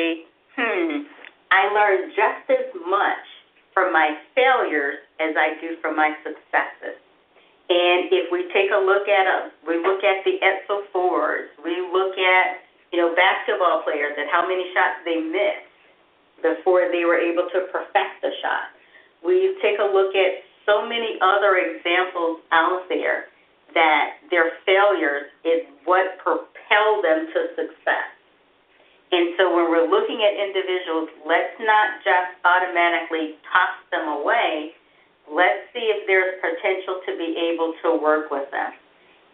hmm, 0.53 1.09
I 1.49 1.73
learned 1.73 2.13
just 2.13 2.45
as 2.53 2.69
much 2.85 3.25
from 3.79 3.95
my 3.95 4.19
failures 4.35 4.99
as 5.23 5.39
I 5.39 5.55
do 5.63 5.79
from 5.79 5.95
my 5.95 6.11
successes. 6.19 6.99
And 7.71 8.11
if 8.11 8.27
we 8.27 8.43
take 8.51 8.75
a 8.75 8.81
look 8.83 9.07
at 9.07 9.23
a, 9.23 9.55
we 9.63 9.79
look 9.79 10.03
at 10.03 10.19
the 10.27 10.35
Edsel 10.43 10.83
Fords, 10.91 11.47
we 11.63 11.79
look 11.95 12.19
at 12.19 12.59
you 12.91 12.99
know 12.99 13.15
basketball 13.15 13.87
players 13.87 14.19
and 14.19 14.27
how 14.27 14.43
many 14.43 14.67
shots 14.75 14.99
they 15.07 15.23
missed 15.23 15.71
before 16.43 16.91
they 16.91 17.07
were 17.07 17.15
able 17.15 17.47
to 17.55 17.71
perfect 17.71 18.19
the 18.19 18.35
shot. 18.43 18.75
We 19.23 19.55
take 19.63 19.79
a 19.79 19.87
look 19.87 20.11
at 20.11 20.43
so 20.67 20.83
many 20.83 21.15
other 21.23 21.55
examples 21.55 22.43
out 22.51 22.83
there 22.89 23.31
that 23.75 24.19
their 24.27 24.59
failures 24.65 25.31
is 25.45 25.63
what 25.85 26.19
propelled 26.19 27.05
them 27.05 27.31
to 27.31 27.39
success. 27.55 28.11
And 29.11 29.33
so 29.37 29.49
when 29.49 29.73
we're 29.73 29.89
looking 29.89 30.21
at 30.21 30.37
individuals, 30.37 31.09
let's 31.25 31.57
not 31.59 31.97
just 32.05 32.37
automatically 32.45 33.41
toss 33.49 33.73
them 33.89 34.05
away. 34.21 34.77
Let's 35.25 35.65
see 35.73 35.89
if 35.89 36.05
there's 36.05 36.37
potential 36.37 37.01
to 37.09 37.17
be 37.17 37.33
able 37.49 37.73
to 37.81 37.97
work 37.97 38.29
with 38.29 38.49
them. 38.51 38.69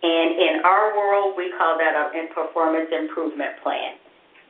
And 0.03 0.29
in 0.39 0.55
our 0.63 0.95
world, 0.95 1.35
we 1.35 1.51
call 1.57 1.77
that 1.77 1.95
a 1.95 2.07
performance 2.31 2.87
improvement 2.91 3.59
plan. 3.63 3.99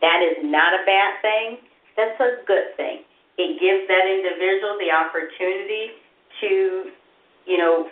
That 0.01 0.21
is 0.21 0.37
not 0.45 0.73
a 0.73 0.85
bad 0.85 1.21
thing. 1.21 1.57
That's 1.97 2.19
a 2.19 2.45
good 2.45 2.75
thing. 2.77 3.01
It 3.37 3.57
gives 3.57 3.87
that 3.87 4.05
individual 4.05 4.77
the 4.77 4.91
opportunity 4.93 5.97
to, 6.41 6.91
you 7.45 7.57
know, 7.57 7.89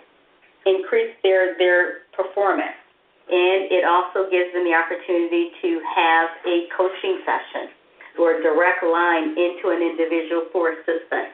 increase 0.66 1.16
their 1.24 1.58
their 1.58 2.08
performance 2.14 2.83
and 3.30 3.72
it 3.72 3.88
also 3.88 4.28
gives 4.28 4.52
them 4.52 4.68
the 4.68 4.76
opportunity 4.76 5.56
to 5.62 5.80
have 5.96 6.30
a 6.44 6.68
coaching 6.76 7.24
session 7.24 7.72
or 8.20 8.36
a 8.36 8.44
direct 8.44 8.84
line 8.84 9.32
into 9.40 9.72
an 9.72 9.80
individual 9.80 10.52
for 10.52 10.76
assistance. 10.76 11.32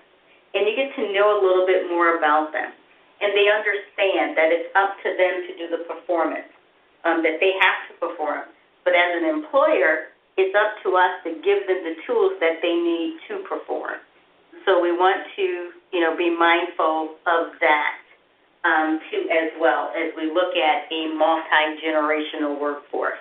And 0.54 0.70
you 0.70 0.76
get 0.78 0.94
to 0.96 1.14
know 1.14 1.34
a 1.34 1.40
little 1.42 1.66
bit 1.66 1.90
more 1.90 2.18
about 2.18 2.54
them. 2.54 2.72
And 3.22 3.36
they 3.36 3.52
understand 3.52 4.38
that 4.38 4.54
it's 4.54 4.70
up 4.76 4.96
to 5.04 5.10
them 5.18 5.36
to 5.44 5.52
do 5.58 5.66
the 5.68 5.84
performance, 5.84 6.48
um, 7.04 7.22
that 7.24 7.42
they 7.42 7.52
have 7.60 7.80
to 7.90 7.94
perform. 8.00 8.48
But 8.86 8.94
as 8.96 9.22
an 9.22 9.28
employer, 9.28 10.16
it's 10.38 10.56
up 10.56 10.80
to 10.84 10.96
us 10.96 11.20
to 11.26 11.36
give 11.44 11.68
them 11.68 11.84
the 11.84 12.00
tools 12.08 12.40
that 12.40 12.62
they 12.62 12.74
need 12.74 13.20
to 13.28 13.44
perform. 13.44 14.00
So 14.64 14.80
we 14.80 14.94
want 14.94 15.26
to, 15.36 15.74
you 15.92 16.00
know, 16.00 16.16
be 16.16 16.30
mindful 16.30 17.18
of 17.28 17.60
that 17.60 18.00
um, 18.64 19.00
too 19.12 19.28
as 19.32 19.52
well 19.60 19.92
as 19.96 20.12
we 20.16 20.32
look 20.32 20.56
at 20.56 20.92
a 20.92 21.14
multi-generational 21.16 22.60
workforce. 22.60 23.20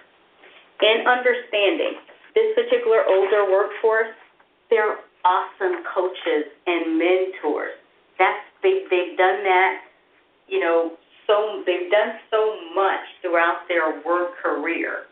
In 0.83 1.07
understanding 1.07 1.99
this 2.35 2.55
particular 2.55 3.05
older 3.07 3.51
workforce, 3.51 4.15
they're 4.71 4.99
awesome 5.25 5.83
coaches 5.95 6.51
and 6.67 6.99
mentors. 6.99 7.75
That's 8.19 8.43
they 8.63 8.87
they've 8.91 9.17
done 9.17 9.43
that, 9.45 9.83
you 10.49 10.61
know, 10.61 10.93
so 11.27 11.63
they've 11.67 11.91
done 11.91 12.19
so 12.31 12.59
much 12.75 13.07
throughout 13.23 13.67
their 13.69 14.03
work 14.03 14.39
career 14.43 15.07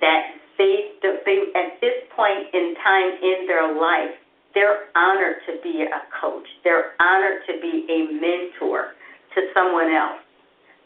that 0.00 0.32
they 0.56 0.92
they 1.02 1.44
at 1.54 1.80
this 1.80 2.04
point 2.16 2.52
in 2.52 2.74
time 2.82 3.12
in 3.22 3.46
their 3.46 3.74
life, 3.74 4.16
they're 4.54 4.88
honored 4.96 5.36
to 5.46 5.60
be 5.62 5.82
a 5.82 6.02
coach. 6.20 6.46
They're 6.64 6.92
honored 7.00 7.42
to 7.46 7.60
be 7.60 7.86
a 7.88 8.12
mentor 8.20 8.97
to 9.34 9.40
someone 9.52 9.92
else. 9.92 10.22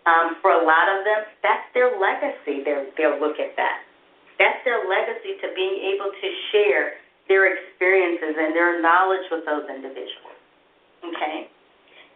Um, 0.03 0.35
for 0.43 0.51
a 0.51 0.63
lot 0.67 0.91
of 0.91 1.07
them, 1.07 1.23
that's 1.47 1.67
their 1.75 1.95
legacy. 1.95 2.67
They'll 2.67 3.23
look 3.23 3.39
at 3.39 3.55
that. 3.55 3.87
That's 4.39 4.59
their 4.67 4.83
legacy 4.91 5.39
to 5.39 5.47
being 5.55 5.95
able 5.95 6.11
to 6.11 6.29
share 6.51 6.99
their 7.31 7.47
experiences 7.55 8.35
and 8.35 8.51
their 8.51 8.83
knowledge 8.83 9.23
with 9.31 9.47
those 9.47 9.63
individuals. 9.71 10.35
Okay? 11.07 11.47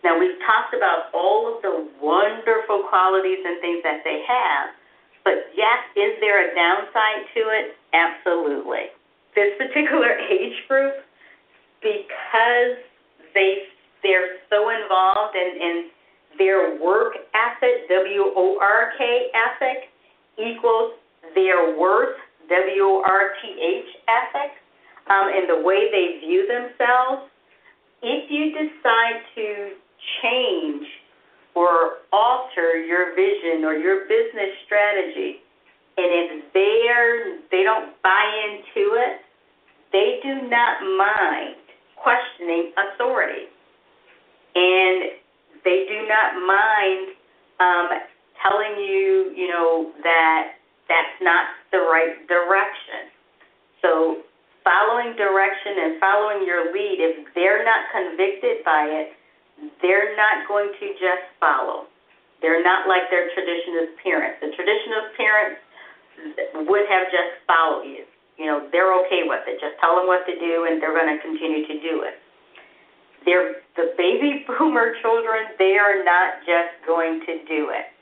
Now, 0.03 0.19
we've 0.19 0.39
talked 0.43 0.75
about 0.75 1.15
all 1.15 1.55
of 1.55 1.63
the 1.63 1.87
wonderful 2.03 2.87
qualities 2.91 3.43
and 3.47 3.63
things 3.63 3.83
that 3.87 4.03
they 4.03 4.23
have, 4.27 4.75
but 5.23 5.51
yes, 5.55 5.79
is 5.95 6.19
there 6.23 6.43
a 6.43 6.55
downside 6.55 7.27
to 7.35 7.43
it? 7.51 7.75
Absolutely. 7.95 8.91
This 9.35 9.55
particular 9.59 10.19
age 10.31 10.59
group, 10.67 10.95
because 11.83 12.79
they 13.35 13.67
they're 14.07 14.39
so 14.51 14.71
involved 14.71 15.35
in, 15.35 15.51
in 15.59 15.77
their 16.39 16.81
work 16.81 17.15
ethic, 17.35 17.89
W 17.89 18.33
O 18.37 18.59
R 18.61 18.93
K 18.99 19.31
ethic, 19.35 19.89
equals 20.39 20.93
their 21.35 21.77
worth, 21.79 22.17
W 22.49 22.83
O 22.83 23.03
R 23.05 23.33
T 23.43 23.49
H 23.49 23.97
ethic, 24.09 24.53
um, 25.09 25.29
and 25.33 25.49
the 25.49 25.67
way 25.67 25.89
they 25.91 26.21
view 26.27 26.47
themselves. 26.47 27.31
If 28.03 28.31
you 28.31 28.53
decide 28.53 29.23
to 29.35 29.73
change 30.23 30.87
or 31.55 32.05
alter 32.13 32.77
your 32.77 33.17
vision 33.17 33.65
or 33.65 33.75
your 33.75 34.07
business 34.07 34.53
strategy, 34.67 35.41
and 35.97 36.07
if 36.13 36.53
they're 36.53 37.39
they 37.51 37.63
don't 37.63 37.91
buy 38.03 38.25
into 38.45 38.95
it, 38.95 39.21
they 39.93 40.21
do 40.23 40.49
not 40.49 40.83
mind 40.83 41.57
questioning 41.97 42.73
authority. 42.77 43.49
And 44.55 45.11
they 45.67 45.83
do 45.91 46.07
not 46.07 46.39
mind 46.47 47.19
um, 47.59 47.91
telling 48.39 48.79
you, 48.79 49.35
you 49.35 49.51
know, 49.51 49.91
that 50.07 50.63
that's 50.87 51.19
not 51.21 51.51
the 51.75 51.83
right 51.83 52.23
direction. 52.31 53.11
So 53.83 54.23
following 54.63 55.19
direction 55.19 55.75
and 55.83 55.99
following 55.99 56.47
your 56.47 56.71
lead, 56.71 57.03
if 57.03 57.27
they're 57.35 57.67
not 57.67 57.91
convicted 57.91 58.63
by 58.63 58.87
it, 58.87 59.19
they're 59.83 60.15
not 60.15 60.47
going 60.47 60.71
to 60.71 60.87
just 61.03 61.27
follow. 61.43 61.91
They're 62.41 62.63
not 62.63 62.87
like 62.87 63.11
their 63.11 63.27
traditionalist 63.35 63.99
parents. 64.07 64.39
The 64.39 64.55
traditionalist 64.55 65.11
parents 65.19 65.59
would 66.71 66.87
have 66.87 67.11
just 67.11 67.43
followed 67.51 67.91
you. 67.91 68.07
You 68.39 68.47
know, 68.47 68.69
they're 68.71 68.95
okay 69.07 69.27
with 69.27 69.43
it. 69.49 69.59
Just 69.59 69.81
tell 69.81 69.97
them 69.97 70.07
what 70.07 70.23
to 70.31 70.35
do, 70.39 70.69
and 70.71 70.79
they're 70.79 70.95
going 70.95 71.11
to 71.11 71.19
continue 71.19 71.67
to 71.67 71.77
do 71.83 72.07
it 72.07 72.21
they're 73.27 73.61
the 73.77 73.93
baby 73.99 74.47
boomer 74.59 74.95
children, 75.03 75.53
they 75.59 75.77
are 75.77 76.03
not 76.05 76.41
just 76.47 76.73
going 76.87 77.21
to 77.27 77.45
do 77.45 77.69
it. 77.75 77.93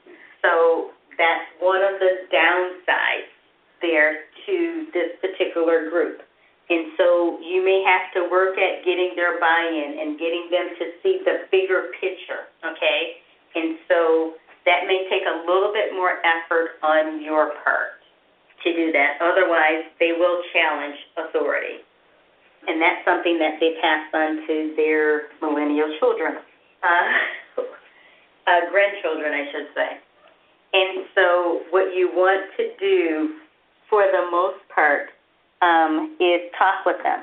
So 0.43 0.93
that's 1.18 1.49
one 1.59 1.83
of 1.83 1.99
the 1.99 2.29
downsides 2.31 3.33
there 3.81 4.29
to 4.47 4.87
this 4.93 5.16
particular 5.20 5.91
group. 5.91 6.20
And 6.70 6.93
so 6.97 7.39
you 7.45 7.61
may 7.64 7.85
have 7.85 8.09
to 8.16 8.31
work 8.31 8.57
at 8.57 8.85
getting 8.85 9.12
their 9.16 9.41
buy 9.41 9.68
in 9.68 10.01
and 10.01 10.18
getting 10.18 10.49
them 10.51 10.72
to 10.79 10.85
see 11.03 11.20
the 11.25 11.45
bigger 11.53 11.93
picture, 12.01 12.49
okay? 12.64 13.20
And 13.55 13.77
so 13.89 14.35
that 14.64 14.89
may 14.89 15.05
take 15.12 15.29
a 15.29 15.45
little 15.45 15.72
bit 15.72 15.93
more 15.93 16.25
effort 16.25 16.81
on 16.83 17.22
your 17.22 17.53
part 17.64 18.01
to 18.64 18.72
do 18.72 18.93
that. 18.93 19.20
Otherwise, 19.20 19.85
they 20.01 20.12
will 20.16 20.41
challenge 20.53 20.97
authority. 21.20 21.85
And 22.67 22.81
that's 22.81 23.05
something 23.05 23.39
that 23.39 23.61
they 23.61 23.77
pass 23.81 24.09
on 24.15 24.47
to 24.47 24.73
their 24.77 25.29
millennial 25.41 25.89
children, 26.01 26.39
uh, 26.83 27.62
uh, 28.47 28.61
grandchildren, 28.71 29.33
I 29.33 29.45
should 29.53 29.69
say. 29.75 29.91
And 30.75 31.07
so, 31.15 31.62
what 31.71 31.95
you 31.95 32.11
want 32.12 32.51
to 32.57 32.65
do 32.81 33.39
for 33.89 34.03
the 34.11 34.27
most 34.31 34.59
part 34.75 35.15
um, 35.62 36.17
is 36.19 36.51
talk 36.59 36.85
with 36.85 36.99
them. 37.03 37.23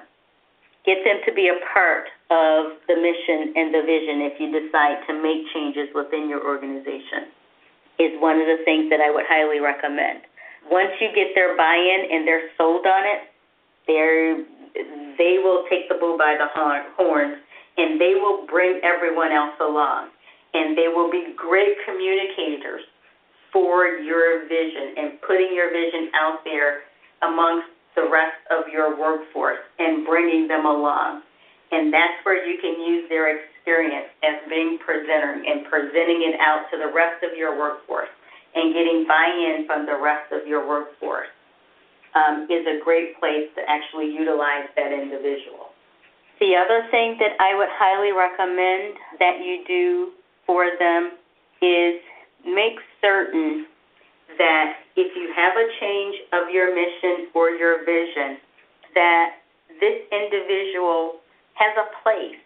Get 0.86 1.04
them 1.04 1.22
to 1.26 1.34
be 1.34 1.52
a 1.52 1.60
part 1.74 2.08
of 2.32 2.80
the 2.88 2.96
mission 2.96 3.54
and 3.54 3.76
the 3.76 3.84
vision 3.86 4.24
if 4.26 4.40
you 4.40 4.50
decide 4.50 5.04
to 5.06 5.14
make 5.20 5.46
changes 5.54 5.92
within 5.94 6.30
your 6.30 6.42
organization, 6.48 7.30
is 8.00 8.16
one 8.24 8.40
of 8.40 8.48
the 8.48 8.64
things 8.66 8.90
that 8.90 9.04
I 9.04 9.12
would 9.12 9.28
highly 9.28 9.60
recommend. 9.60 10.26
Once 10.72 10.96
you 11.04 11.12
get 11.14 11.36
their 11.36 11.58
buy 11.58 11.76
in 11.76 12.08
and 12.10 12.26
they're 12.26 12.50
sold 12.58 12.88
on 12.88 13.04
it, 13.04 13.30
they're, 13.86 14.40
they 14.74 15.38
will 15.44 15.66
take 15.70 15.90
the 15.90 15.96
bull 15.96 16.18
by 16.18 16.38
the 16.38 16.48
horns 16.54 17.38
and 17.78 18.00
they 18.00 18.16
will 18.16 18.46
bring 18.48 18.80
everyone 18.84 19.32
else 19.32 19.56
along. 19.60 20.10
And 20.54 20.78
they 20.78 20.88
will 20.88 21.10
be 21.10 21.34
great 21.36 21.78
communicators 21.86 22.82
for 23.54 23.86
your 24.04 24.48
vision 24.48 24.96
and 24.98 25.22
putting 25.22 25.54
your 25.54 25.72
vision 25.72 26.12
out 26.14 26.44
there 26.44 26.82
amongst 27.22 27.68
the 27.96 28.08
rest 28.12 28.40
of 28.52 28.68
your 28.72 29.00
workforce 29.00 29.60
and 29.80 30.06
bringing 30.06 30.48
them 30.48 30.66
along. 30.66 31.24
And 31.72 31.94
that's 31.94 32.20
where 32.24 32.46
you 32.46 32.60
can 32.60 32.82
use 32.82 33.08
their 33.08 33.32
experience 33.32 34.08
as 34.24 34.44
being 34.50 34.78
presenter 34.80 35.40
and 35.46 35.64
presenting 35.66 36.24
it 36.28 36.40
out 36.40 36.68
to 36.72 36.78
the 36.78 36.92
rest 36.92 37.24
of 37.24 37.38
your 37.38 37.58
workforce 37.58 38.12
and 38.56 38.74
getting 38.74 39.06
buy-in 39.08 39.66
from 39.68 39.86
the 39.86 39.96
rest 39.96 40.32
of 40.34 40.46
your 40.48 40.68
workforce 40.68 41.32
um, 42.16 42.48
is 42.50 42.66
a 42.68 42.84
great 42.84 43.20
place 43.20 43.48
to 43.56 43.62
actually 43.68 44.12
utilize 44.12 44.68
that 44.76 44.92
individual. 44.92 45.72
The 46.40 46.56
other 46.56 46.88
thing 46.90 47.18
that 47.20 47.38
I 47.40 47.56
would 47.56 47.70
highly 47.72 48.12
recommend 48.12 48.98
that 49.20 49.46
you 49.46 49.64
do 49.68 50.12
for 50.46 50.66
them 50.80 51.12
is 51.62 52.02
make 52.46 52.80
certain 53.00 53.68
that 54.38 54.74
if 54.96 55.16
you 55.16 55.32
have 55.36 55.54
a 55.54 55.68
change 55.80 56.16
of 56.34 56.50
your 56.50 56.74
mission 56.74 57.30
or 57.36 57.52
your 57.52 57.86
vision, 57.86 58.38
that 58.96 59.38
this 59.80 60.02
individual 60.12 61.22
has 61.54 61.78
a 61.78 61.88
place. 62.04 62.42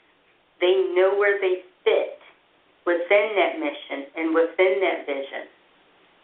They 0.59 0.91
know 0.95 1.15
where 1.17 1.39
they 1.39 1.63
fit 1.83 2.19
within 2.85 3.35
that 3.35 3.59
mission 3.59 4.11
and 4.15 4.35
within 4.35 4.81
that 4.81 5.05
vision. 5.05 5.47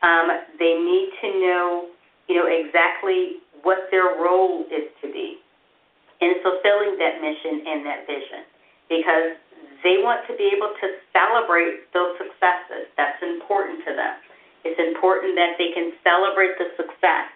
Um, 0.04 0.28
they 0.58 0.76
need 0.76 1.10
to 1.22 1.28
know, 1.40 1.88
you 2.28 2.36
know, 2.36 2.48
exactly 2.48 3.42
what 3.64 3.90
their 3.92 4.18
role 4.18 4.66
is 4.72 4.90
to 5.02 5.12
be 5.12 5.38
in 6.22 6.34
fulfilling 6.42 6.98
that 6.98 7.22
mission 7.22 7.66
and 7.66 7.86
that 7.86 8.06
vision, 8.06 8.46
because 8.90 9.38
they 9.84 9.98
want 10.02 10.22
to 10.28 10.38
be 10.38 10.54
able 10.56 10.74
to 10.80 10.88
celebrate 11.12 11.90
those 11.94 12.14
successes. 12.18 12.86
That's 12.98 13.22
important 13.22 13.82
to 13.86 13.96
them. 13.96 14.16
It's 14.64 14.78
important 14.78 15.36
that 15.36 15.58
they 15.58 15.74
can 15.74 15.92
celebrate 16.06 16.54
the 16.62 16.70
success 16.78 17.30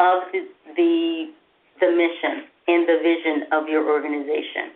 of 0.00 0.24
the, 0.32 0.48
the, 0.74 1.30
the 1.80 1.90
mission 1.92 2.48
and 2.68 2.88
the 2.88 2.98
vision 3.04 3.52
of 3.52 3.68
your 3.68 3.84
organization. 3.84 4.72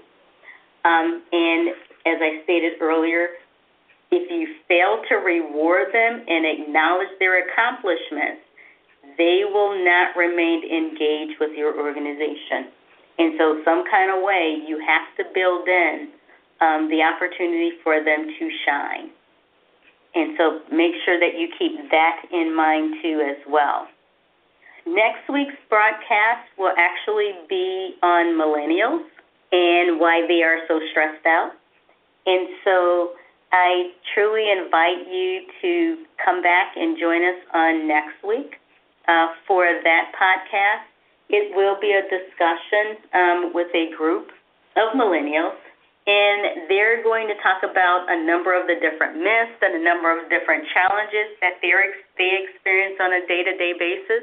Um, 0.85 1.23
and 1.33 1.69
as 2.05 2.21
I 2.21 2.45
stated 2.45 2.75
earlier, 2.81 3.41
if 4.13 4.31
you 4.31 4.55
fail 4.69 5.03
to 5.09 5.17
reward 5.17 5.89
them 5.93 6.23
and 6.29 6.47
acknowledge 6.47 7.11
their 7.19 7.43
accomplishments, 7.43 8.46
they 9.19 9.43
will 9.47 9.85
not 9.85 10.17
remain 10.17 10.63
engaged 10.65 11.39
with 11.41 11.57
your 11.57 11.79
organization. 11.79 12.73
And 13.19 13.35
so, 13.39 13.63
some 13.65 13.85
kind 13.91 14.11
of 14.13 14.23
way, 14.23 14.59
you 14.67 14.83
have 14.87 15.09
to 15.17 15.25
build 15.33 15.67
in 15.69 16.09
um, 16.61 16.89
the 16.91 17.03
opportunity 17.03 17.73
for 17.83 18.03
them 18.05 18.27
to 18.27 18.51
shine. 18.67 19.11
And 20.17 20.33
so 20.39 20.61
make 20.73 20.93
sure 21.05 21.21
that 21.21 21.39
you 21.39 21.49
keep 21.59 21.91
that 21.91 22.23
in 22.33 22.57
mind 22.57 22.95
too 23.03 23.21
as 23.21 23.37
well. 23.49 23.87
Next 24.87 25.29
week's 25.29 25.61
broadcast 25.69 26.49
will 26.57 26.73
actually 26.79 27.33
be 27.49 27.97
on 28.03 28.39
millennials 28.39 29.05
and 29.53 30.01
why 30.01 30.25
they 30.27 30.43
are 30.43 30.61
so 30.69 30.81
stressed 30.91 31.27
out. 31.27 31.53
And 32.25 32.49
so 32.65 33.11
I 33.53 33.93
truly 34.15 34.51
invite 34.51 35.07
you 35.07 35.41
to 35.61 36.05
come 36.25 36.43
back 36.43 36.73
and 36.77 36.97
join 36.99 37.23
us 37.23 37.41
on 37.53 37.87
next 37.87 38.17
week 38.27 38.57
uh, 39.09 39.29
for 39.47 39.65
that 39.65 40.13
podcast. 40.15 40.87
It 41.29 41.55
will 41.57 41.79
be 41.81 41.91
a 41.91 42.03
discussion 42.03 43.03
um, 43.15 43.53
with 43.53 43.69
a 43.75 43.91
group 43.97 44.31
of 44.77 44.95
millennials 44.95 45.59
and 46.07 46.71
they're 46.71 47.03
going 47.03 47.27
to 47.27 47.35
talk 47.43 47.67
about 47.67 48.07
a 48.07 48.19
number 48.23 48.55
of 48.55 48.71
the 48.71 48.79
different 48.79 49.19
myths 49.19 49.59
and 49.59 49.75
a 49.75 49.83
number 49.83 50.07
of 50.07 50.31
different 50.31 50.63
challenges 50.71 51.35
that 51.43 51.59
they 51.59 51.75
they 52.15 52.31
experience 52.47 52.95
on 53.03 53.11
a 53.11 53.27
day-to-day 53.27 53.75
basis. 53.75 54.23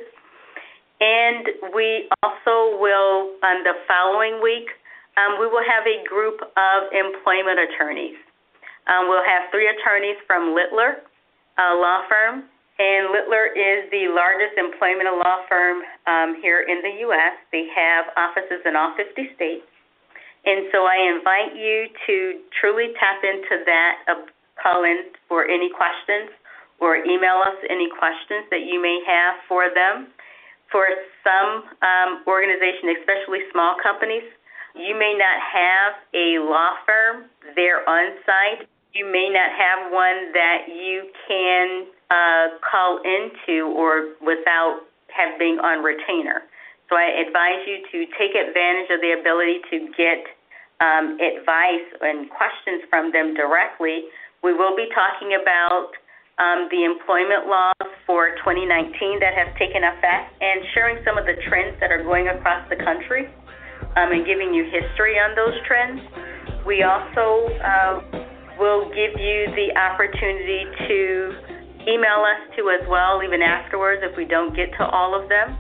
And 1.03 1.75
we 1.75 2.07
also 2.23 2.79
will, 2.79 3.35
on 3.43 3.67
the 3.67 3.75
following 3.83 4.39
week, 4.39 4.71
um, 5.19 5.35
we 5.35 5.45
will 5.51 5.65
have 5.67 5.83
a 5.83 5.99
group 6.07 6.39
of 6.39 6.79
employment 6.95 7.59
attorneys. 7.59 8.15
Um, 8.87 9.11
we'll 9.11 9.27
have 9.27 9.51
three 9.51 9.67
attorneys 9.67 10.15
from 10.23 10.55
Littler 10.55 11.03
Law 11.59 12.07
Firm, 12.07 12.47
and 12.79 13.13
Littler 13.13 13.53
is 13.53 13.85
the 13.93 14.09
largest 14.09 14.57
employment 14.57 15.05
law 15.21 15.45
firm 15.45 15.85
um, 16.09 16.41
here 16.41 16.65
in 16.65 16.81
the 16.81 17.05
U.S. 17.05 17.37
They 17.53 17.69
have 17.69 18.09
offices 18.17 18.65
in 18.65 18.75
all 18.75 18.97
50 18.97 19.13
states. 19.37 19.69
And 20.45 20.67
so 20.73 20.83
I 20.89 20.97
invite 21.13 21.55
you 21.55 21.87
to 22.07 22.41
truly 22.59 22.91
tap 22.99 23.21
into 23.21 23.63
that, 23.63 23.93
uh, 24.09 24.25
call 24.57 24.83
in 24.83 25.13
for 25.29 25.45
any 25.45 25.69
questions 25.69 26.33
or 26.81 26.97
email 26.97 27.39
us 27.45 27.55
any 27.69 27.87
questions 27.87 28.49
that 28.49 28.65
you 28.65 28.81
may 28.81 28.99
have 29.05 29.39
for 29.47 29.69
them. 29.69 30.09
For 30.67 30.89
some 31.21 31.69
um, 31.85 32.25
organizations, 32.25 32.97
especially 33.05 33.45
small 33.53 33.77
companies, 33.79 34.25
you 34.73 34.97
may 34.97 35.13
not 35.13 35.37
have 35.37 35.93
a 36.17 36.41
law 36.41 36.81
firm 36.89 37.29
there 37.55 37.87
on 37.87 38.17
site. 38.25 38.65
You 38.97 39.05
may 39.05 39.29
not 39.29 39.53
have 39.53 39.93
one 39.93 40.33
that 40.33 40.65
you 40.67 41.13
can 41.29 41.92
uh, 42.11 42.59
call 42.59 42.99
into 43.03 43.67
or 43.71 44.15
without 44.21 44.81
have 45.13 45.37
being 45.37 45.59
on 45.61 45.83
retainer. 45.83 46.43
So 46.89 46.97
I 46.97 47.09
advise 47.25 47.63
you 47.65 47.79
to 47.91 47.97
take 48.17 48.35
advantage 48.35 48.89
of 48.91 48.99
the 49.01 49.15
ability 49.17 49.61
to 49.71 49.77
get 49.95 50.25
um, 50.81 51.17
advice 51.21 51.87
and 52.01 52.29
questions 52.29 52.83
from 52.89 53.11
them 53.11 53.33
directly. 53.33 54.09
We 54.43 54.53
will 54.53 54.75
be 54.75 54.89
talking 54.91 55.37
about 55.39 55.95
um, 56.41 56.67
the 56.73 56.83
employment 56.83 57.47
laws 57.47 57.87
for 58.05 58.35
2019 58.41 59.21
that 59.21 59.37
have 59.37 59.53
taken 59.55 59.85
effect 59.85 60.33
and 60.41 60.65
sharing 60.73 60.97
some 61.05 61.17
of 61.17 61.25
the 61.25 61.37
trends 61.47 61.77
that 61.79 61.93
are 61.93 62.03
going 62.03 62.27
across 62.27 62.67
the 62.69 62.75
country 62.75 63.29
um, 63.95 64.11
and 64.11 64.25
giving 64.25 64.53
you 64.53 64.65
history 64.65 65.15
on 65.21 65.37
those 65.37 65.53
trends. 65.69 66.01
We 66.65 66.81
also 66.83 67.53
uh, 67.61 67.93
will 68.57 68.89
give 68.89 69.13
you 69.19 69.53
the 69.55 69.77
opportunity 69.77 70.65
to 70.89 71.52
email 71.87 72.23
us 72.23 72.39
too 72.55 72.69
as 72.69 72.87
well, 72.87 73.23
even 73.23 73.41
afterwards 73.41 74.03
if 74.03 74.15
we 74.15 74.25
don't 74.25 74.55
get 74.55 74.71
to 74.77 74.85
all 74.85 75.15
of 75.15 75.27
them. 75.29 75.57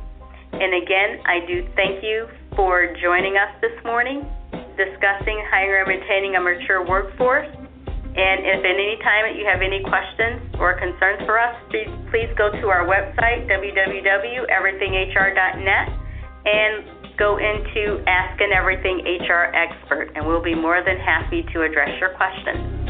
And 0.53 0.75
again, 0.77 1.19
I 1.25 1.39
do 1.47 1.67
thank 1.75 2.03
you 2.03 2.27
for 2.55 2.93
joining 3.01 3.37
us 3.37 3.49
this 3.61 3.73
morning, 3.83 4.23
discussing 4.77 5.41
hiring 5.49 5.89
and 5.89 5.89
retaining 5.89 6.35
a 6.35 6.41
mature 6.41 6.85
workforce. 6.85 7.47
And 8.13 8.45
if 8.45 8.61
at 8.61 8.77
any 8.77 9.01
time 9.01 9.33
you 9.33 9.41
have 9.49 9.65
any 9.65 9.81
questions 9.81 10.53
or 10.61 10.77
concerns 10.77 11.25
for 11.25 11.41
us, 11.41 11.57
please, 11.73 11.89
please 12.13 12.29
go 12.37 12.53
to 12.53 12.69
our 12.69 12.85
website, 12.85 13.49
www.everythinghr.net, 13.49 15.87
and 16.45 16.85
go 17.17 17.37
into 17.37 18.03
Ask 18.05 18.39
an 18.39 18.51
Everything 18.53 19.01
HR 19.01 19.49
Expert, 19.57 20.11
and 20.13 20.27
we'll 20.27 20.43
be 20.43 20.53
more 20.53 20.83
than 20.85 20.97
happy 20.97 21.41
to 21.53 21.63
address 21.63 21.89
your 21.99 22.09
questions. 22.13 22.82